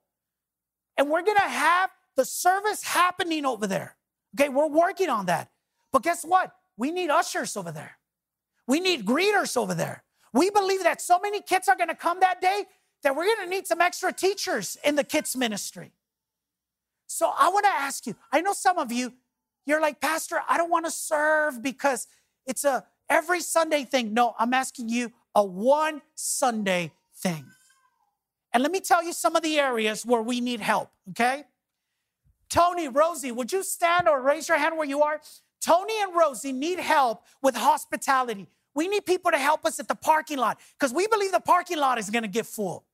And 0.98 1.10
we're 1.10 1.22
going 1.22 1.38
to 1.38 1.44
have 1.44 1.92
the 2.16 2.26
service 2.26 2.84
happening 2.84 3.46
over 3.46 3.68
there. 3.68 3.96
Okay, 4.36 4.50
we're 4.50 4.68
working 4.68 5.10
on 5.10 5.28
that. 5.28 5.52
But 5.92 6.04
guess 6.04 6.24
what? 6.24 6.54
We 6.76 6.92
need 6.92 7.10
ushers 7.10 7.56
over 7.56 7.72
there. 7.72 7.98
We 8.68 8.80
need 8.80 9.06
greeters 9.06 9.56
over 9.56 9.74
there. 9.74 10.04
We 10.34 10.50
believe 10.50 10.84
that 10.84 11.02
so 11.02 11.20
many 11.20 11.42
kids 11.42 11.68
are 11.68 11.76
going 11.76 11.90
to 11.90 11.96
come 11.96 12.20
that 12.20 12.42
day 12.42 12.66
that 13.04 13.16
we're 13.16 13.26
going 13.26 13.48
to 13.48 13.50
need 13.50 13.68
some 13.68 13.82
extra 13.82 14.12
teachers 14.12 14.78
in 14.84 14.96
the 14.96 15.04
kids' 15.04 15.36
ministry. 15.36 15.94
So 17.08 17.32
I 17.38 17.50
want 17.50 17.66
to 17.66 17.72
ask 17.72 18.06
you 18.06 18.16
I 18.32 18.42
know 18.42 18.54
some 18.54 18.78
of 18.78 18.92
you, 18.92 19.14
you're 19.68 19.82
like, 19.82 20.00
Pastor, 20.00 20.42
I 20.48 20.58
don't 20.58 20.72
want 20.72 20.86
to 20.86 20.92
serve 20.92 21.62
because 21.62 22.08
it's 22.46 22.64
a 22.64 22.86
every 23.10 23.42
Sunday 23.42 23.84
thing. 23.84 24.14
No, 24.14 24.34
I'm 24.40 24.54
asking 24.54 24.90
you 24.90 25.12
a 25.36 25.44
one 25.44 26.02
Sunday 26.16 26.92
thing. 27.16 27.46
And 28.54 28.64
let 28.64 28.72
me 28.72 28.80
tell 28.80 29.04
you 29.04 29.14
some 29.14 29.36
of 29.36 29.44
the 29.44 29.60
areas 29.60 30.06
where 30.06 30.22
we 30.22 30.42
need 30.42 30.62
help, 30.62 30.90
okay? 31.10 31.44
Tony, 32.50 32.88
Rosie, 32.88 33.32
would 33.32 33.52
you 33.52 33.62
stand 33.62 34.08
or 34.08 34.22
raise 34.22 34.48
your 34.48 34.58
hand 34.58 34.78
where 34.78 34.88
you 34.88 35.04
are? 35.04 35.22
Tony 35.62 35.94
and 36.02 36.16
Rosie 36.16 36.54
need 36.54 36.80
help 36.80 37.24
with 37.42 37.56
hospitality. 37.56 38.48
We 38.74 38.88
need 38.88 39.06
people 39.06 39.32
to 39.32 39.38
help 39.38 39.66
us 39.66 39.80
at 39.80 39.88
the 39.88 39.96
parking 39.96 40.38
lot 40.38 40.60
because 40.80 40.94
we 40.94 41.08
believe 41.08 41.32
the 41.32 41.40
parking 41.40 41.78
lot 41.78 41.98
is 41.98 42.10
going 42.10 42.24
to 42.24 42.30
get 42.30 42.46
full. 42.46 42.86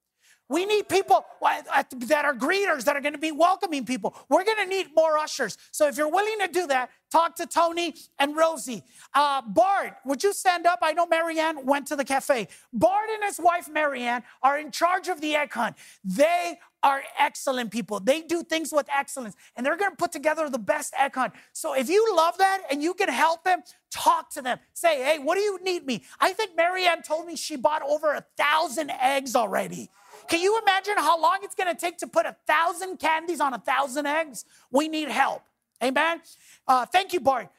We 0.49 0.65
need 0.65 0.89
people 0.89 1.25
that 1.41 2.25
are 2.25 2.35
greeters 2.35 2.83
that 2.83 2.95
are 2.95 3.01
going 3.01 3.13
to 3.13 3.19
be 3.19 3.31
welcoming 3.31 3.85
people. 3.85 4.15
We're 4.29 4.43
going 4.43 4.57
to 4.57 4.65
need 4.65 4.87
more 4.95 5.17
ushers. 5.17 5.57
So 5.71 5.87
if 5.87 5.97
you're 5.97 6.11
willing 6.11 6.39
to 6.41 6.47
do 6.47 6.67
that, 6.67 6.89
talk 7.11 7.35
to 7.37 7.45
Tony 7.45 7.95
and 8.19 8.35
Rosie. 8.35 8.83
Uh, 9.13 9.41
Bart, 9.41 9.95
would 10.05 10.23
you 10.23 10.33
stand 10.33 10.65
up? 10.65 10.79
I 10.81 10.93
know 10.93 11.07
Marianne 11.07 11.65
went 11.65 11.87
to 11.87 11.95
the 11.95 12.03
cafe. 12.03 12.49
Bart 12.73 13.09
and 13.13 13.23
his 13.23 13.39
wife, 13.39 13.69
Marianne, 13.71 14.23
are 14.41 14.59
in 14.59 14.71
charge 14.71 15.07
of 15.07 15.21
the 15.21 15.33
egg 15.35 15.53
hunt. 15.53 15.75
They 16.03 16.59
are 16.83 17.01
excellent 17.17 17.71
people. 17.71 18.01
They 18.01 18.21
do 18.21 18.43
things 18.43 18.71
with 18.73 18.87
excellence 18.93 19.35
and 19.55 19.65
they're 19.65 19.77
going 19.77 19.91
to 19.91 19.97
put 19.97 20.11
together 20.11 20.49
the 20.49 20.59
best 20.59 20.93
egg 20.99 21.15
hunt. 21.15 21.33
So 21.53 21.73
if 21.73 21.89
you 21.89 22.13
love 22.15 22.37
that 22.39 22.63
and 22.69 22.83
you 22.83 22.93
can 22.93 23.07
help 23.07 23.43
them, 23.45 23.63
talk 23.89 24.29
to 24.31 24.41
them. 24.41 24.59
Say, 24.73 25.01
hey, 25.01 25.19
what 25.19 25.35
do 25.35 25.41
you 25.41 25.59
need 25.63 25.85
me? 25.85 26.03
I 26.19 26.33
think 26.33 26.57
Marianne 26.57 27.01
told 27.01 27.25
me 27.25 27.37
she 27.37 27.55
bought 27.55 27.81
over 27.83 28.13
a 28.13 28.25
thousand 28.37 28.91
eggs 28.91 29.35
already. 29.35 29.89
Can 30.27 30.41
you 30.41 30.59
imagine 30.61 30.95
how 30.97 31.19
long 31.21 31.39
it's 31.41 31.55
going 31.55 31.73
to 31.73 31.79
take 31.79 31.97
to 31.99 32.07
put 32.07 32.25
a 32.25 32.35
thousand 32.47 32.97
candies 32.97 33.39
on 33.39 33.53
a 33.53 33.59
thousand 33.59 34.05
eggs? 34.05 34.45
We 34.71 34.87
need 34.87 35.09
help. 35.09 35.43
Amen. 35.83 36.21
Uh, 36.67 36.85
thank 36.85 37.13
you, 37.13 37.19
Bart. 37.19 37.49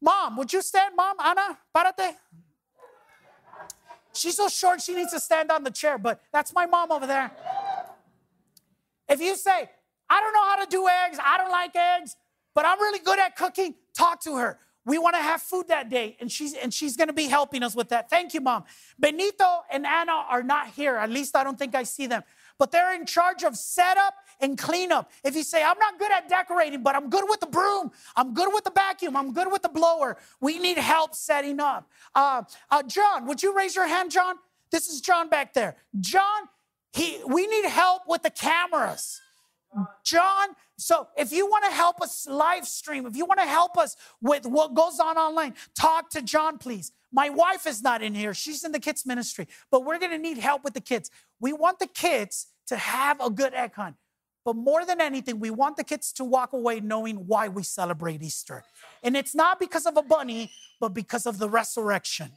Mom, 0.00 0.36
would 0.36 0.52
you 0.52 0.60
stand? 0.60 0.94
Mom, 0.96 1.16
Anna, 1.24 1.58
párate. 1.74 2.14
She's 4.12 4.36
so 4.36 4.48
short, 4.48 4.80
she 4.80 4.94
needs 4.94 5.12
to 5.12 5.20
stand 5.20 5.50
on 5.50 5.64
the 5.64 5.70
chair, 5.70 5.98
but 5.98 6.20
that's 6.32 6.52
my 6.54 6.66
mom 6.66 6.92
over 6.92 7.06
there. 7.06 7.30
If 9.08 9.20
you 9.20 9.34
say, 9.36 9.68
I 10.08 10.20
don't 10.20 10.32
know 10.32 10.44
how 10.44 10.64
to 10.64 10.70
do 10.70 10.88
eggs, 10.88 11.18
I 11.22 11.36
don't 11.36 11.50
like 11.50 11.74
eggs, 11.74 12.16
but 12.54 12.64
I'm 12.64 12.78
really 12.78 13.00
good 13.00 13.18
at 13.18 13.34
cooking, 13.34 13.74
talk 13.96 14.22
to 14.22 14.36
her. 14.36 14.58
We 14.86 14.98
want 14.98 15.16
to 15.16 15.22
have 15.22 15.40
food 15.40 15.68
that 15.68 15.88
day, 15.88 16.16
and 16.20 16.30
she's 16.30 16.54
and 16.54 16.72
she's 16.72 16.96
going 16.96 17.08
to 17.08 17.14
be 17.14 17.26
helping 17.26 17.62
us 17.62 17.74
with 17.74 17.88
that. 17.88 18.10
Thank 18.10 18.34
you, 18.34 18.40
mom. 18.40 18.64
Benito 18.98 19.62
and 19.70 19.86
Anna 19.86 20.24
are 20.28 20.42
not 20.42 20.68
here. 20.68 20.96
At 20.96 21.10
least 21.10 21.34
I 21.36 21.44
don't 21.44 21.58
think 21.58 21.74
I 21.74 21.84
see 21.84 22.06
them. 22.06 22.22
But 22.58 22.70
they're 22.70 22.94
in 22.94 23.06
charge 23.06 23.42
of 23.42 23.56
setup 23.56 24.14
and 24.40 24.56
cleanup. 24.56 25.10
If 25.24 25.34
you 25.34 25.42
say, 25.42 25.62
I'm 25.64 25.78
not 25.78 25.98
good 25.98 26.12
at 26.12 26.28
decorating, 26.28 26.82
but 26.82 26.94
I'm 26.94 27.10
good 27.10 27.24
with 27.28 27.40
the 27.40 27.46
broom, 27.46 27.90
I'm 28.14 28.32
good 28.32 28.52
with 28.52 28.64
the 28.64 28.70
vacuum, 28.70 29.16
I'm 29.16 29.32
good 29.32 29.50
with 29.50 29.62
the 29.62 29.68
blower, 29.68 30.18
we 30.40 30.58
need 30.58 30.78
help 30.78 31.14
setting 31.14 31.58
up. 31.58 31.90
Uh, 32.14 32.42
uh, 32.70 32.82
John, 32.84 33.26
would 33.26 33.42
you 33.42 33.56
raise 33.56 33.74
your 33.74 33.88
hand, 33.88 34.10
John? 34.10 34.36
This 34.70 34.88
is 34.88 35.00
John 35.00 35.28
back 35.28 35.52
there. 35.54 35.76
John, 35.98 36.48
he, 36.92 37.20
we 37.26 37.46
need 37.46 37.64
help 37.64 38.02
with 38.06 38.22
the 38.22 38.30
cameras. 38.30 39.20
John, 40.04 40.48
so 40.76 41.08
if 41.16 41.32
you 41.32 41.46
want 41.46 41.64
to 41.64 41.70
help 41.70 42.00
us 42.00 42.26
live 42.26 42.66
stream, 42.66 43.06
if 43.06 43.16
you 43.16 43.24
want 43.24 43.40
to 43.40 43.46
help 43.46 43.76
us 43.76 43.96
with 44.20 44.46
what 44.46 44.74
goes 44.74 45.00
on 45.00 45.16
online, 45.16 45.54
talk 45.78 46.10
to 46.10 46.22
John, 46.22 46.58
please. 46.58 46.92
My 47.12 47.30
wife 47.30 47.66
is 47.66 47.82
not 47.82 48.02
in 48.02 48.14
here. 48.14 48.34
She's 48.34 48.64
in 48.64 48.72
the 48.72 48.80
kids 48.80 49.06
ministry, 49.06 49.46
but 49.70 49.84
we're 49.84 49.98
going 49.98 50.10
to 50.10 50.18
need 50.18 50.38
help 50.38 50.64
with 50.64 50.74
the 50.74 50.80
kids. 50.80 51.10
We 51.40 51.52
want 51.52 51.78
the 51.78 51.86
kids 51.86 52.48
to 52.66 52.76
have 52.76 53.20
a 53.20 53.30
good 53.30 53.54
egg 53.54 53.74
hunt. 53.74 53.96
But 54.44 54.56
more 54.56 54.84
than 54.84 55.00
anything, 55.00 55.40
we 55.40 55.50
want 55.50 55.76
the 55.76 55.84
kids 55.84 56.12
to 56.14 56.24
walk 56.24 56.52
away 56.52 56.80
knowing 56.80 57.26
why 57.26 57.48
we 57.48 57.62
celebrate 57.62 58.22
Easter. 58.22 58.62
And 59.02 59.16
it's 59.16 59.34
not 59.34 59.58
because 59.58 59.86
of 59.86 59.96
a 59.96 60.02
bunny, 60.02 60.50
but 60.80 60.92
because 60.92 61.24
of 61.24 61.38
the 61.38 61.48
resurrection. 61.48 62.32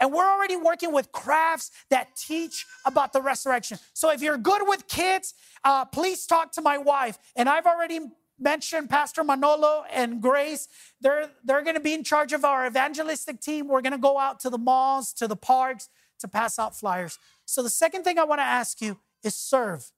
And 0.00 0.12
we're 0.12 0.28
already 0.28 0.56
working 0.56 0.92
with 0.92 1.12
crafts 1.12 1.70
that 1.90 2.16
teach 2.16 2.66
about 2.84 3.12
the 3.12 3.22
resurrection. 3.22 3.78
So 3.94 4.10
if 4.10 4.22
you're 4.22 4.36
good 4.36 4.62
with 4.66 4.88
kids, 4.88 5.34
uh, 5.64 5.84
please 5.84 6.26
talk 6.26 6.52
to 6.52 6.60
my 6.60 6.78
wife. 6.78 7.18
And 7.34 7.48
I've 7.48 7.66
already 7.66 8.00
mentioned 8.38 8.90
Pastor 8.90 9.24
Manolo 9.24 9.84
and 9.90 10.20
Grace. 10.20 10.68
They're, 11.00 11.30
they're 11.44 11.62
going 11.62 11.76
to 11.76 11.80
be 11.80 11.94
in 11.94 12.04
charge 12.04 12.32
of 12.32 12.44
our 12.44 12.66
evangelistic 12.66 13.40
team. 13.40 13.68
We're 13.68 13.80
going 13.80 13.92
to 13.92 13.98
go 13.98 14.18
out 14.18 14.40
to 14.40 14.50
the 14.50 14.58
malls, 14.58 15.12
to 15.14 15.26
the 15.26 15.36
parks 15.36 15.88
to 16.20 16.28
pass 16.28 16.58
out 16.58 16.76
flyers. 16.76 17.18
So 17.44 17.62
the 17.62 17.70
second 17.70 18.02
thing 18.02 18.18
I 18.18 18.24
want 18.24 18.40
to 18.40 18.44
ask 18.44 18.80
you 18.80 18.98
is 19.22 19.34
serve. 19.34 19.92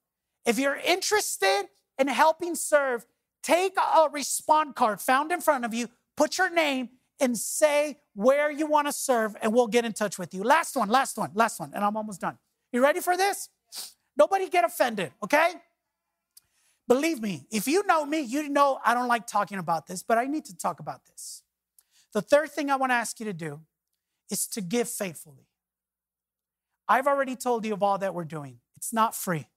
If 0.46 0.58
you're 0.58 0.76
interested 0.76 1.64
in 1.98 2.08
helping 2.08 2.54
serve, 2.54 3.04
take 3.42 3.76
a 3.76 4.08
respond 4.10 4.74
card 4.74 5.00
found 5.00 5.32
in 5.32 5.40
front 5.40 5.64
of 5.64 5.74
you, 5.74 5.88
put 6.16 6.38
your 6.38 6.50
name, 6.50 6.90
and 7.20 7.36
say 7.36 7.98
where 8.14 8.50
you 8.50 8.66
want 8.66 8.86
to 8.86 8.92
serve, 8.92 9.36
and 9.42 9.52
we'll 9.52 9.66
get 9.66 9.84
in 9.84 9.92
touch 9.92 10.18
with 10.18 10.34
you. 10.34 10.42
Last 10.42 10.76
one, 10.76 10.88
last 10.88 11.16
one, 11.18 11.30
last 11.34 11.60
one, 11.60 11.72
and 11.74 11.84
I'm 11.84 11.96
almost 11.96 12.20
done. 12.20 12.38
You 12.72 12.82
ready 12.82 13.00
for 13.00 13.16
this? 13.16 13.48
Nobody 14.16 14.48
get 14.48 14.64
offended, 14.64 15.12
okay? 15.22 15.54
Believe 16.86 17.20
me, 17.20 17.46
if 17.50 17.68
you 17.68 17.84
know 17.86 18.04
me, 18.04 18.20
you 18.20 18.48
know 18.48 18.78
I 18.84 18.94
don't 18.94 19.08
like 19.08 19.26
talking 19.26 19.58
about 19.58 19.86
this, 19.86 20.02
but 20.02 20.18
I 20.18 20.24
need 20.24 20.44
to 20.46 20.56
talk 20.56 20.80
about 20.80 21.04
this. 21.06 21.42
The 22.12 22.22
third 22.22 22.50
thing 22.50 22.70
I 22.70 22.76
want 22.76 22.90
to 22.90 22.94
ask 22.94 23.20
you 23.20 23.26
to 23.26 23.32
do 23.32 23.60
is 24.30 24.46
to 24.48 24.60
give 24.60 24.88
faithfully. 24.88 25.46
I've 26.88 27.06
already 27.06 27.36
told 27.36 27.66
you 27.66 27.74
of 27.74 27.82
all 27.82 27.98
that 27.98 28.14
we're 28.14 28.24
doing. 28.24 28.60
It's 28.76 28.92
not 28.92 29.14
free. 29.14 29.48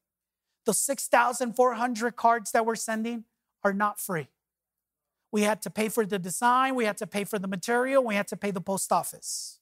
The 0.65 0.73
6,400 0.73 2.15
cards 2.15 2.51
that 2.51 2.65
we're 2.65 2.75
sending 2.75 3.23
are 3.63 3.73
not 3.73 3.99
free. 3.99 4.27
We 5.31 5.43
had 5.43 5.61
to 5.61 5.69
pay 5.69 5.87
for 5.89 6.05
the 6.05 6.19
design, 6.19 6.75
we 6.75 6.85
had 6.85 6.97
to 6.97 7.07
pay 7.07 7.23
for 7.23 7.39
the 7.39 7.47
material, 7.47 8.03
we 8.03 8.15
had 8.15 8.27
to 8.27 8.37
pay 8.37 8.51
the 8.51 8.61
post 8.61 8.91
office. 8.91 9.59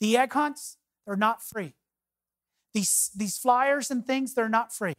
The 0.00 0.16
egg 0.16 0.32
hunts, 0.32 0.78
they're 1.06 1.16
not 1.16 1.42
free. 1.42 1.74
These, 2.72 3.10
these 3.14 3.38
flyers 3.38 3.90
and 3.90 4.04
things, 4.04 4.34
they're 4.34 4.48
not 4.48 4.72
free. 4.72 4.94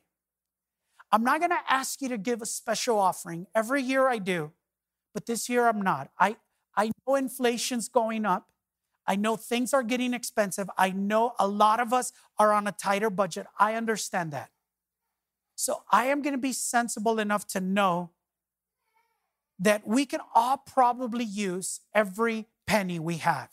I'm 1.12 1.24
not 1.24 1.40
going 1.40 1.52
to 1.52 1.60
ask 1.68 2.02
you 2.02 2.10
to 2.10 2.18
give 2.18 2.42
a 2.42 2.46
special 2.46 2.98
offering. 2.98 3.48
Every 3.54 3.82
year 3.82 4.08
I 4.08 4.18
do, 4.18 4.52
but 5.14 5.26
this 5.26 5.50
year 5.50 5.68
I'm 5.68 5.82
not. 5.82 6.10
I, 6.18 6.38
I 6.76 6.92
know 7.06 7.16
inflation's 7.16 7.90
going 7.90 8.26
up. 8.26 8.48
I 9.08 9.16
know 9.16 9.36
things 9.36 9.74
are 9.74 9.84
getting 9.84 10.14
expensive. 10.14 10.70
I 10.78 10.90
know 10.92 11.34
a 11.38 11.48
lot 11.48 11.80
of 11.80 11.94
us 11.94 12.12
are 12.40 12.52
on 12.52 12.66
a 12.66 12.72
tighter 12.72 13.10
budget. 13.10 13.46
I 13.60 13.76
understand 13.76 14.32
that. 14.32 14.50
So 15.56 15.84
I 15.92 16.06
am 16.06 16.22
going 16.22 16.34
to 16.34 16.42
be 16.42 16.54
sensible 16.54 17.20
enough 17.20 17.48
to 17.48 17.62
know 17.62 18.12
that 19.60 19.88
we 19.88 20.06
can 20.06 20.20
all 20.34 20.58
probably 20.58 21.24
use 21.24 21.80
every 21.94 22.48
penny 22.68 23.00
we 23.00 23.18
have. 23.18 23.50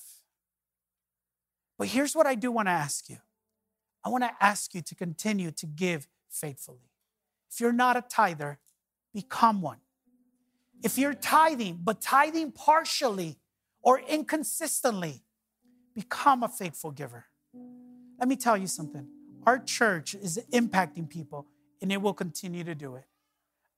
But 1.79 1.89
here's 1.89 2.15
what 2.15 2.27
I 2.27 2.35
do 2.35 2.51
want 2.51 2.69
to 2.69 2.73
ask 2.73 3.09
you 3.09 3.19
I 4.05 4.09
want 4.09 4.25
to 4.25 4.31
ask 4.41 4.75
you 4.75 4.83
to 4.83 4.95
continue 4.95 5.51
to 5.53 5.67
give 5.67 6.09
faithfully. 6.29 6.91
If 7.51 7.61
you're 7.61 7.73
not 7.73 7.97
a 7.97 8.03
tither, 8.03 8.59
become 9.15 9.61
one. 9.61 9.79
If 10.83 10.99
you're 10.99 11.15
tithing, 11.15 11.81
but 11.83 12.01
tithing 12.01 12.53
partially 12.53 13.39
or 13.83 14.01
inconsistently, 14.01 15.23
become 15.95 16.43
a 16.43 16.49
faithful 16.49 16.91
giver. 16.91 17.27
Let 18.19 18.29
me 18.29 18.37
tell 18.37 18.57
you 18.57 18.67
something. 18.67 19.07
Our 19.47 19.59
church 19.59 20.15
is 20.15 20.41
impacting 20.53 21.09
people 21.09 21.47
and 21.81 21.93
it 21.93 22.01
will 22.01 22.15
continue 22.15 22.65
to 22.65 22.75
do 22.75 22.97
it. 22.97 23.05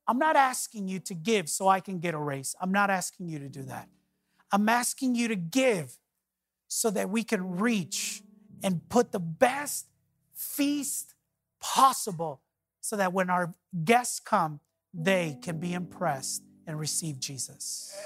I'm 0.06 0.18
not 0.18 0.36
asking 0.36 0.88
you 0.88 0.98
to 1.00 1.14
give 1.14 1.48
so 1.48 1.68
I 1.68 1.80
can 1.80 1.98
get 1.98 2.14
a 2.14 2.18
raise. 2.18 2.54
I'm 2.60 2.72
not 2.72 2.90
asking 2.90 3.28
you 3.28 3.38
to 3.38 3.48
do 3.48 3.62
that. 3.64 3.88
I'm 4.52 4.68
asking 4.68 5.14
you 5.14 5.28
to 5.28 5.36
give 5.36 5.98
so 6.68 6.90
that 6.90 7.08
we 7.08 7.24
can 7.24 7.56
reach 7.56 8.22
and 8.62 8.86
put 8.88 9.12
the 9.12 9.20
best 9.20 9.86
feast 10.34 11.14
possible 11.60 12.40
so 12.80 12.96
that 12.96 13.12
when 13.12 13.30
our 13.30 13.54
guests 13.84 14.20
come, 14.20 14.60
they 14.92 15.38
can 15.42 15.58
be 15.58 15.72
impressed 15.72 16.42
and 16.66 16.78
receive 16.78 17.18
Jesus. 17.18 17.96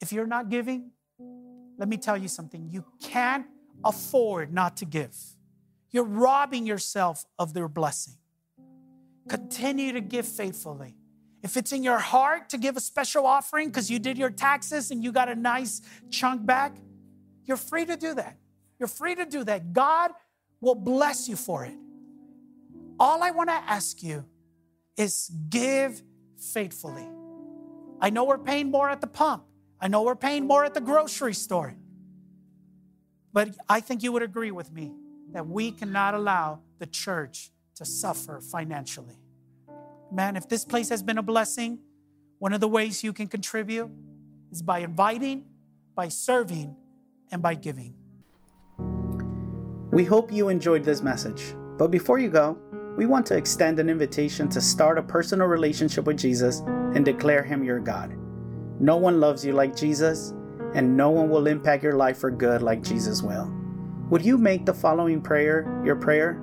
If 0.00 0.12
you're 0.12 0.26
not 0.26 0.48
giving, 0.48 0.90
let 1.78 1.88
me 1.88 1.96
tell 1.96 2.16
you 2.16 2.28
something. 2.28 2.68
You 2.70 2.84
can't 3.02 3.46
afford 3.84 4.52
not 4.52 4.76
to 4.78 4.84
give. 4.84 5.16
You're 5.90 6.04
robbing 6.04 6.66
yourself 6.66 7.24
of 7.38 7.54
their 7.54 7.68
blessing. 7.68 8.14
Continue 9.28 9.92
to 9.92 10.00
give 10.00 10.26
faithfully. 10.26 10.96
If 11.42 11.56
it's 11.56 11.72
in 11.72 11.82
your 11.82 11.98
heart 11.98 12.50
to 12.50 12.58
give 12.58 12.76
a 12.76 12.80
special 12.80 13.26
offering 13.26 13.68
because 13.68 13.90
you 13.90 13.98
did 13.98 14.18
your 14.18 14.30
taxes 14.30 14.90
and 14.90 15.02
you 15.02 15.12
got 15.12 15.28
a 15.28 15.34
nice 15.34 15.80
chunk 16.10 16.44
back, 16.44 16.76
you're 17.44 17.56
free 17.56 17.86
to 17.86 17.96
do 17.96 18.14
that. 18.14 18.36
You're 18.78 18.88
free 18.88 19.14
to 19.14 19.24
do 19.24 19.44
that. 19.44 19.72
God 19.72 20.12
will 20.60 20.74
bless 20.74 21.28
you 21.28 21.36
for 21.36 21.64
it. 21.64 21.74
All 22.98 23.22
I 23.22 23.30
want 23.30 23.48
to 23.48 23.54
ask 23.54 24.02
you 24.02 24.24
is 24.96 25.30
give 25.48 26.02
faithfully. 26.38 27.08
I 28.00 28.10
know 28.10 28.24
we're 28.24 28.38
paying 28.38 28.70
more 28.70 28.90
at 28.90 29.00
the 29.00 29.06
pump. 29.06 29.44
I 29.80 29.88
know 29.88 30.02
we're 30.02 30.14
paying 30.16 30.46
more 30.46 30.64
at 30.64 30.74
the 30.74 30.80
grocery 30.80 31.34
store. 31.34 31.74
But 33.32 33.56
I 33.68 33.80
think 33.80 34.02
you 34.02 34.12
would 34.12 34.22
agree 34.22 34.50
with 34.50 34.70
me 34.72 34.92
that 35.32 35.46
we 35.46 35.70
cannot 35.70 36.14
allow 36.14 36.60
the 36.78 36.86
church 36.86 37.50
to 37.80 37.86
suffer 37.86 38.42
financially. 38.42 39.16
Man, 40.12 40.36
if 40.36 40.46
this 40.46 40.66
place 40.66 40.90
has 40.90 41.02
been 41.02 41.16
a 41.16 41.22
blessing, 41.22 41.78
one 42.38 42.52
of 42.52 42.60
the 42.60 42.68
ways 42.68 43.02
you 43.02 43.14
can 43.14 43.26
contribute 43.26 43.90
is 44.52 44.60
by 44.60 44.80
inviting, 44.80 45.46
by 45.94 46.08
serving, 46.08 46.76
and 47.32 47.40
by 47.40 47.54
giving. 47.54 47.94
We 49.92 50.04
hope 50.04 50.30
you 50.30 50.50
enjoyed 50.50 50.84
this 50.84 51.00
message. 51.00 51.54
But 51.78 51.90
before 51.90 52.18
you 52.18 52.28
go, 52.28 52.58
we 52.98 53.06
want 53.06 53.24
to 53.26 53.36
extend 53.36 53.80
an 53.80 53.88
invitation 53.88 54.46
to 54.50 54.60
start 54.60 54.98
a 54.98 55.02
personal 55.02 55.46
relationship 55.46 56.04
with 56.04 56.18
Jesus 56.18 56.60
and 56.94 57.02
declare 57.02 57.42
Him 57.42 57.64
your 57.64 57.80
God. 57.80 58.14
No 58.78 58.98
one 58.98 59.20
loves 59.20 59.42
you 59.42 59.52
like 59.52 59.74
Jesus, 59.74 60.34
and 60.74 60.98
no 60.98 61.08
one 61.08 61.30
will 61.30 61.46
impact 61.46 61.82
your 61.82 61.96
life 61.96 62.18
for 62.18 62.30
good 62.30 62.60
like 62.60 62.82
Jesus 62.82 63.22
will. 63.22 63.50
Would 64.10 64.22
you 64.22 64.36
make 64.36 64.66
the 64.66 64.74
following 64.74 65.22
prayer 65.22 65.82
your 65.82 65.96
prayer? 65.96 66.42